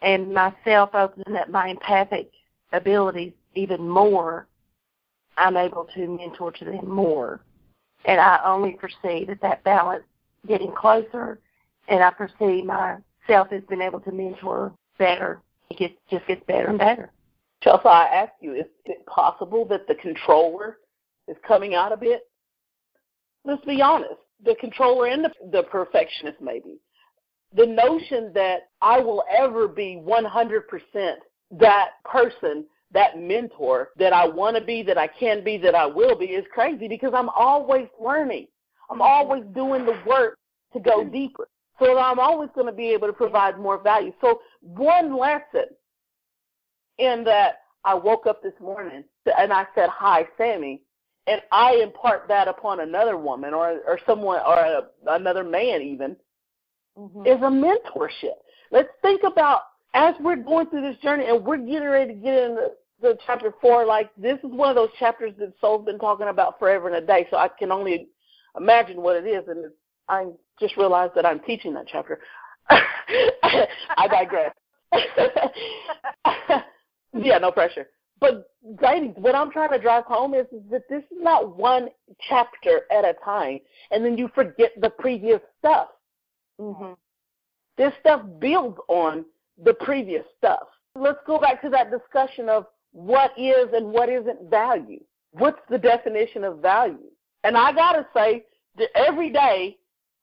And 0.01 0.33
myself 0.33 0.91
opening 0.93 1.37
up 1.37 1.49
my 1.49 1.69
empathic 1.69 2.31
abilities 2.71 3.33
even 3.55 3.87
more, 3.87 4.47
I'm 5.37 5.57
able 5.57 5.87
to 5.95 6.07
mentor 6.07 6.51
to 6.51 6.65
them 6.65 6.89
more. 6.89 7.41
And 8.05 8.19
I 8.19 8.39
only 8.45 8.77
foresee 8.79 9.25
that 9.25 9.41
that 9.41 9.63
balance 9.63 10.03
getting 10.47 10.71
closer, 10.71 11.39
and 11.87 12.03
I 12.03 12.11
foresee 12.11 12.63
myself 12.63 13.47
as 13.51 13.63
being 13.69 13.81
able 13.81 13.99
to 14.01 14.11
mentor 14.11 14.71
better. 14.97 15.41
It 15.69 15.77
gets, 15.77 15.93
just 16.09 16.27
gets 16.27 16.43
better 16.45 16.67
and 16.67 16.77
better. 16.77 17.11
Chelsea, 17.63 17.87
I 17.87 18.05
ask 18.05 18.33
you, 18.39 18.53
is 18.53 18.65
it 18.85 19.05
possible 19.05 19.65
that 19.65 19.87
the 19.87 19.95
controller 19.95 20.77
is 21.27 21.37
coming 21.47 21.73
out 21.73 21.91
a 21.91 21.97
bit? 21.97 22.21
Let's 23.45 23.65
be 23.65 23.81
honest. 23.81 24.19
The 24.45 24.55
controller 24.59 25.07
and 25.07 25.23
the, 25.23 25.31
the 25.51 25.63
perfectionist, 25.63 26.39
maybe. 26.41 26.79
The 27.55 27.65
notion 27.65 28.31
that 28.35 28.69
I 28.81 28.99
will 28.99 29.23
ever 29.35 29.67
be 29.67 30.01
100% 30.05 31.15
that 31.59 31.89
person, 32.05 32.65
that 32.91 33.17
mentor 33.17 33.89
that 33.97 34.13
I 34.13 34.27
want 34.27 34.57
to 34.57 34.63
be, 34.63 34.83
that 34.83 34.97
I 34.97 35.07
can 35.07 35.43
be, 35.43 35.57
that 35.57 35.73
I 35.73 35.85
will 35.85 36.15
be 36.15 36.25
is 36.25 36.45
crazy 36.53 36.87
because 36.87 37.13
I'm 37.15 37.29
always 37.29 37.87
learning. 37.99 38.47
I'm 38.89 39.01
always 39.01 39.43
doing 39.55 39.85
the 39.85 39.97
work 40.05 40.37
to 40.73 40.79
go 40.79 41.03
deeper. 41.03 41.47
So 41.79 41.97
I'm 41.97 42.19
always 42.19 42.49
going 42.55 42.67
to 42.67 42.73
be 42.73 42.89
able 42.89 43.07
to 43.07 43.13
provide 43.13 43.59
more 43.59 43.81
value. 43.81 44.11
So 44.21 44.41
one 44.61 45.17
lesson 45.17 45.65
in 46.97 47.23
that 47.25 47.59
I 47.83 47.93
woke 47.93 48.27
up 48.27 48.41
this 48.41 48.53
morning 48.59 49.03
and 49.37 49.53
I 49.53 49.65
said, 49.75 49.89
"Hi, 49.89 50.27
Sammy," 50.37 50.81
and 51.27 51.41
I 51.51 51.75
impart 51.83 52.27
that 52.27 52.47
upon 52.47 52.79
another 52.81 53.17
woman 53.17 53.53
or 53.53 53.79
or 53.87 53.99
someone 54.05 54.41
or 54.45 54.57
a, 54.57 54.81
another 55.07 55.43
man 55.43 55.81
even 55.81 56.15
Mm-hmm. 56.97 57.27
is 57.27 57.37
a 57.41 57.99
mentorship. 57.99 58.37
Let's 58.71 58.89
think 59.01 59.21
about 59.23 59.61
as 59.93 60.15
we're 60.19 60.35
going 60.35 60.67
through 60.67 60.81
this 60.81 60.97
journey 60.97 61.25
and 61.27 61.45
we're 61.45 61.57
getting 61.57 61.87
ready 61.87 62.13
to 62.13 62.19
get 62.19 62.43
into 62.43 62.71
the 63.01 63.17
chapter 63.25 63.53
four. 63.61 63.85
Like 63.85 64.09
this 64.17 64.39
is 64.39 64.51
one 64.51 64.69
of 64.69 64.75
those 64.75 64.89
chapters 64.97 65.33
that 65.37 65.53
Soul's 65.61 65.85
been 65.85 65.99
talking 65.99 66.27
about 66.27 66.57
forever 66.57 66.87
and 66.87 66.97
a 66.97 67.05
day. 67.05 67.27
So 67.29 67.37
I 67.37 67.49
can 67.49 67.71
only 67.71 68.07
imagine 68.57 69.01
what 69.01 69.15
it 69.15 69.27
is, 69.27 69.47
and 69.47 69.65
I 70.09 70.25
just 70.59 70.75
realized 70.75 71.13
that 71.15 71.25
I'm 71.25 71.39
teaching 71.41 71.73
that 71.75 71.85
chapter. 71.87 72.19
I 72.69 74.07
digress. 74.09 74.53
yeah, 77.23 77.37
no 77.37 77.51
pressure. 77.51 77.87
But 78.19 78.49
what 78.61 79.35
I'm 79.35 79.51
trying 79.51 79.69
to 79.71 79.79
drive 79.79 80.05
home 80.05 80.33
is, 80.33 80.45
is 80.51 80.61
that 80.71 80.89
this 80.89 81.03
is 81.03 81.17
not 81.19 81.55
one 81.55 81.89
chapter 82.27 82.81
at 82.91 83.05
a 83.05 83.13
time, 83.23 83.59
and 83.91 84.03
then 84.03 84.17
you 84.17 84.29
forget 84.33 84.71
the 84.81 84.89
previous 84.89 85.39
stuff. 85.59 85.89
Mm-hmm. 86.59 86.93
This 87.77 87.93
stuff 87.99 88.21
builds 88.39 88.77
on 88.87 89.25
the 89.63 89.73
previous 89.75 90.25
stuff. 90.37 90.67
Let's 90.95 91.19
go 91.27 91.39
back 91.39 91.61
to 91.61 91.69
that 91.69 91.91
discussion 91.91 92.49
of 92.49 92.65
what 92.91 93.31
is 93.37 93.67
and 93.73 93.91
what 93.91 94.09
isn't 94.09 94.49
value. 94.49 95.03
What's 95.31 95.59
the 95.69 95.77
definition 95.77 96.43
of 96.43 96.59
value? 96.59 97.11
And 97.43 97.55
I 97.55 97.71
gotta 97.71 98.07
say 98.15 98.45
that 98.77 98.89
every 98.95 99.29
day 99.29 99.77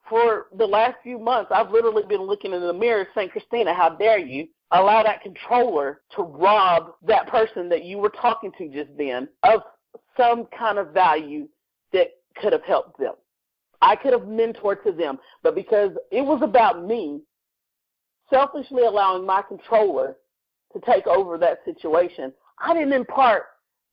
for 0.09 0.47
the 0.59 0.66
last 0.66 0.97
few 1.03 1.18
months, 1.18 1.53
I've 1.55 1.70
literally 1.70 2.03
been 2.09 2.22
looking 2.22 2.53
in 2.53 2.61
the 2.61 2.72
mirror 2.72 3.07
saying, 3.14 3.28
Christina, 3.30 3.72
how 3.72 3.90
dare 3.90 4.18
you 4.18 4.49
allow 4.71 5.03
that 5.03 5.23
controller 5.23 6.01
to 6.17 6.23
rob 6.23 6.93
that 7.07 7.29
person 7.29 7.69
that 7.69 7.85
you 7.85 7.99
were 7.99 8.11
talking 8.11 8.51
to 8.59 8.69
just 8.69 8.91
then 8.97 9.29
of 9.43 9.61
some 10.17 10.47
kind 10.57 10.79
of 10.79 10.93
value 10.93 11.49
that 11.93 12.09
could 12.37 12.53
have 12.53 12.65
helped 12.65 12.99
them. 12.99 13.15
I 13.81 13.97
could 13.97 14.12
have 14.12 14.23
mentored 14.23 14.83
to 14.85 14.93
them, 14.93 15.19
but 15.43 15.55
because 15.55 15.93
it 16.11 16.23
was 16.23 16.41
about 16.43 16.85
me, 16.85 17.21
selfishly 18.31 18.83
allowing 18.83 19.27
my 19.27 19.43
controller 19.43 20.17
to 20.73 20.81
take 20.81 21.07
over 21.07 21.39
that 21.39 21.61
situation, 21.65 22.33
I 22.59 22.73
didn't 22.75 22.93
impart 22.95 23.45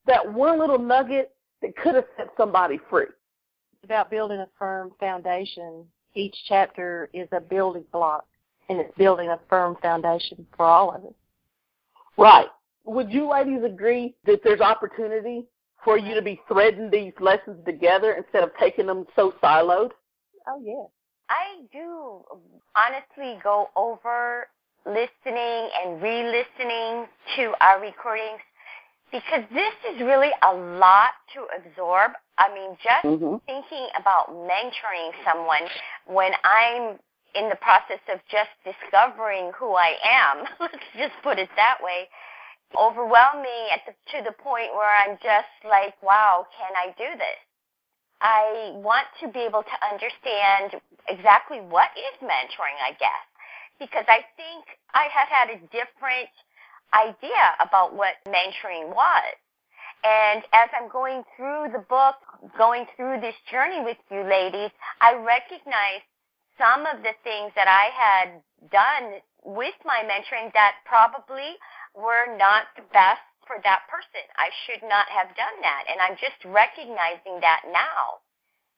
that 0.06 0.32
one 0.32 0.60
little 0.60 0.80
nugget 0.80 1.32
that 1.62 1.76
could 1.76 1.96
have 1.96 2.06
set 2.18 2.30
somebody 2.38 2.80
free. 2.90 3.04
It's 3.04 3.84
about 3.84 4.10
building 4.10 4.40
a 4.40 4.48
firm 4.58 4.92
foundation. 5.00 5.86
Each 6.14 6.36
chapter 6.48 7.10
is 7.14 7.28
a 7.32 7.40
building 7.42 7.86
block. 7.92 8.26
And 8.70 8.80
it's 8.80 8.96
building 8.98 9.30
a 9.30 9.40
firm 9.50 9.76
foundation 9.82 10.46
for 10.56 10.66
all 10.66 10.96
of 10.96 11.04
us. 11.06 11.14
Right. 12.18 12.48
Would 12.86 13.12
you 13.12 13.30
ladies 13.30 13.64
agree 13.64 14.16
that 14.26 14.42
there's 14.44 14.62
opportunity 14.62 15.46
for 15.84 15.98
you 15.98 16.14
to 16.16 16.22
be 16.22 16.42
threading 16.48 16.90
these 16.92 17.14
lessons 17.20 17.58
together 17.66 18.14
instead 18.14 18.44
of 18.44 18.52
taking 18.60 18.88
them 18.88 19.06
so 19.16 19.34
siloed? 19.42 19.92
Oh, 20.48 20.62
yeah. 20.64 20.86
I 21.30 21.62
do 21.72 22.24
honestly 22.76 23.40
go 23.44 23.70
over 23.76 24.48
listening 24.86 25.70
and 25.84 26.02
re-listening 26.02 27.06
to 27.38 27.54
our 27.62 27.80
recordings 27.80 28.42
because 29.12 29.44
this 29.54 29.74
is 29.94 30.02
really 30.02 30.32
a 30.44 30.54
lot 30.54 31.12
to 31.34 31.46
absorb. 31.58 32.12
I 32.38 32.54
mean, 32.54 32.78
just 32.84 33.06
mm-hmm. 33.06 33.38
thinking 33.46 33.88
about 34.00 34.32
mentoring 34.32 35.12
someone 35.26 35.70
when 36.08 36.32
I'm 36.44 36.98
in 37.36 37.50
the 37.50 37.56
process 37.58 38.02
of 38.12 38.20
just 38.30 38.52
discovering 38.64 39.52
who 39.56 39.76
I 39.76 39.96
am, 40.04 40.46
let's 40.60 40.88
just 40.98 41.16
put 41.24 41.40
it 41.40 41.50
that 41.56 41.78
way, 41.82 42.08
overwhelm 42.78 43.42
me 43.42 43.58
at 43.74 43.82
the, 43.86 43.94
to 44.16 44.24
the 44.24 44.36
point 44.36 44.72
where 44.74 44.90
I'm 44.90 45.18
just 45.22 45.52
like, 45.68 45.96
wow, 46.02 46.48
can 46.56 46.72
I 46.76 46.92
do 46.98 47.18
this? 47.18 47.42
I 48.22 48.72
want 48.76 49.08
to 49.22 49.28
be 49.30 49.40
able 49.40 49.64
to 49.64 49.78
understand 49.82 50.78
exactly 51.10 51.58
what 51.58 51.90
is 51.98 52.16
mentoring, 52.22 52.78
I 52.78 52.94
guess, 53.00 53.26
because 53.80 54.06
I 54.08 54.22
think 54.38 54.64
I 54.94 55.10
have 55.10 55.28
had 55.28 55.50
a 55.50 55.60
different 55.74 56.30
idea 56.94 57.58
about 57.60 57.96
what 57.96 58.22
mentoring 58.28 58.94
was. 58.94 59.34
And 60.04 60.44
as 60.54 60.70
I'm 60.74 60.90
going 60.90 61.24
through 61.38 61.74
the 61.74 61.86
book, 61.90 62.16
going 62.58 62.86
through 62.96 63.22
this 63.22 63.36
journey 63.52 63.82
with 63.84 63.98
you 64.10 64.22
ladies, 64.24 64.72
I 65.00 65.14
recognize 65.14 66.02
some 66.62 66.86
of 66.86 67.02
the 67.02 67.18
things 67.26 67.50
that 67.58 67.66
I 67.66 67.90
had 67.90 68.28
done 68.70 69.18
with 69.42 69.74
my 69.82 70.06
mentoring 70.06 70.54
that 70.54 70.86
probably 70.86 71.58
were 71.98 72.38
not 72.38 72.70
the 72.78 72.86
best 72.94 73.26
for 73.50 73.58
that 73.66 73.90
person. 73.90 74.22
I 74.38 74.54
should 74.64 74.86
not 74.86 75.10
have 75.10 75.34
done 75.34 75.58
that. 75.66 75.90
And 75.90 75.98
I'm 75.98 76.14
just 76.22 76.38
recognizing 76.46 77.42
that 77.42 77.66
now 77.74 78.22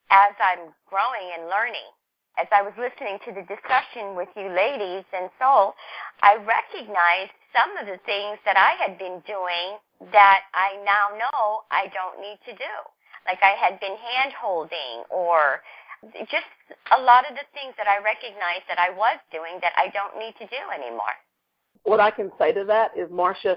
as 0.08 0.32
I'm 0.40 0.72
growing 0.88 1.28
and 1.36 1.52
learning. 1.52 1.92
As 2.40 2.48
I 2.50 2.66
was 2.66 2.74
listening 2.74 3.20
to 3.28 3.30
the 3.30 3.46
discussion 3.46 4.16
with 4.18 4.32
you 4.34 4.50
ladies 4.50 5.06
and 5.14 5.30
so 5.38 5.76
I 6.18 6.34
recognized 6.42 7.36
some 7.54 7.70
of 7.78 7.86
the 7.86 8.02
things 8.02 8.42
that 8.42 8.58
I 8.58 8.74
had 8.74 8.98
been 8.98 9.22
doing 9.22 9.78
that 10.10 10.42
I 10.50 10.82
now 10.82 11.14
know 11.14 11.62
I 11.70 11.86
don't 11.94 12.18
need 12.18 12.42
to 12.50 12.58
do. 12.58 12.74
Like 13.22 13.38
I 13.38 13.54
had 13.54 13.78
been 13.78 13.94
hand 13.94 14.34
holding 14.34 15.06
or 15.14 15.62
just 16.30 16.50
a 16.92 17.00
lot 17.00 17.24
of 17.28 17.36
the 17.36 17.46
things 17.52 17.74
that 17.76 17.88
I 17.88 18.02
recognized 18.02 18.66
that 18.68 18.78
I 18.78 18.90
was 18.92 19.18
doing 19.32 19.58
that 19.62 19.72
I 19.76 19.88
don't 19.92 20.18
need 20.18 20.34
to 20.40 20.46
do 20.48 20.62
anymore 20.72 21.16
what 21.84 22.00
I 22.00 22.10
can 22.10 22.30
say 22.38 22.52
to 22.52 22.64
that 22.64 22.90
is, 22.96 23.08
Marcia, 23.10 23.56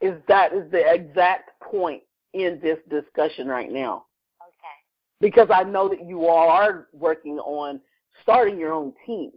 is 0.00 0.14
that 0.28 0.52
is 0.52 0.70
the 0.70 0.92
exact 0.92 1.50
point 1.60 2.02
in 2.32 2.58
this 2.62 2.78
discussion 2.88 3.46
right 3.46 3.70
now. 3.70 4.06
Okay. 4.40 5.20
Because 5.20 5.48
I 5.52 5.64
know 5.64 5.88
that 5.88 6.04
you 6.04 6.26
all 6.26 6.48
are 6.48 6.88
working 6.92 7.38
on 7.38 7.80
starting 8.22 8.58
your 8.58 8.72
own 8.72 8.92
team. 9.06 9.30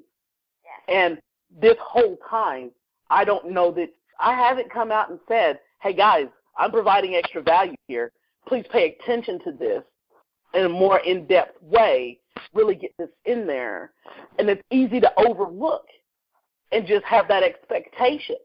Yes. 0.64 0.82
And 0.88 1.20
this 1.62 1.78
whole 1.82 2.18
time, 2.30 2.72
I 3.10 3.26
don't 3.26 3.52
know 3.52 3.72
that 3.72 3.90
I 4.20 4.34
haven't 4.34 4.72
come 4.72 4.92
out 4.92 5.10
and 5.10 5.20
said, 5.28 5.60
hey 5.82 5.94
guys, 5.94 6.28
I'm 6.58 6.72
providing 6.72 7.16
extra 7.16 7.42
value 7.42 7.76
here. 7.88 8.12
Please 8.48 8.66
pay 8.72 8.96
attention 9.00 9.40
to 9.46 9.52
this 9.52 9.84
in 10.54 10.66
a 10.66 10.70
more 10.70 11.00
in-depth 11.00 11.62
way. 11.62 12.20
Really 12.54 12.76
get 12.76 12.92
this 12.98 13.10
in 13.26 13.46
there. 13.46 13.92
And 14.40 14.50
it's 14.50 14.62
easy 14.72 15.00
to 15.00 15.12
overlook 15.18 15.86
and 16.72 16.88
just 16.88 17.06
have 17.06 17.28
that 17.28 17.44
expectation. 17.44 18.38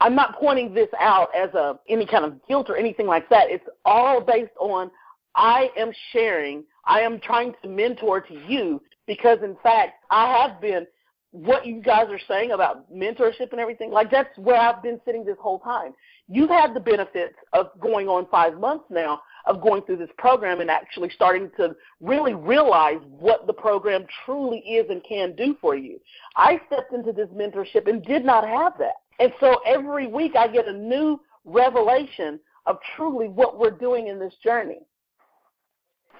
I'm 0.00 0.14
not 0.14 0.38
pointing 0.38 0.72
this 0.72 0.88
out 1.00 1.28
as 1.34 1.52
a 1.54 1.78
any 1.88 2.06
kind 2.06 2.24
of 2.24 2.46
guilt 2.46 2.70
or 2.70 2.76
anything 2.76 3.06
like 3.06 3.28
that. 3.30 3.50
It's 3.50 3.64
all 3.84 4.20
based 4.20 4.52
on 4.60 4.90
I 5.34 5.70
am 5.76 5.92
sharing, 6.12 6.64
I 6.84 7.00
am 7.00 7.20
trying 7.20 7.54
to 7.62 7.68
mentor 7.68 8.20
to 8.20 8.34
you 8.48 8.80
because 9.06 9.38
in 9.42 9.56
fact 9.62 10.04
I 10.10 10.30
have 10.38 10.60
been 10.60 10.86
what 11.30 11.66
you 11.66 11.82
guys 11.82 12.06
are 12.08 12.20
saying 12.26 12.52
about 12.52 12.92
mentorship 12.92 13.50
and 13.50 13.60
everything, 13.60 13.90
like 13.90 14.10
that's 14.10 14.36
where 14.38 14.56
I've 14.56 14.82
been 14.82 15.00
sitting 15.04 15.24
this 15.24 15.36
whole 15.40 15.58
time. 15.58 15.92
You've 16.28 16.50
had 16.50 16.74
the 16.74 16.80
benefits 16.80 17.34
of 17.52 17.66
going 17.80 18.08
on 18.08 18.26
five 18.30 18.58
months 18.58 18.84
now 18.90 19.20
of 19.46 19.62
going 19.62 19.82
through 19.82 19.96
this 19.96 20.10
program 20.18 20.60
and 20.60 20.70
actually 20.70 21.10
starting 21.10 21.50
to 21.56 21.74
really 22.00 22.34
realize 22.34 23.00
what 23.18 23.46
the 23.46 23.52
program 23.52 24.06
truly 24.24 24.58
is 24.58 24.86
and 24.90 25.02
can 25.04 25.34
do 25.36 25.56
for 25.60 25.74
you. 25.76 26.00
I 26.36 26.60
stepped 26.66 26.92
into 26.92 27.12
this 27.12 27.28
mentorship 27.28 27.88
and 27.88 28.04
did 28.04 28.24
not 28.24 28.46
have 28.46 28.74
that. 28.78 28.96
And 29.18 29.32
so 29.40 29.60
every 29.66 30.06
week 30.06 30.36
I 30.36 30.48
get 30.48 30.68
a 30.68 30.72
new 30.72 31.20
revelation 31.44 32.38
of 32.66 32.78
truly 32.96 33.28
what 33.28 33.58
we're 33.58 33.70
doing 33.70 34.08
in 34.08 34.18
this 34.18 34.34
journey, 34.44 34.80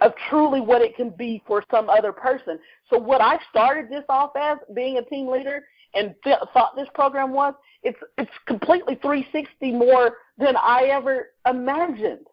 of 0.01 0.13
truly 0.29 0.61
what 0.61 0.83
it 0.83 0.97
can 0.97 1.11
be 1.11 1.43
for 1.47 1.63
some 1.71 1.91
other 1.91 2.13
person. 2.13 2.59
So 2.91 2.99
what 2.99 3.21
I 3.21 3.39
started 3.51 3.91
this 3.91 4.05
off 4.09 4.31
as, 4.37 4.59
being 4.75 4.97
a 4.99 5.03
team 5.03 5.29
leader, 5.29 5.65
and 5.95 6.15
th- 6.25 6.39
thought 6.53 6.75
this 6.77 6.89
program 6.95 7.33
was, 7.33 7.55
it's 7.83 7.99
it's 8.17 8.31
completely 8.47 8.97
360 8.97 9.73
more 9.73 10.17
than 10.37 10.57
I 10.57 10.85
ever 10.91 11.29
imagined 11.49 12.27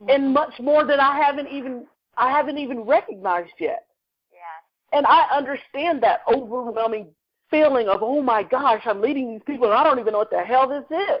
Mm-hmm. 0.00 0.10
and 0.10 0.32
much 0.32 0.54
more 0.60 0.86
that 0.86 0.98
I 0.98 1.16
haven't 1.18 1.48
even 1.48 1.86
I 2.16 2.30
haven't 2.30 2.58
even 2.58 2.80
recognized 2.80 3.52
yet. 3.58 3.86
Yeah. 4.32 4.96
And 4.96 5.06
I 5.06 5.26
understand 5.36 6.02
that 6.02 6.20
overwhelming 6.32 7.08
feeling 7.50 7.88
of 7.88 8.02
oh 8.02 8.22
my 8.22 8.42
gosh, 8.42 8.82
I'm 8.86 9.00
leading 9.00 9.30
these 9.30 9.42
people 9.46 9.66
and 9.66 9.74
I 9.74 9.84
don't 9.84 9.98
even 9.98 10.12
know 10.12 10.18
what 10.18 10.30
the 10.30 10.40
hell 10.40 10.68
this 10.68 10.84
is. 10.90 11.20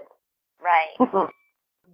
Right. 0.62 1.10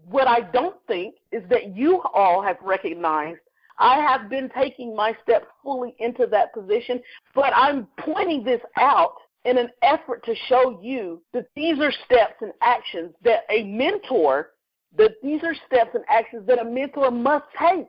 what 0.09 0.29
I 0.29 0.41
don't 0.53 0.77
think 0.87 1.17
is 1.33 1.43
that 1.51 1.77
you 1.77 2.03
all 2.15 2.43
have 2.43 2.57
recognized 2.63 3.41
I 3.79 3.97
have 4.01 4.31
been 4.31 4.51
taking 4.57 4.95
my 4.95 5.15
steps 5.23 5.47
fully 5.63 5.95
into 5.99 6.27
that 6.29 6.55
position, 6.55 7.01
but 7.35 7.53
I'm 7.55 7.87
pointing 7.99 8.43
this 8.43 8.61
out 8.77 9.17
in 9.45 9.59
an 9.59 9.69
effort 9.83 10.25
to 10.25 10.35
show 10.49 10.81
you 10.83 11.23
that 11.33 11.49
these 11.55 11.79
are 11.79 11.93
steps 12.05 12.35
and 12.41 12.53
actions 12.63 13.15
that 13.23 13.41
a 13.51 13.65
mentor 13.65 14.53
that 14.97 15.13
these 15.23 15.43
are 15.43 15.55
steps 15.67 15.91
and 15.95 16.05
actions 16.09 16.47
that 16.47 16.59
a 16.59 16.65
mentor 16.65 17.11
must 17.11 17.45
take. 17.59 17.89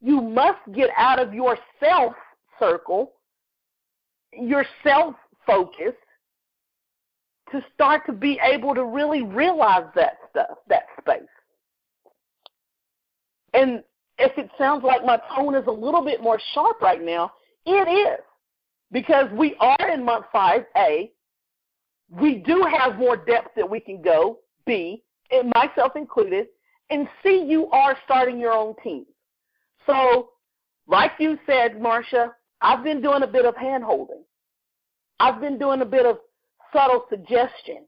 You 0.00 0.20
must 0.20 0.60
get 0.72 0.90
out 0.96 1.20
of 1.20 1.32
your 1.32 1.56
self 1.80 2.14
circle, 2.58 3.12
your 4.32 4.64
self 4.82 5.14
focus, 5.46 5.94
to 7.52 7.64
start 7.74 8.02
to 8.06 8.12
be 8.12 8.40
able 8.42 8.74
to 8.74 8.84
really 8.84 9.22
realize 9.22 9.84
that 9.94 10.18
stuff, 10.30 10.58
that 10.68 10.84
space. 11.00 11.22
And 13.52 13.82
if 14.18 14.36
it 14.36 14.50
sounds 14.58 14.84
like 14.84 15.04
my 15.04 15.18
tone 15.34 15.54
is 15.54 15.66
a 15.66 15.72
little 15.72 16.04
bit 16.04 16.22
more 16.22 16.40
sharp 16.54 16.80
right 16.80 17.02
now, 17.02 17.32
it 17.66 17.88
is. 17.88 18.24
Because 18.90 19.26
we 19.32 19.56
are 19.60 19.90
in 19.90 20.04
month 20.04 20.26
five, 20.32 20.62
A. 20.76 21.10
We 22.10 22.36
do 22.36 22.66
have 22.78 22.98
more 22.98 23.16
depth 23.16 23.50
that 23.56 23.68
we 23.68 23.80
can 23.80 24.02
go, 24.02 24.38
B 24.66 25.03
and 25.30 25.52
myself 25.54 25.96
included, 25.96 26.46
and 26.90 27.08
see 27.22 27.44
you 27.48 27.68
are 27.70 27.96
starting 28.04 28.38
your 28.38 28.52
own 28.52 28.74
team. 28.82 29.06
So, 29.86 30.30
like 30.86 31.12
you 31.18 31.38
said, 31.46 31.80
Marcia, 31.80 32.32
I've 32.60 32.84
been 32.84 33.00
doing 33.00 33.22
a 33.22 33.26
bit 33.26 33.44
of 33.44 33.56
hand 33.56 33.84
holding. 33.84 34.22
I've 35.20 35.40
been 35.40 35.58
doing 35.58 35.80
a 35.80 35.86
bit 35.86 36.06
of 36.06 36.18
subtle 36.72 37.04
suggestion. 37.08 37.84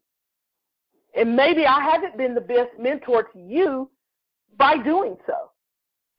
And 1.15 1.35
maybe 1.35 1.67
I 1.67 1.81
haven't 1.81 2.17
been 2.17 2.35
the 2.35 2.41
best 2.41 2.71
mentor 2.79 3.25
to 3.25 3.39
you 3.39 3.91
by 4.59 4.77
doing 4.83 5.17
so. 5.27 5.51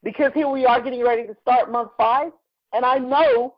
Because 0.04 0.32
here 0.34 0.50
we 0.50 0.66
are 0.66 0.82
getting 0.82 1.04
ready 1.04 1.26
to 1.28 1.36
start 1.42 1.72
month 1.72 1.92
five, 1.98 2.32
and 2.74 2.86
I 2.86 2.98
know 2.98 3.56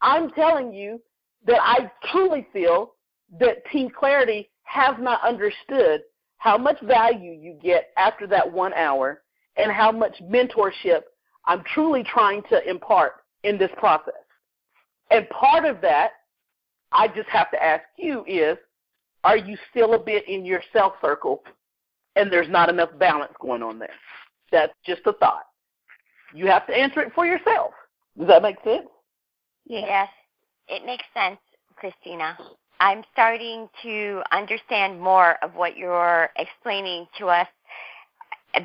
I'm 0.00 0.30
telling 0.30 0.72
you 0.72 1.00
that 1.46 1.60
I 1.62 1.90
truly 2.10 2.46
feel 2.52 2.94
that 3.38 3.64
Team 3.70 3.90
Clarity 3.90 4.50
has 4.64 4.94
not 4.98 5.20
understood 5.26 6.02
how 6.38 6.58
much 6.58 6.80
value 6.82 7.32
you 7.32 7.58
get 7.62 7.90
after 7.96 8.26
that 8.26 8.50
one 8.50 8.72
hour 8.74 9.22
and 9.56 9.72
how 9.72 9.90
much 9.90 10.14
mentorship 10.22 11.02
I'm 11.46 11.62
truly 11.74 12.02
trying 12.02 12.42
to 12.50 12.68
impart 12.68 13.14
in 13.42 13.58
this 13.58 13.70
process. 13.76 14.14
And 15.10 15.28
part 15.30 15.64
of 15.64 15.80
that, 15.82 16.12
I 16.92 17.08
just 17.08 17.28
have 17.28 17.50
to 17.50 17.62
ask 17.62 17.82
you 17.96 18.24
is, 18.26 18.56
are 19.22 19.36
you 19.36 19.56
still 19.70 19.94
a 19.94 19.98
bit 19.98 20.28
in 20.28 20.44
your 20.44 20.62
self 20.72 20.94
circle 21.00 21.42
and 22.16 22.32
there's 22.32 22.48
not 22.48 22.68
enough 22.68 22.90
balance 22.98 23.32
going 23.40 23.62
on 23.62 23.78
there? 23.78 23.90
That's 24.52 24.72
just 24.86 25.02
a 25.06 25.12
thought. 25.14 25.44
You 26.34 26.46
have 26.46 26.66
to 26.66 26.74
answer 26.74 27.00
it 27.00 27.12
for 27.14 27.26
yourself. 27.26 27.72
Does 28.18 28.28
that 28.28 28.42
make 28.42 28.56
sense? 28.64 28.86
Yes, 29.66 30.08
it 30.68 30.84
makes 30.84 31.04
sense, 31.14 31.40
Christina. 31.76 32.36
I'm 32.80 33.02
starting 33.12 33.68
to 33.82 34.22
understand 34.32 35.00
more 35.00 35.36
of 35.42 35.54
what 35.54 35.76
you're 35.76 36.30
explaining 36.36 37.06
to 37.18 37.28
us. 37.28 37.48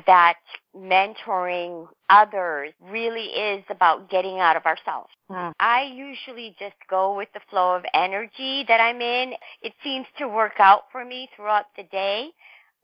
that 0.06 0.38
mentoring 0.76 1.88
others 2.08 2.72
really 2.80 3.24
is 3.24 3.64
about 3.70 4.08
getting 4.08 4.38
out 4.38 4.56
of 4.56 4.64
ourselves. 4.64 5.10
Hmm. 5.28 5.50
I 5.58 5.82
usually 5.82 6.54
just 6.60 6.76
go 6.88 7.16
with 7.16 7.28
the 7.34 7.40
flow 7.50 7.74
of 7.74 7.84
energy 7.92 8.64
that 8.68 8.80
I'm 8.80 9.00
in. 9.00 9.32
It 9.62 9.72
seems 9.82 10.06
to 10.18 10.28
work 10.28 10.60
out 10.60 10.82
for 10.92 11.04
me 11.04 11.28
throughout 11.34 11.66
the 11.76 11.82
day 11.82 12.28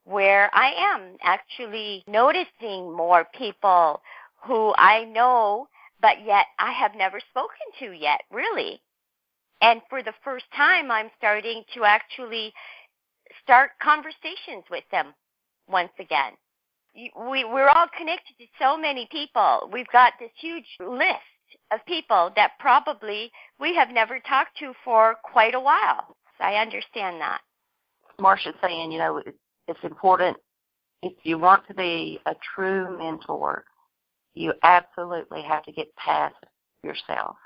where 0.02 0.50
I 0.52 0.72
am 0.94 1.16
actually 1.22 2.02
noticing 2.08 2.92
more 2.92 3.24
people 3.32 4.00
who 4.44 4.74
I 4.76 5.04
know 5.04 5.68
but 6.00 6.24
yet 6.24 6.46
I 6.58 6.72
have 6.72 6.94
never 6.94 7.20
spoken 7.30 7.66
to 7.80 7.92
yet, 7.92 8.22
really. 8.30 8.80
And 9.60 9.80
for 9.88 10.02
the 10.02 10.12
first 10.22 10.44
time, 10.54 10.90
I'm 10.90 11.10
starting 11.16 11.62
to 11.74 11.84
actually 11.84 12.52
start 13.42 13.70
conversations 13.82 14.64
with 14.70 14.84
them 14.90 15.14
once 15.68 15.92
again. 15.98 16.32
We, 16.94 17.44
we're 17.44 17.68
all 17.68 17.86
connected 17.96 18.34
to 18.38 18.46
so 18.60 18.76
many 18.76 19.08
people. 19.10 19.68
We've 19.72 19.88
got 19.92 20.14
this 20.18 20.30
huge 20.38 20.66
list 20.80 21.20
of 21.72 21.80
people 21.86 22.30
that 22.36 22.52
probably 22.58 23.30
we 23.60 23.74
have 23.74 23.90
never 23.90 24.18
talked 24.20 24.56
to 24.58 24.72
for 24.84 25.16
quite 25.22 25.54
a 25.54 25.60
while. 25.60 26.16
So 26.38 26.44
I 26.44 26.60
understand 26.60 27.20
that. 27.20 27.40
Marsha's 28.20 28.54
saying, 28.62 28.92
you 28.92 28.98
know, 28.98 29.22
it's 29.68 29.84
important 29.84 30.36
if 31.02 31.12
you 31.22 31.38
want 31.38 31.66
to 31.68 31.74
be 31.74 32.20
a 32.26 32.34
true 32.54 32.98
mentor, 32.98 33.64
you 34.34 34.52
absolutely 34.62 35.42
have 35.42 35.64
to 35.64 35.72
get 35.72 35.94
past 35.96 36.34
yourself. 36.82 37.36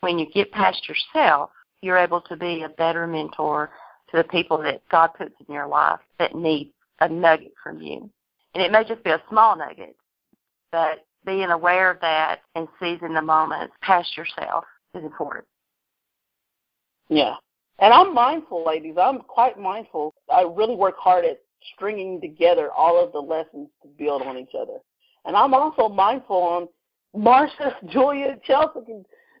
When 0.00 0.18
you 0.18 0.26
get 0.32 0.50
past 0.52 0.88
yourself, 0.88 1.50
you're 1.82 1.98
able 1.98 2.20
to 2.22 2.36
be 2.36 2.62
a 2.62 2.68
better 2.68 3.06
mentor 3.06 3.70
to 4.10 4.16
the 4.16 4.24
people 4.24 4.58
that 4.58 4.82
God 4.90 5.10
puts 5.16 5.34
in 5.46 5.54
your 5.54 5.66
life 5.66 6.00
that 6.18 6.34
need 6.34 6.72
a 7.00 7.08
nugget 7.08 7.52
from 7.62 7.80
you. 7.80 8.10
And 8.54 8.62
it 8.62 8.72
may 8.72 8.84
just 8.84 9.04
be 9.04 9.10
a 9.10 9.22
small 9.28 9.56
nugget, 9.56 9.96
but 10.72 11.06
being 11.24 11.50
aware 11.50 11.90
of 11.90 12.00
that 12.00 12.40
and 12.54 12.66
seizing 12.80 13.14
the 13.14 13.22
moment 13.22 13.70
past 13.82 14.16
yourself 14.16 14.64
is 14.94 15.04
important. 15.04 15.44
Yeah. 17.08 17.34
And 17.78 17.92
I'm 17.94 18.14
mindful, 18.14 18.64
ladies. 18.66 18.96
I'm 19.00 19.20
quite 19.20 19.58
mindful. 19.58 20.14
I 20.32 20.42
really 20.42 20.76
work 20.76 20.96
hard 20.98 21.24
at 21.24 21.40
stringing 21.74 22.20
together 22.20 22.70
all 22.70 23.02
of 23.02 23.12
the 23.12 23.20
lessons 23.20 23.68
to 23.82 23.88
build 23.98 24.22
on 24.22 24.38
each 24.38 24.54
other. 24.58 24.78
And 25.24 25.36
I'm 25.36 25.54
also 25.54 25.88
mindful 25.88 26.36
on 26.36 26.68
Marsha, 27.14 27.74
Julia, 27.90 28.38
Chelsea 28.44 28.80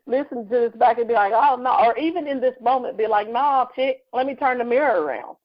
listen 0.06 0.48
to 0.48 0.50
this 0.50 0.72
back 0.78 0.98
and 0.98 1.08
be 1.08 1.14
like, 1.14 1.32
oh, 1.34 1.56
no. 1.56 1.76
Or 1.78 1.96
even 1.98 2.26
in 2.26 2.40
this 2.40 2.54
moment, 2.60 2.98
be 2.98 3.06
like, 3.06 3.30
no, 3.30 3.68
chick, 3.74 4.02
let 4.12 4.26
me 4.26 4.34
turn 4.34 4.58
the 4.58 4.64
mirror 4.64 5.02
around. 5.02 5.36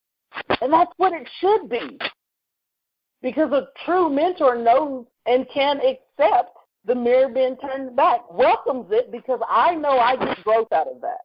And 0.61 0.71
that's 0.71 0.91
what 0.97 1.13
it 1.13 1.27
should 1.39 1.69
be. 1.69 1.97
Because 3.21 3.51
a 3.51 3.67
true 3.85 4.09
mentor 4.09 4.55
knows 4.55 5.05
and 5.25 5.47
can 5.53 5.79
accept 5.79 6.55
the 6.85 6.95
mirror 6.95 7.29
being 7.29 7.57
turned 7.57 7.95
back, 7.95 8.21
welcomes 8.31 8.87
it 8.91 9.11
because 9.11 9.39
I 9.49 9.73
know 9.75 9.97
I 9.97 10.15
get 10.15 10.43
growth 10.43 10.71
out 10.71 10.87
of 10.87 11.01
that. 11.01 11.21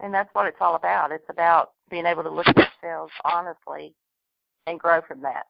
And 0.00 0.12
that's 0.12 0.28
what 0.32 0.46
it's 0.46 0.58
all 0.60 0.76
about. 0.76 1.12
It's 1.12 1.28
about 1.28 1.72
being 1.90 2.06
able 2.06 2.22
to 2.22 2.30
look 2.30 2.46
at 2.46 2.56
ourselves 2.56 3.12
honestly 3.24 3.94
and 4.66 4.78
grow 4.78 5.00
from 5.06 5.20
that. 5.22 5.46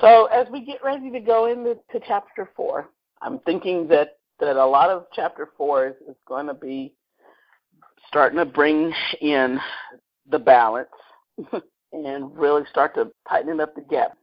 So 0.00 0.26
as 0.26 0.46
we 0.50 0.64
get 0.64 0.82
ready 0.84 1.10
to 1.10 1.20
go 1.20 1.46
into 1.46 1.74
to 1.92 2.00
chapter 2.06 2.50
four, 2.54 2.88
I'm 3.22 3.38
thinking 3.40 3.88
that, 3.88 4.18
that 4.40 4.56
a 4.56 4.66
lot 4.66 4.90
of 4.90 5.06
chapter 5.14 5.50
four 5.56 5.88
is, 5.88 5.94
is 6.08 6.16
going 6.26 6.46
to 6.46 6.54
be 6.54 6.92
starting 8.08 8.38
to 8.38 8.44
bring 8.44 8.92
in 9.20 9.58
the 10.30 10.38
balance 10.38 10.88
and 11.92 12.36
really 12.36 12.62
start 12.70 12.94
to 12.94 13.10
tighten 13.28 13.60
up 13.60 13.74
the 13.74 13.80
gap. 13.82 14.16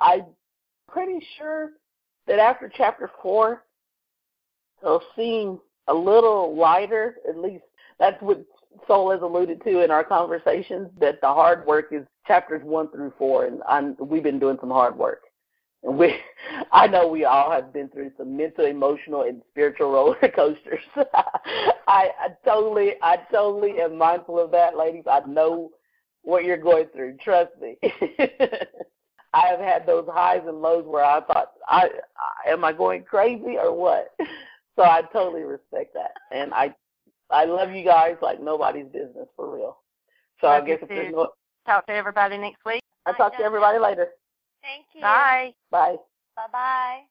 I'm 0.00 0.24
pretty 0.88 1.24
sure 1.38 1.72
that 2.26 2.38
after 2.38 2.70
chapter 2.74 3.10
four, 3.22 3.64
it'll 4.82 5.02
seem 5.16 5.60
a 5.88 5.94
little 5.94 6.56
lighter. 6.56 7.16
At 7.28 7.38
least 7.38 7.64
that's 7.98 8.20
what 8.20 8.44
Soul 8.86 9.10
has 9.10 9.22
alluded 9.22 9.62
to 9.64 9.82
in 9.82 9.90
our 9.90 10.04
conversations. 10.04 10.88
That 11.00 11.20
the 11.20 11.28
hard 11.28 11.66
work 11.66 11.86
is 11.92 12.06
chapters 12.26 12.62
one 12.64 12.90
through 12.90 13.12
four, 13.18 13.46
and 13.46 13.62
I'm, 13.68 13.96
we've 14.00 14.22
been 14.22 14.38
doing 14.38 14.58
some 14.60 14.70
hard 14.70 14.96
work. 14.96 15.22
We, 15.92 16.16
I 16.72 16.88
know 16.88 17.06
we 17.06 17.24
all 17.24 17.50
have 17.52 17.72
been 17.72 17.88
through 17.88 18.10
some 18.16 18.36
mental, 18.36 18.66
emotional, 18.66 19.22
and 19.22 19.40
spiritual 19.50 19.92
roller 19.92 20.16
coasters. 20.34 20.82
I, 20.96 22.10
I 22.18 22.28
totally, 22.44 22.94
I 23.02 23.18
totally 23.32 23.80
am 23.80 23.96
mindful 23.96 24.40
of 24.40 24.50
that, 24.50 24.76
ladies. 24.76 25.04
I 25.08 25.20
know 25.28 25.70
what 26.22 26.44
you're 26.44 26.56
going 26.56 26.86
through. 26.92 27.18
Trust 27.22 27.52
me. 27.60 27.76
I 29.32 29.46
have 29.46 29.60
had 29.60 29.86
those 29.86 30.08
highs 30.12 30.42
and 30.46 30.60
lows 30.60 30.86
where 30.86 31.04
I 31.04 31.20
thought, 31.20 31.52
I, 31.68 31.88
I 32.46 32.50
am 32.50 32.64
I 32.64 32.72
going 32.72 33.04
crazy 33.04 33.56
or 33.56 33.72
what? 33.72 34.12
So 34.74 34.82
I 34.82 35.02
totally 35.12 35.42
respect 35.42 35.94
that, 35.94 36.12
and 36.32 36.52
I, 36.52 36.74
I 37.30 37.44
love 37.44 37.72
you 37.72 37.84
guys 37.84 38.16
like 38.20 38.42
nobody's 38.42 38.86
business 38.86 39.28
for 39.36 39.54
real. 39.54 39.78
So 40.40 40.48
Love 40.48 40.64
I 40.64 40.66
guess 40.66 40.78
if 40.82 40.88
there's 40.88 41.12
no, 41.12 41.28
Talk 41.66 41.86
to 41.86 41.92
everybody 41.92 42.38
next 42.38 42.64
week. 42.64 42.82
I'll 43.06 43.14
talk 43.14 43.36
to 43.38 43.44
everybody 43.44 43.78
later. 43.78 44.08
Thank 44.66 44.86
you. 44.94 45.00
Bye. 45.00 45.54
Bye. 45.70 45.96
Bye-bye. 46.34 47.02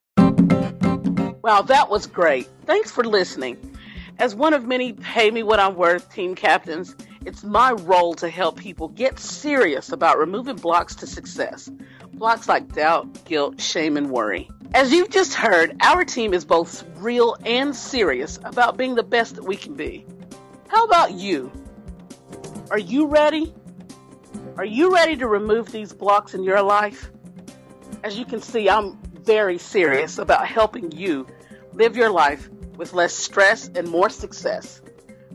Wow, 1.42 1.62
that 1.62 1.90
was 1.90 2.06
great. 2.06 2.50
Thanks 2.66 2.92
for 2.92 3.06
listening. 3.06 3.78
As 4.20 4.36
one 4.36 4.54
of 4.54 4.66
many 4.66 4.92
Pay 4.92 5.32
Me 5.32 5.42
What 5.42 5.62
I'm 5.62 5.76
Worth 5.76 6.14
team 6.14 6.36
captains, 6.36 6.96
it's 7.26 7.46
my 7.46 7.72
role 7.72 8.14
to 8.16 8.30
help 8.30 8.58
people 8.58 8.90
get 8.90 9.20
serious 9.20 9.92
about 9.92 10.18
removing 10.18 10.58
blocks 10.58 10.96
to 10.96 11.08
success. 11.08 11.70
Blocks 12.14 12.50
like 12.50 12.74
doubt, 12.74 13.24
guilt, 13.24 13.62
shame, 13.62 13.96
and 13.96 14.10
worry. 14.10 14.50
As 14.74 14.92
you've 14.92 15.10
just 15.10 15.34
heard, 15.34 15.78
our 15.82 16.04
team 16.04 16.34
is 16.34 16.44
both 16.44 16.84
real 16.98 17.38
and 17.46 17.74
serious 17.74 18.38
about 18.44 18.76
being 18.76 18.96
the 18.96 19.04
best 19.04 19.36
that 19.36 19.46
we 19.46 19.56
can 19.56 19.76
be. 19.76 20.06
How 20.68 20.84
about 20.84 21.14
you? 21.14 21.52
Are 22.70 22.80
you 22.80 23.08
ready? 23.08 23.54
Are 24.58 24.66
you 24.66 24.94
ready 24.94 25.16
to 25.18 25.28
remove 25.28 25.72
these 25.72 25.94
blocks 25.94 26.34
in 26.34 26.44
your 26.44 26.62
life? 26.62 27.12
As 28.06 28.18
you 28.20 28.24
can 28.24 28.40
see, 28.40 28.70
I'm 28.70 29.00
very 29.24 29.58
serious 29.58 30.20
about 30.20 30.46
helping 30.48 30.92
you 30.92 31.26
live 31.74 31.98
your 31.98 32.12
life 32.12 32.52
with 32.78 32.94
less 32.94 33.16
stress 33.16 33.68
and 33.74 33.88
more 33.88 34.12
success. 34.12 34.80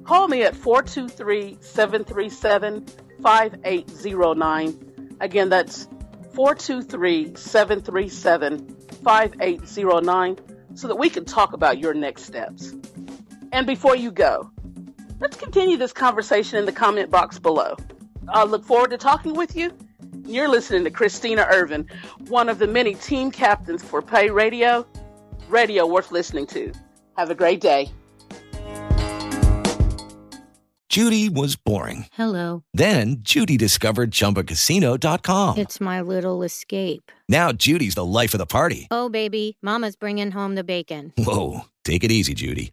Call 0.04 0.28
me 0.28 0.44
at 0.44 0.54
423 0.54 1.58
737 1.60 2.86
5809. 3.20 5.16
Again, 5.20 5.48
that's 5.48 5.88
423 6.32 7.34
737 7.34 8.76
5809 9.02 10.38
so 10.74 10.86
that 10.86 10.94
we 10.94 11.10
can 11.10 11.24
talk 11.24 11.52
about 11.52 11.80
your 11.80 11.92
next 11.92 12.22
steps. 12.22 12.76
And 13.50 13.66
before 13.66 13.96
you 13.96 14.12
go, 14.12 14.48
let's 15.18 15.36
continue 15.36 15.76
this 15.76 15.92
conversation 15.92 16.60
in 16.60 16.66
the 16.66 16.72
comment 16.72 17.10
box 17.10 17.36
below. 17.36 17.74
I 18.28 18.44
look 18.44 18.64
forward 18.64 18.90
to 18.90 18.96
talking 18.96 19.34
with 19.34 19.56
you. 19.56 19.72
You're 20.26 20.48
listening 20.48 20.84
to 20.84 20.90
Christina 20.90 21.46
Ervin, 21.50 21.86
one 22.28 22.48
of 22.48 22.58
the 22.58 22.66
many 22.66 22.94
team 22.94 23.30
captains 23.30 23.82
for 23.82 24.02
Pay 24.02 24.30
Radio, 24.30 24.86
radio 25.48 25.86
worth 25.86 26.10
listening 26.12 26.46
to. 26.48 26.72
Have 27.16 27.30
a 27.30 27.34
great 27.34 27.60
day. 27.60 27.90
Judy 30.88 31.28
was 31.28 31.54
boring. 31.54 32.06
Hello. 32.12 32.64
Then 32.74 33.18
Judy 33.20 33.56
discovered 33.56 34.10
ChumbaCasino.com. 34.10 35.58
It's 35.58 35.80
my 35.80 36.00
little 36.00 36.42
escape. 36.42 37.12
Now 37.28 37.52
Judy's 37.52 37.94
the 37.94 38.04
life 38.04 38.34
of 38.34 38.38
the 38.38 38.46
party. 38.46 38.88
Oh, 38.90 39.08
baby, 39.08 39.56
Mama's 39.62 39.94
bringing 39.94 40.32
home 40.32 40.56
the 40.56 40.64
bacon. 40.64 41.12
Whoa, 41.16 41.60
take 41.84 42.02
it 42.02 42.10
easy, 42.10 42.34
Judy. 42.34 42.72